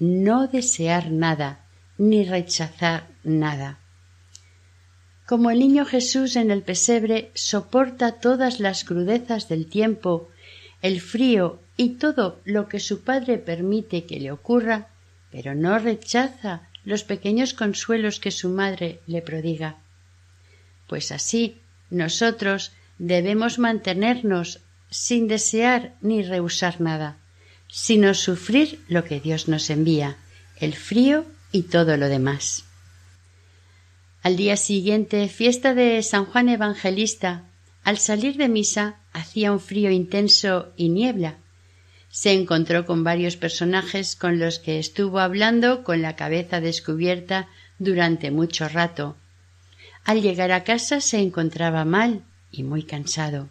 no 0.00 0.48
desear 0.48 1.12
nada, 1.12 1.64
ni 1.98 2.24
rechazar 2.24 3.06
nada. 3.22 3.78
Como 5.26 5.50
el 5.50 5.60
niño 5.60 5.84
Jesús 5.84 6.36
en 6.36 6.50
el 6.50 6.62
pesebre 6.62 7.30
soporta 7.34 8.12
todas 8.12 8.60
las 8.60 8.84
crudezas 8.84 9.48
del 9.48 9.66
tiempo, 9.66 10.28
el 10.82 11.00
frío 11.00 11.60
y 11.76 11.90
todo 11.90 12.40
lo 12.44 12.68
que 12.68 12.80
su 12.80 13.02
padre 13.02 13.38
permite 13.38 14.04
que 14.04 14.18
le 14.18 14.32
ocurra, 14.32 14.88
pero 15.30 15.54
no 15.54 15.78
rechaza 15.78 16.68
los 16.84 17.04
pequeños 17.04 17.54
consuelos 17.54 18.18
que 18.18 18.30
su 18.30 18.48
madre 18.48 19.00
le 19.06 19.22
prodiga. 19.22 19.76
Pues 20.88 21.12
así 21.12 21.58
nosotros 21.90 22.72
debemos 22.98 23.58
mantenernos 23.58 24.60
sin 24.90 25.28
desear 25.28 25.94
ni 26.00 26.22
rehusar 26.22 26.80
nada, 26.80 27.16
sino 27.68 28.12
sufrir 28.14 28.84
lo 28.88 29.04
que 29.04 29.20
Dios 29.20 29.48
nos 29.48 29.70
envía, 29.70 30.16
el 30.58 30.74
frío 30.74 31.24
y 31.52 31.62
todo 31.62 31.96
lo 31.96 32.08
demás. 32.08 32.64
Al 34.22 34.36
día 34.36 34.56
siguiente, 34.56 35.28
fiesta 35.28 35.74
de 35.74 36.00
San 36.04 36.26
Juan 36.26 36.48
Evangelista, 36.48 37.42
al 37.82 37.98
salir 37.98 38.36
de 38.36 38.48
misa 38.48 39.00
hacía 39.12 39.50
un 39.50 39.58
frío 39.58 39.90
intenso 39.90 40.72
y 40.76 40.90
niebla. 40.90 41.38
Se 42.08 42.32
encontró 42.32 42.86
con 42.86 43.02
varios 43.02 43.36
personajes 43.36 44.14
con 44.14 44.38
los 44.38 44.60
que 44.60 44.78
estuvo 44.78 45.18
hablando 45.18 45.82
con 45.82 46.02
la 46.02 46.14
cabeza 46.14 46.60
descubierta 46.60 47.48
durante 47.80 48.30
mucho 48.30 48.68
rato. 48.68 49.16
Al 50.04 50.22
llegar 50.22 50.52
a 50.52 50.62
casa 50.62 51.00
se 51.00 51.18
encontraba 51.18 51.84
mal 51.84 52.22
y 52.52 52.62
muy 52.62 52.84
cansado. 52.84 53.48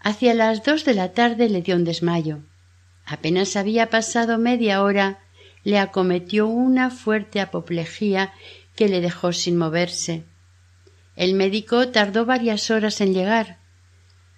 Hacia 0.00 0.32
las 0.32 0.64
dos 0.64 0.86
de 0.86 0.94
la 0.94 1.12
tarde 1.12 1.50
le 1.50 1.60
dio 1.60 1.76
un 1.76 1.84
desmayo. 1.84 2.38
Apenas 3.04 3.56
había 3.56 3.90
pasado 3.90 4.38
media 4.38 4.82
hora, 4.82 5.18
le 5.62 5.78
acometió 5.78 6.46
una 6.46 6.90
fuerte 6.90 7.40
apoplejía 7.40 8.32
que 8.76 8.88
le 8.88 9.00
dejó 9.00 9.32
sin 9.32 9.56
moverse. 9.56 10.22
El 11.16 11.34
médico 11.34 11.88
tardó 11.88 12.24
varias 12.26 12.70
horas 12.70 13.00
en 13.00 13.14
llegar. 13.14 13.56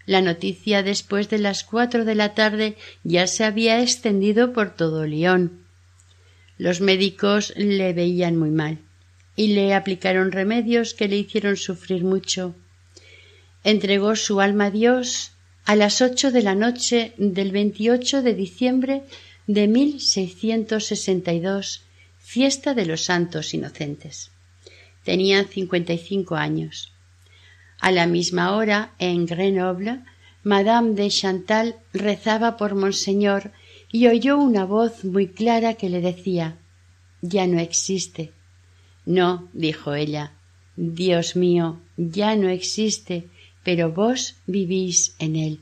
La 0.07 0.23
noticia 0.23 0.83
después 0.83 1.29
de 1.29 1.39
las 1.39 1.65
cuatro 1.65 2.07
de 2.07 2.15
la 2.15 2.33
tarde 2.35 2.79
ya 3.05 3.27
se 3.27 3.45
había 3.45 3.83
extendido 3.83 4.55
por 4.55 4.75
todo 4.75 5.05
Lyon. 5.05 5.61
Los 6.57 6.81
médicos 6.81 7.53
le 7.57 7.93
veían 7.93 8.37
muy 8.37 8.51
mal 8.51 8.79
y 9.37 9.49
le 9.49 9.75
aplicaron 9.75 10.33
remedios 10.33 10.95
que 10.95 11.09
le 11.09 11.17
hicieron 11.17 11.57
sufrir 11.57 12.05
mucho. 12.05 12.55
Entregó 13.65 14.15
su 14.17 14.41
alma 14.41 14.67
a 14.67 14.71
Dios 14.71 15.33
a 15.65 15.75
las 15.77 16.01
ocho 16.01 16.31
de 16.33 16.43
la 16.43 16.55
noche 16.55 17.13
del 17.19 17.53
28 17.53 18.23
de 18.23 18.35
diciembre 18.35 19.03
de 19.47 19.69
1662, 19.69 21.83
fiesta 22.31 22.75
de 22.75 22.85
los 22.85 23.05
santos 23.05 23.55
inocentes. 23.55 24.31
Tenía 25.03 25.45
cincuenta 25.45 25.95
y 25.95 25.99
cinco 25.99 26.37
años. 26.37 26.93
A 27.81 27.91
la 27.91 28.07
misma 28.07 28.55
hora, 28.55 28.93
en 28.99 29.25
Grenoble, 29.25 30.01
Madame 30.45 30.93
de 30.93 31.09
Chantal 31.09 31.77
rezaba 31.95 32.59
por 32.59 32.75
Monseñor 32.75 33.53
y 33.91 34.09
oyó 34.09 34.37
una 34.37 34.67
voz 34.67 35.07
muy 35.07 35.29
clara 35.29 35.73
que 35.73 35.89
le 35.89 36.03
decía 36.03 36.59
Ya 37.23 37.47
no 37.47 37.61
existe. 37.61 38.33
No, 39.07 39.49
dijo 39.55 39.95
ella, 39.95 40.33
Dios 40.77 41.35
mío, 41.35 41.81
ya 41.97 42.37
no 42.37 42.51
existe, 42.51 43.27
pero 43.65 43.91
vos 43.91 44.35
vivís 44.47 45.15
en 45.19 45.35
él. 45.35 45.61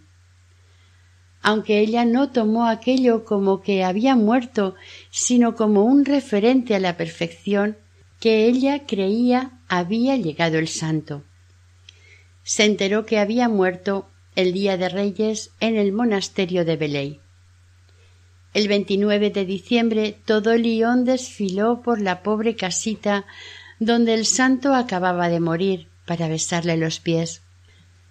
Aunque 1.42 1.80
ella 1.80 2.04
no 2.04 2.30
tomó 2.30 2.66
aquello 2.66 3.24
como 3.24 3.62
que 3.62 3.84
había 3.84 4.16
muerto, 4.16 4.74
sino 5.10 5.54
como 5.54 5.84
un 5.84 6.04
referente 6.04 6.74
a 6.74 6.80
la 6.80 6.96
perfección, 6.96 7.76
que 8.20 8.46
ella 8.46 8.86
creía 8.86 9.52
había 9.68 10.16
llegado 10.16 10.58
el 10.58 10.68
santo 10.68 11.22
se 12.46 12.64
enteró 12.64 13.06
que 13.06 13.18
había 13.18 13.48
muerto 13.48 14.08
el 14.36 14.52
día 14.52 14.76
de 14.76 14.88
Reyes 14.88 15.50
en 15.58 15.74
el 15.76 15.92
monasterio 15.92 16.64
de 16.64 16.76
Beley. 16.76 17.20
El 18.54 18.68
29 18.68 19.30
de 19.30 19.44
diciembre 19.44 20.16
todo 20.24 20.56
Lyon 20.56 21.04
desfiló 21.04 21.82
por 21.82 22.00
la 22.00 22.22
pobre 22.22 22.54
casita 22.54 23.26
donde 23.80 24.14
el 24.14 24.26
santo 24.26 24.74
acababa 24.74 25.28
de 25.28 25.40
morir 25.40 25.88
para 26.06 26.28
besarle 26.28 26.76
los 26.76 27.00
pies. 27.00 27.42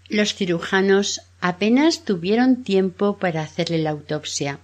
Los 0.09 0.35
cirujanos 0.35 1.21
apenas 1.41 2.05
tuvieron 2.05 2.63
tiempo 2.63 3.17
para 3.17 3.41
hacerle 3.41 3.79
la 3.79 3.91
autopsia. 3.91 4.59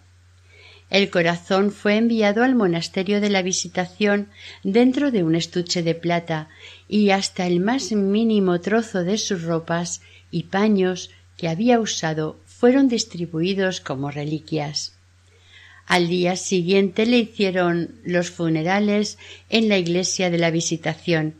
El 0.89 1.09
corazón 1.09 1.71
fue 1.71 1.95
enviado 1.95 2.43
al 2.43 2.53
monasterio 2.53 3.21
de 3.21 3.29
la 3.29 3.41
Visitación 3.41 4.27
dentro 4.63 5.09
de 5.09 5.23
un 5.23 5.35
estuche 5.35 5.83
de 5.83 5.95
plata 5.95 6.49
y 6.89 7.11
hasta 7.11 7.47
el 7.47 7.61
más 7.61 7.93
mínimo 7.93 8.59
trozo 8.59 9.05
de 9.05 9.17
sus 9.17 9.43
ropas 9.43 10.01
y 10.31 10.43
paños 10.43 11.09
que 11.37 11.47
había 11.47 11.79
usado 11.79 12.37
fueron 12.45 12.89
distribuidos 12.89 13.79
como 13.79 14.11
reliquias. 14.11 14.93
Al 15.87 16.07
día 16.07 16.35
siguiente 16.35 17.05
le 17.05 17.19
hicieron 17.19 17.95
los 18.03 18.29
funerales 18.29 19.17
en 19.49 19.69
la 19.69 19.77
iglesia 19.77 20.29
de 20.29 20.37
la 20.37 20.51
Visitación. 20.51 21.35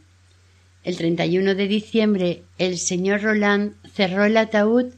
El 0.84 0.98
31 0.98 1.56
de 1.56 1.68
diciembre 1.68 2.42
el 2.58 2.78
señor 2.78 3.22
Roland 3.22 3.76
cerró 3.94 4.26
el 4.26 4.38
ataúd 4.38 4.94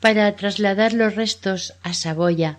para 0.00 0.34
trasladar 0.36 0.92
los 0.92 1.14
restos 1.14 1.74
a 1.82 1.94
Saboya, 1.94 2.58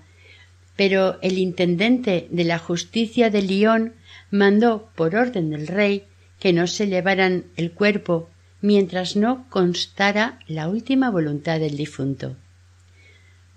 pero 0.75 1.19
el 1.21 1.37
intendente 1.37 2.27
de 2.29 2.43
la 2.43 2.59
justicia 2.59 3.29
de 3.29 3.41
Lyon 3.41 3.93
mandó 4.31 4.89
por 4.95 5.15
orden 5.15 5.51
del 5.51 5.67
rey 5.67 6.03
que 6.39 6.53
no 6.53 6.67
se 6.67 6.87
llevaran 6.87 7.45
el 7.55 7.71
cuerpo 7.71 8.29
mientras 8.61 9.15
no 9.15 9.45
constara 9.49 10.39
la 10.47 10.67
última 10.67 11.09
voluntad 11.09 11.59
del 11.59 11.77
difunto. 11.77 12.35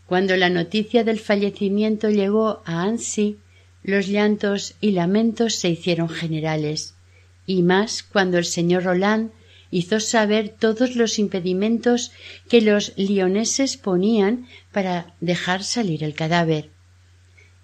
Cuando 0.07 0.37
la 0.37 0.51
noticia 0.51 1.05
del 1.05 1.19
fallecimiento 1.19 2.09
llegó 2.11 2.63
a 2.65 2.83
Annecy, 2.83 3.39
los 3.83 4.09
llantos 4.09 4.75
y 4.81 4.93
lamentos 4.93 5.55
se 5.57 5.71
hicieron 5.71 6.09
generales, 6.09 6.95
y 7.47 7.63
más 7.63 8.03
cuando 8.03 8.39
el 8.39 8.45
señor 8.45 8.85
Roland 8.85 9.31
hizo 9.71 10.01
saber 10.01 10.49
todos 10.49 10.97
los 10.97 11.19
impedimentos 11.19 12.13
que 12.49 12.61
los 12.61 12.93
lioneses 12.97 13.77
ponían 13.77 14.47
para 14.73 15.15
dejar 15.21 15.63
salir 15.63 16.03
el 16.05 16.15
cadáver. 16.15 16.71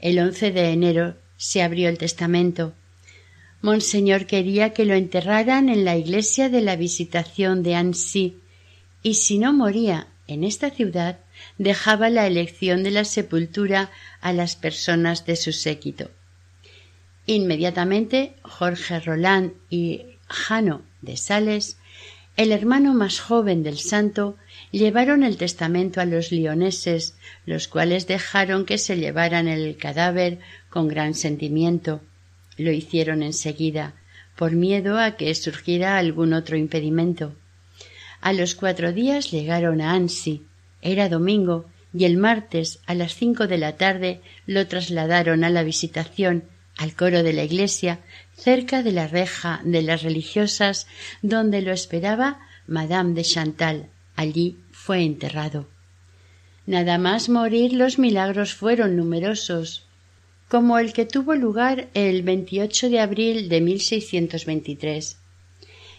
El 0.00 0.18
once 0.18 0.52
de 0.52 0.70
enero 0.70 1.16
se 1.36 1.62
abrió 1.62 1.88
el 1.88 1.98
testamento. 1.98 2.74
Monseñor 3.62 4.26
quería 4.26 4.74
que 4.74 4.84
lo 4.84 4.94
enterraran 4.94 5.68
en 5.68 5.84
la 5.84 5.96
iglesia 5.96 6.50
de 6.50 6.60
la 6.60 6.76
Visitación 6.76 7.62
de 7.62 7.74
Annecy, 7.74 8.36
y 9.02 9.14
si 9.14 9.38
no 9.38 9.52
moría 9.52 10.08
en 10.26 10.44
esta 10.44 10.70
ciudad, 10.70 11.20
dejaba 11.58 12.10
la 12.10 12.26
elección 12.26 12.82
de 12.82 12.90
la 12.90 13.04
sepultura 13.04 13.90
a 14.20 14.32
las 14.32 14.56
personas 14.56 15.26
de 15.26 15.36
su 15.36 15.52
séquito. 15.52 16.10
Inmediatamente 17.26 18.34
Jorge 18.42 19.00
Roland 19.00 19.52
y 19.70 20.02
Jano 20.28 20.82
de 21.00 21.16
Sales, 21.16 21.78
el 22.36 22.50
hermano 22.50 22.94
más 22.94 23.20
joven 23.20 23.62
del 23.62 23.78
santo, 23.78 24.36
llevaron 24.72 25.22
el 25.22 25.36
testamento 25.36 26.00
a 26.00 26.04
los 26.04 26.32
lioneses, 26.32 27.14
los 27.46 27.68
cuales 27.68 28.06
dejaron 28.06 28.64
que 28.64 28.78
se 28.78 28.96
llevaran 28.96 29.46
el 29.46 29.76
cadáver 29.76 30.40
con 30.68 30.88
gran 30.88 31.14
sentimiento. 31.14 32.00
Lo 32.56 32.72
hicieron 32.72 33.22
enseguida, 33.22 33.94
por 34.36 34.52
miedo 34.52 34.98
a 34.98 35.12
que 35.12 35.32
surgiera 35.34 35.96
algún 35.96 36.32
otro 36.32 36.56
impedimento. 36.56 37.34
A 38.20 38.32
los 38.32 38.54
cuatro 38.54 38.92
días 38.92 39.30
llegaron 39.30 39.80
a 39.80 39.92
Ansi. 39.92 40.42
Era 40.82 41.08
domingo, 41.08 41.66
y 41.96 42.04
el 42.04 42.16
martes 42.16 42.80
a 42.86 42.94
las 42.94 43.14
cinco 43.14 43.46
de 43.46 43.58
la 43.58 43.76
tarde 43.76 44.20
lo 44.46 44.66
trasladaron 44.66 45.44
a 45.44 45.50
la 45.50 45.62
visitación 45.62 46.44
al 46.76 46.94
coro 46.94 47.22
de 47.22 47.32
la 47.32 47.44
iglesia 47.44 48.00
cerca 48.36 48.82
de 48.82 48.92
la 48.92 49.06
reja 49.06 49.60
de 49.64 49.82
las 49.82 50.02
religiosas 50.02 50.86
donde 51.22 51.62
lo 51.62 51.72
esperaba 51.72 52.40
Madame 52.66 53.14
de 53.14 53.22
Chantal. 53.22 53.88
Allí 54.16 54.56
fue 54.70 55.02
enterrado. 55.02 55.66
Nada 56.66 56.98
más 56.98 57.28
morir 57.28 57.72
los 57.72 57.98
milagros 57.98 58.54
fueron 58.54 58.96
numerosos, 58.96 59.86
como 60.48 60.78
el 60.78 60.92
que 60.92 61.04
tuvo 61.04 61.34
lugar 61.34 61.88
el 61.94 62.22
28 62.22 62.88
de 62.88 63.00
abril 63.00 63.48
de 63.48 63.60
1623. 63.60 65.18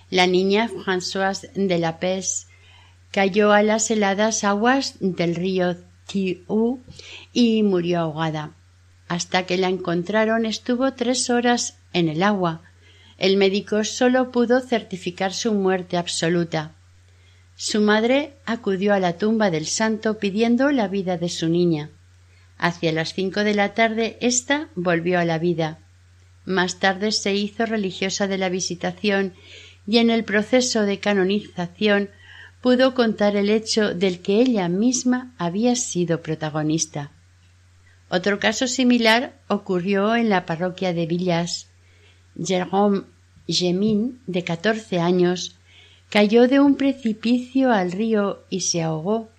La 0.10 0.28
niña 0.28 0.70
Françoise 0.70 1.52
de 1.54 1.78
la 1.78 2.00
Pez 2.00 2.48
cayó 3.12 3.52
a 3.52 3.64
las 3.64 3.90
heladas 3.92 4.44
aguas 4.44 4.96
del 5.00 5.36
río 5.36 5.78
Thiou 6.08 6.80
y 7.34 7.64
murió 7.64 8.00
ahogada. 8.00 8.52
Hasta 9.08 9.46
que 9.46 9.58
la 9.58 9.70
encontraron 9.70 10.46
estuvo 10.46 10.94
tres 10.94 11.30
horas 11.30 11.78
en 11.96 12.10
el 12.10 12.22
agua. 12.22 12.62
El 13.18 13.38
médico 13.38 13.84
solo 13.86 14.32
pudo 14.32 14.60
certificar 14.60 15.34
su 15.34 15.54
muerte 15.54 15.98
absoluta. 15.98 16.76
Su 17.56 17.80
madre 17.80 18.34
acudió 18.46 18.94
a 18.94 19.00
la 19.00 19.18
tumba 19.18 19.50
del 19.50 19.66
santo 19.66 20.20
pidiendo 20.20 20.72
la 20.72 20.90
vida 20.90 21.18
de 21.18 21.30
su 21.30 21.48
niña. 21.48 21.90
Hacia 22.58 22.92
las 22.92 23.14
cinco 23.14 23.46
de 23.46 23.54
la 23.54 23.74
tarde 23.74 24.18
ésta 24.20 24.68
volvió 24.76 25.20
a 25.20 25.26
la 25.26 25.40
vida. 25.40 25.80
Más 26.44 26.80
tarde 26.80 27.14
se 27.14 27.34
hizo 27.34 27.66
religiosa 27.66 28.28
de 28.28 28.38
la 28.38 28.50
visitación 28.50 29.34
y 29.88 30.00
en 30.00 30.10
el 30.10 30.26
proceso 30.26 30.82
de 30.84 31.00
canonización 31.00 32.10
pudo 32.62 32.94
contar 32.94 33.38
el 33.38 33.50
hecho 33.50 33.94
del 33.96 34.20
que 34.20 34.42
ella 34.42 34.68
misma 34.68 35.34
había 35.38 35.76
sido 35.76 36.22
protagonista. 36.22 37.12
Otro 38.10 38.40
caso 38.40 38.68
similar 38.68 39.40
ocurrió 39.48 40.16
en 40.16 40.30
la 40.30 40.46
parroquia 40.46 40.94
de 40.94 41.06
Villas. 41.06 41.68
Jérôme 42.38 43.04
Gemin, 43.48 44.20
de 44.28 44.44
catorce 44.44 45.00
años, 45.00 45.56
cayó 46.10 46.48
de 46.48 46.60
un 46.60 46.76
precipicio 46.76 47.72
al 47.72 47.92
río 47.92 48.44
y 48.50 48.62
se 48.62 48.82
ahogó. 48.82 49.30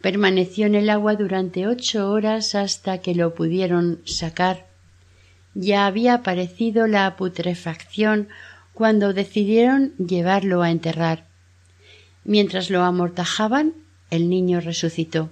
Permaneció 0.00 0.66
en 0.66 0.74
el 0.74 0.88
agua 0.88 1.14
durante 1.14 1.66
ocho 1.66 2.10
horas 2.10 2.54
hasta 2.54 2.98
que 2.98 3.14
lo 3.14 3.34
pudieron 3.34 4.00
sacar. 4.04 4.66
Ya 5.54 5.86
había 5.86 6.14
aparecido 6.14 6.86
la 6.86 7.16
putrefacción 7.16 8.28
cuando 8.72 9.12
decidieron 9.12 9.94
llevarlo 9.96 10.62
a 10.62 10.70
enterrar. 10.70 11.26
Mientras 12.24 12.70
lo 12.70 12.82
amortajaban, 12.82 13.74
el 14.10 14.30
niño 14.30 14.60
resucitó. 14.60 15.30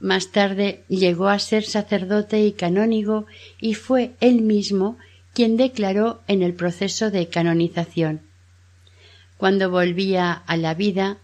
Más 0.00 0.32
tarde 0.32 0.82
llegó 0.88 1.28
a 1.28 1.38
ser 1.38 1.64
sacerdote 1.64 2.44
y 2.44 2.52
canónigo 2.52 3.26
y 3.60 3.74
fue 3.74 4.12
él 4.20 4.42
mismo 4.42 4.98
quien 5.36 5.58
declaró 5.58 6.22
en 6.28 6.42
el 6.42 6.54
proceso 6.54 7.10
de 7.10 7.28
canonización. 7.28 8.22
Cuando 9.36 9.70
volvía 9.70 10.32
a 10.32 10.56
la 10.56 10.72
vida, 10.72 11.18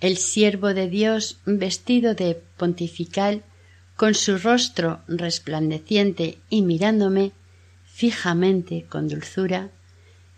el 0.00 0.16
siervo 0.16 0.72
de 0.72 0.88
Dios 0.88 1.40
vestido 1.44 2.14
de 2.14 2.40
pontifical, 2.56 3.42
con 3.96 4.14
su 4.14 4.38
rostro 4.38 5.00
resplandeciente 5.08 6.38
y 6.48 6.62
mirándome 6.62 7.32
fijamente 7.84 8.86
con 8.88 9.08
dulzura, 9.08 9.68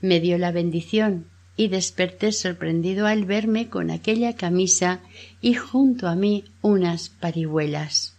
me 0.00 0.18
dio 0.18 0.36
la 0.36 0.50
bendición 0.50 1.26
y 1.57 1.68
desperté 1.68 2.32
sorprendido 2.32 3.07
al 3.07 3.24
verme 3.24 3.68
con 3.68 3.92
aquella 3.92 4.34
camisa 4.34 4.98
y 5.40 5.54
junto 5.54 6.09
a 6.09 6.16
mí 6.16 6.42
unas 6.61 7.09
parihuelas. 7.09 8.15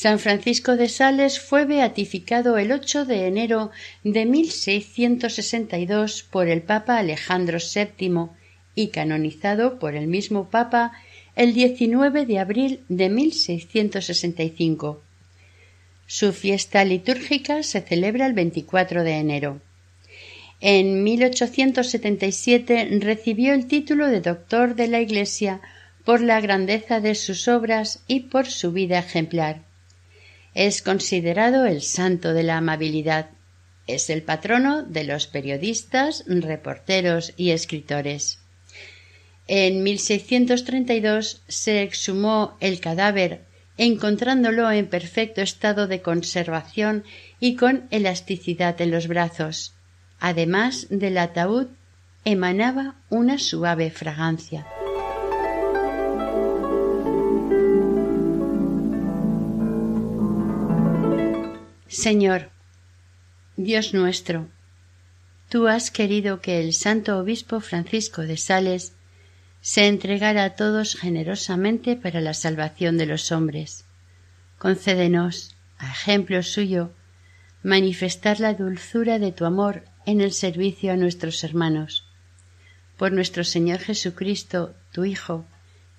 San 0.00 0.20
Francisco 0.20 0.76
de 0.76 0.88
Sales 0.88 1.40
fue 1.40 1.64
beatificado 1.64 2.56
el 2.56 2.70
8 2.70 3.04
de 3.04 3.26
enero 3.26 3.72
de 4.04 4.26
1662 4.26 6.22
por 6.22 6.46
el 6.46 6.62
Papa 6.62 6.98
Alejandro 6.98 7.58
VII 7.58 8.28
y 8.76 8.90
canonizado 8.90 9.80
por 9.80 9.96
el 9.96 10.06
mismo 10.06 10.50
Papa 10.50 10.92
el 11.34 11.52
19 11.52 12.26
de 12.26 12.38
abril 12.38 12.84
de 12.88 13.08
1665. 13.08 15.02
Su 16.06 16.32
fiesta 16.32 16.84
litúrgica 16.84 17.64
se 17.64 17.80
celebra 17.80 18.26
el 18.26 18.34
24 18.34 19.02
de 19.02 19.14
enero. 19.14 19.60
En 20.60 21.02
1877 21.02 22.88
recibió 23.00 23.52
el 23.52 23.66
título 23.66 24.06
de 24.06 24.20
doctor 24.20 24.76
de 24.76 24.86
la 24.86 25.00
Iglesia 25.00 25.60
por 26.04 26.20
la 26.20 26.40
grandeza 26.40 27.00
de 27.00 27.16
sus 27.16 27.48
obras 27.48 28.04
y 28.06 28.20
por 28.20 28.46
su 28.46 28.70
vida 28.70 29.00
ejemplar. 29.00 29.66
Es 30.58 30.82
considerado 30.82 31.66
el 31.66 31.82
santo 31.82 32.34
de 32.34 32.42
la 32.42 32.56
amabilidad. 32.56 33.30
Es 33.86 34.10
el 34.10 34.24
patrono 34.24 34.82
de 34.82 35.04
los 35.04 35.28
periodistas, 35.28 36.24
reporteros 36.26 37.32
y 37.36 37.50
escritores. 37.50 38.40
En 39.46 39.84
1632 39.84 41.42
se 41.46 41.82
exhumó 41.82 42.56
el 42.58 42.80
cadáver 42.80 43.42
encontrándolo 43.76 44.68
en 44.72 44.88
perfecto 44.88 45.42
estado 45.42 45.86
de 45.86 46.02
conservación 46.02 47.04
y 47.38 47.54
con 47.54 47.86
elasticidad 47.92 48.80
en 48.80 48.90
los 48.90 49.06
brazos. 49.06 49.74
Además 50.18 50.88
del 50.90 51.18
ataúd 51.18 51.68
emanaba 52.24 52.96
una 53.10 53.38
suave 53.38 53.92
fragancia. 53.92 54.66
Señor, 61.88 62.50
Dios 63.56 63.94
nuestro, 63.94 64.46
tú 65.48 65.68
has 65.68 65.90
querido 65.90 66.42
que 66.42 66.60
el 66.60 66.74
santo 66.74 67.18
obispo 67.18 67.60
Francisco 67.60 68.20
de 68.22 68.36
Sales 68.36 68.92
se 69.62 69.86
entregara 69.86 70.44
a 70.44 70.54
todos 70.54 70.96
generosamente 70.96 71.96
para 71.96 72.20
la 72.20 72.34
salvación 72.34 72.98
de 72.98 73.06
los 73.06 73.32
hombres. 73.32 73.86
Concédenos, 74.58 75.56
a 75.78 75.90
ejemplo 75.90 76.42
suyo, 76.42 76.92
manifestar 77.62 78.38
la 78.38 78.52
dulzura 78.52 79.18
de 79.18 79.32
tu 79.32 79.46
amor 79.46 79.84
en 80.04 80.20
el 80.20 80.32
servicio 80.32 80.92
a 80.92 80.96
nuestros 80.96 81.42
hermanos. 81.42 82.04
Por 82.98 83.12
nuestro 83.12 83.44
Señor 83.44 83.78
Jesucristo, 83.78 84.74
tu 84.92 85.06
Hijo, 85.06 85.46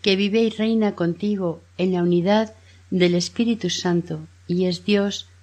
que 0.03 0.15
vive 0.15 0.41
y 0.43 0.51
reina 0.51 0.93
contigo 0.93 1.63
en 1.79 1.93
la 1.93 2.03
unidad 2.03 2.53
del 2.91 3.15
Espíritu 3.15 3.71
Santo 3.71 4.27
y 4.45 4.65
es 4.65 4.85
Dios 4.85 5.27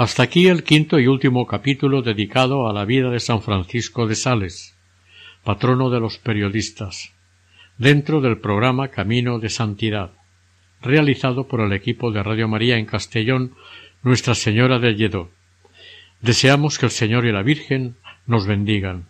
Hasta 0.00 0.22
aquí 0.22 0.48
el 0.48 0.64
quinto 0.64 0.98
y 0.98 1.08
último 1.08 1.46
capítulo 1.46 2.00
dedicado 2.00 2.70
a 2.70 2.72
la 2.72 2.86
vida 2.86 3.10
de 3.10 3.20
San 3.20 3.42
Francisco 3.42 4.06
de 4.06 4.14
Sales, 4.14 4.74
patrono 5.44 5.90
de 5.90 6.00
los 6.00 6.16
periodistas, 6.16 7.12
dentro 7.76 8.22
del 8.22 8.38
programa 8.38 8.88
Camino 8.88 9.38
de 9.38 9.50
Santidad, 9.50 10.12
realizado 10.80 11.48
por 11.48 11.60
el 11.60 11.74
equipo 11.74 12.12
de 12.12 12.22
Radio 12.22 12.48
María 12.48 12.78
en 12.78 12.86
Castellón, 12.86 13.52
Nuestra 14.02 14.34
Señora 14.34 14.78
de 14.78 14.94
Lledó. 14.94 15.28
Deseamos 16.22 16.78
que 16.78 16.86
el 16.86 16.92
Señor 16.92 17.26
y 17.26 17.32
la 17.32 17.42
Virgen 17.42 17.96
nos 18.26 18.46
bendigan. 18.46 19.09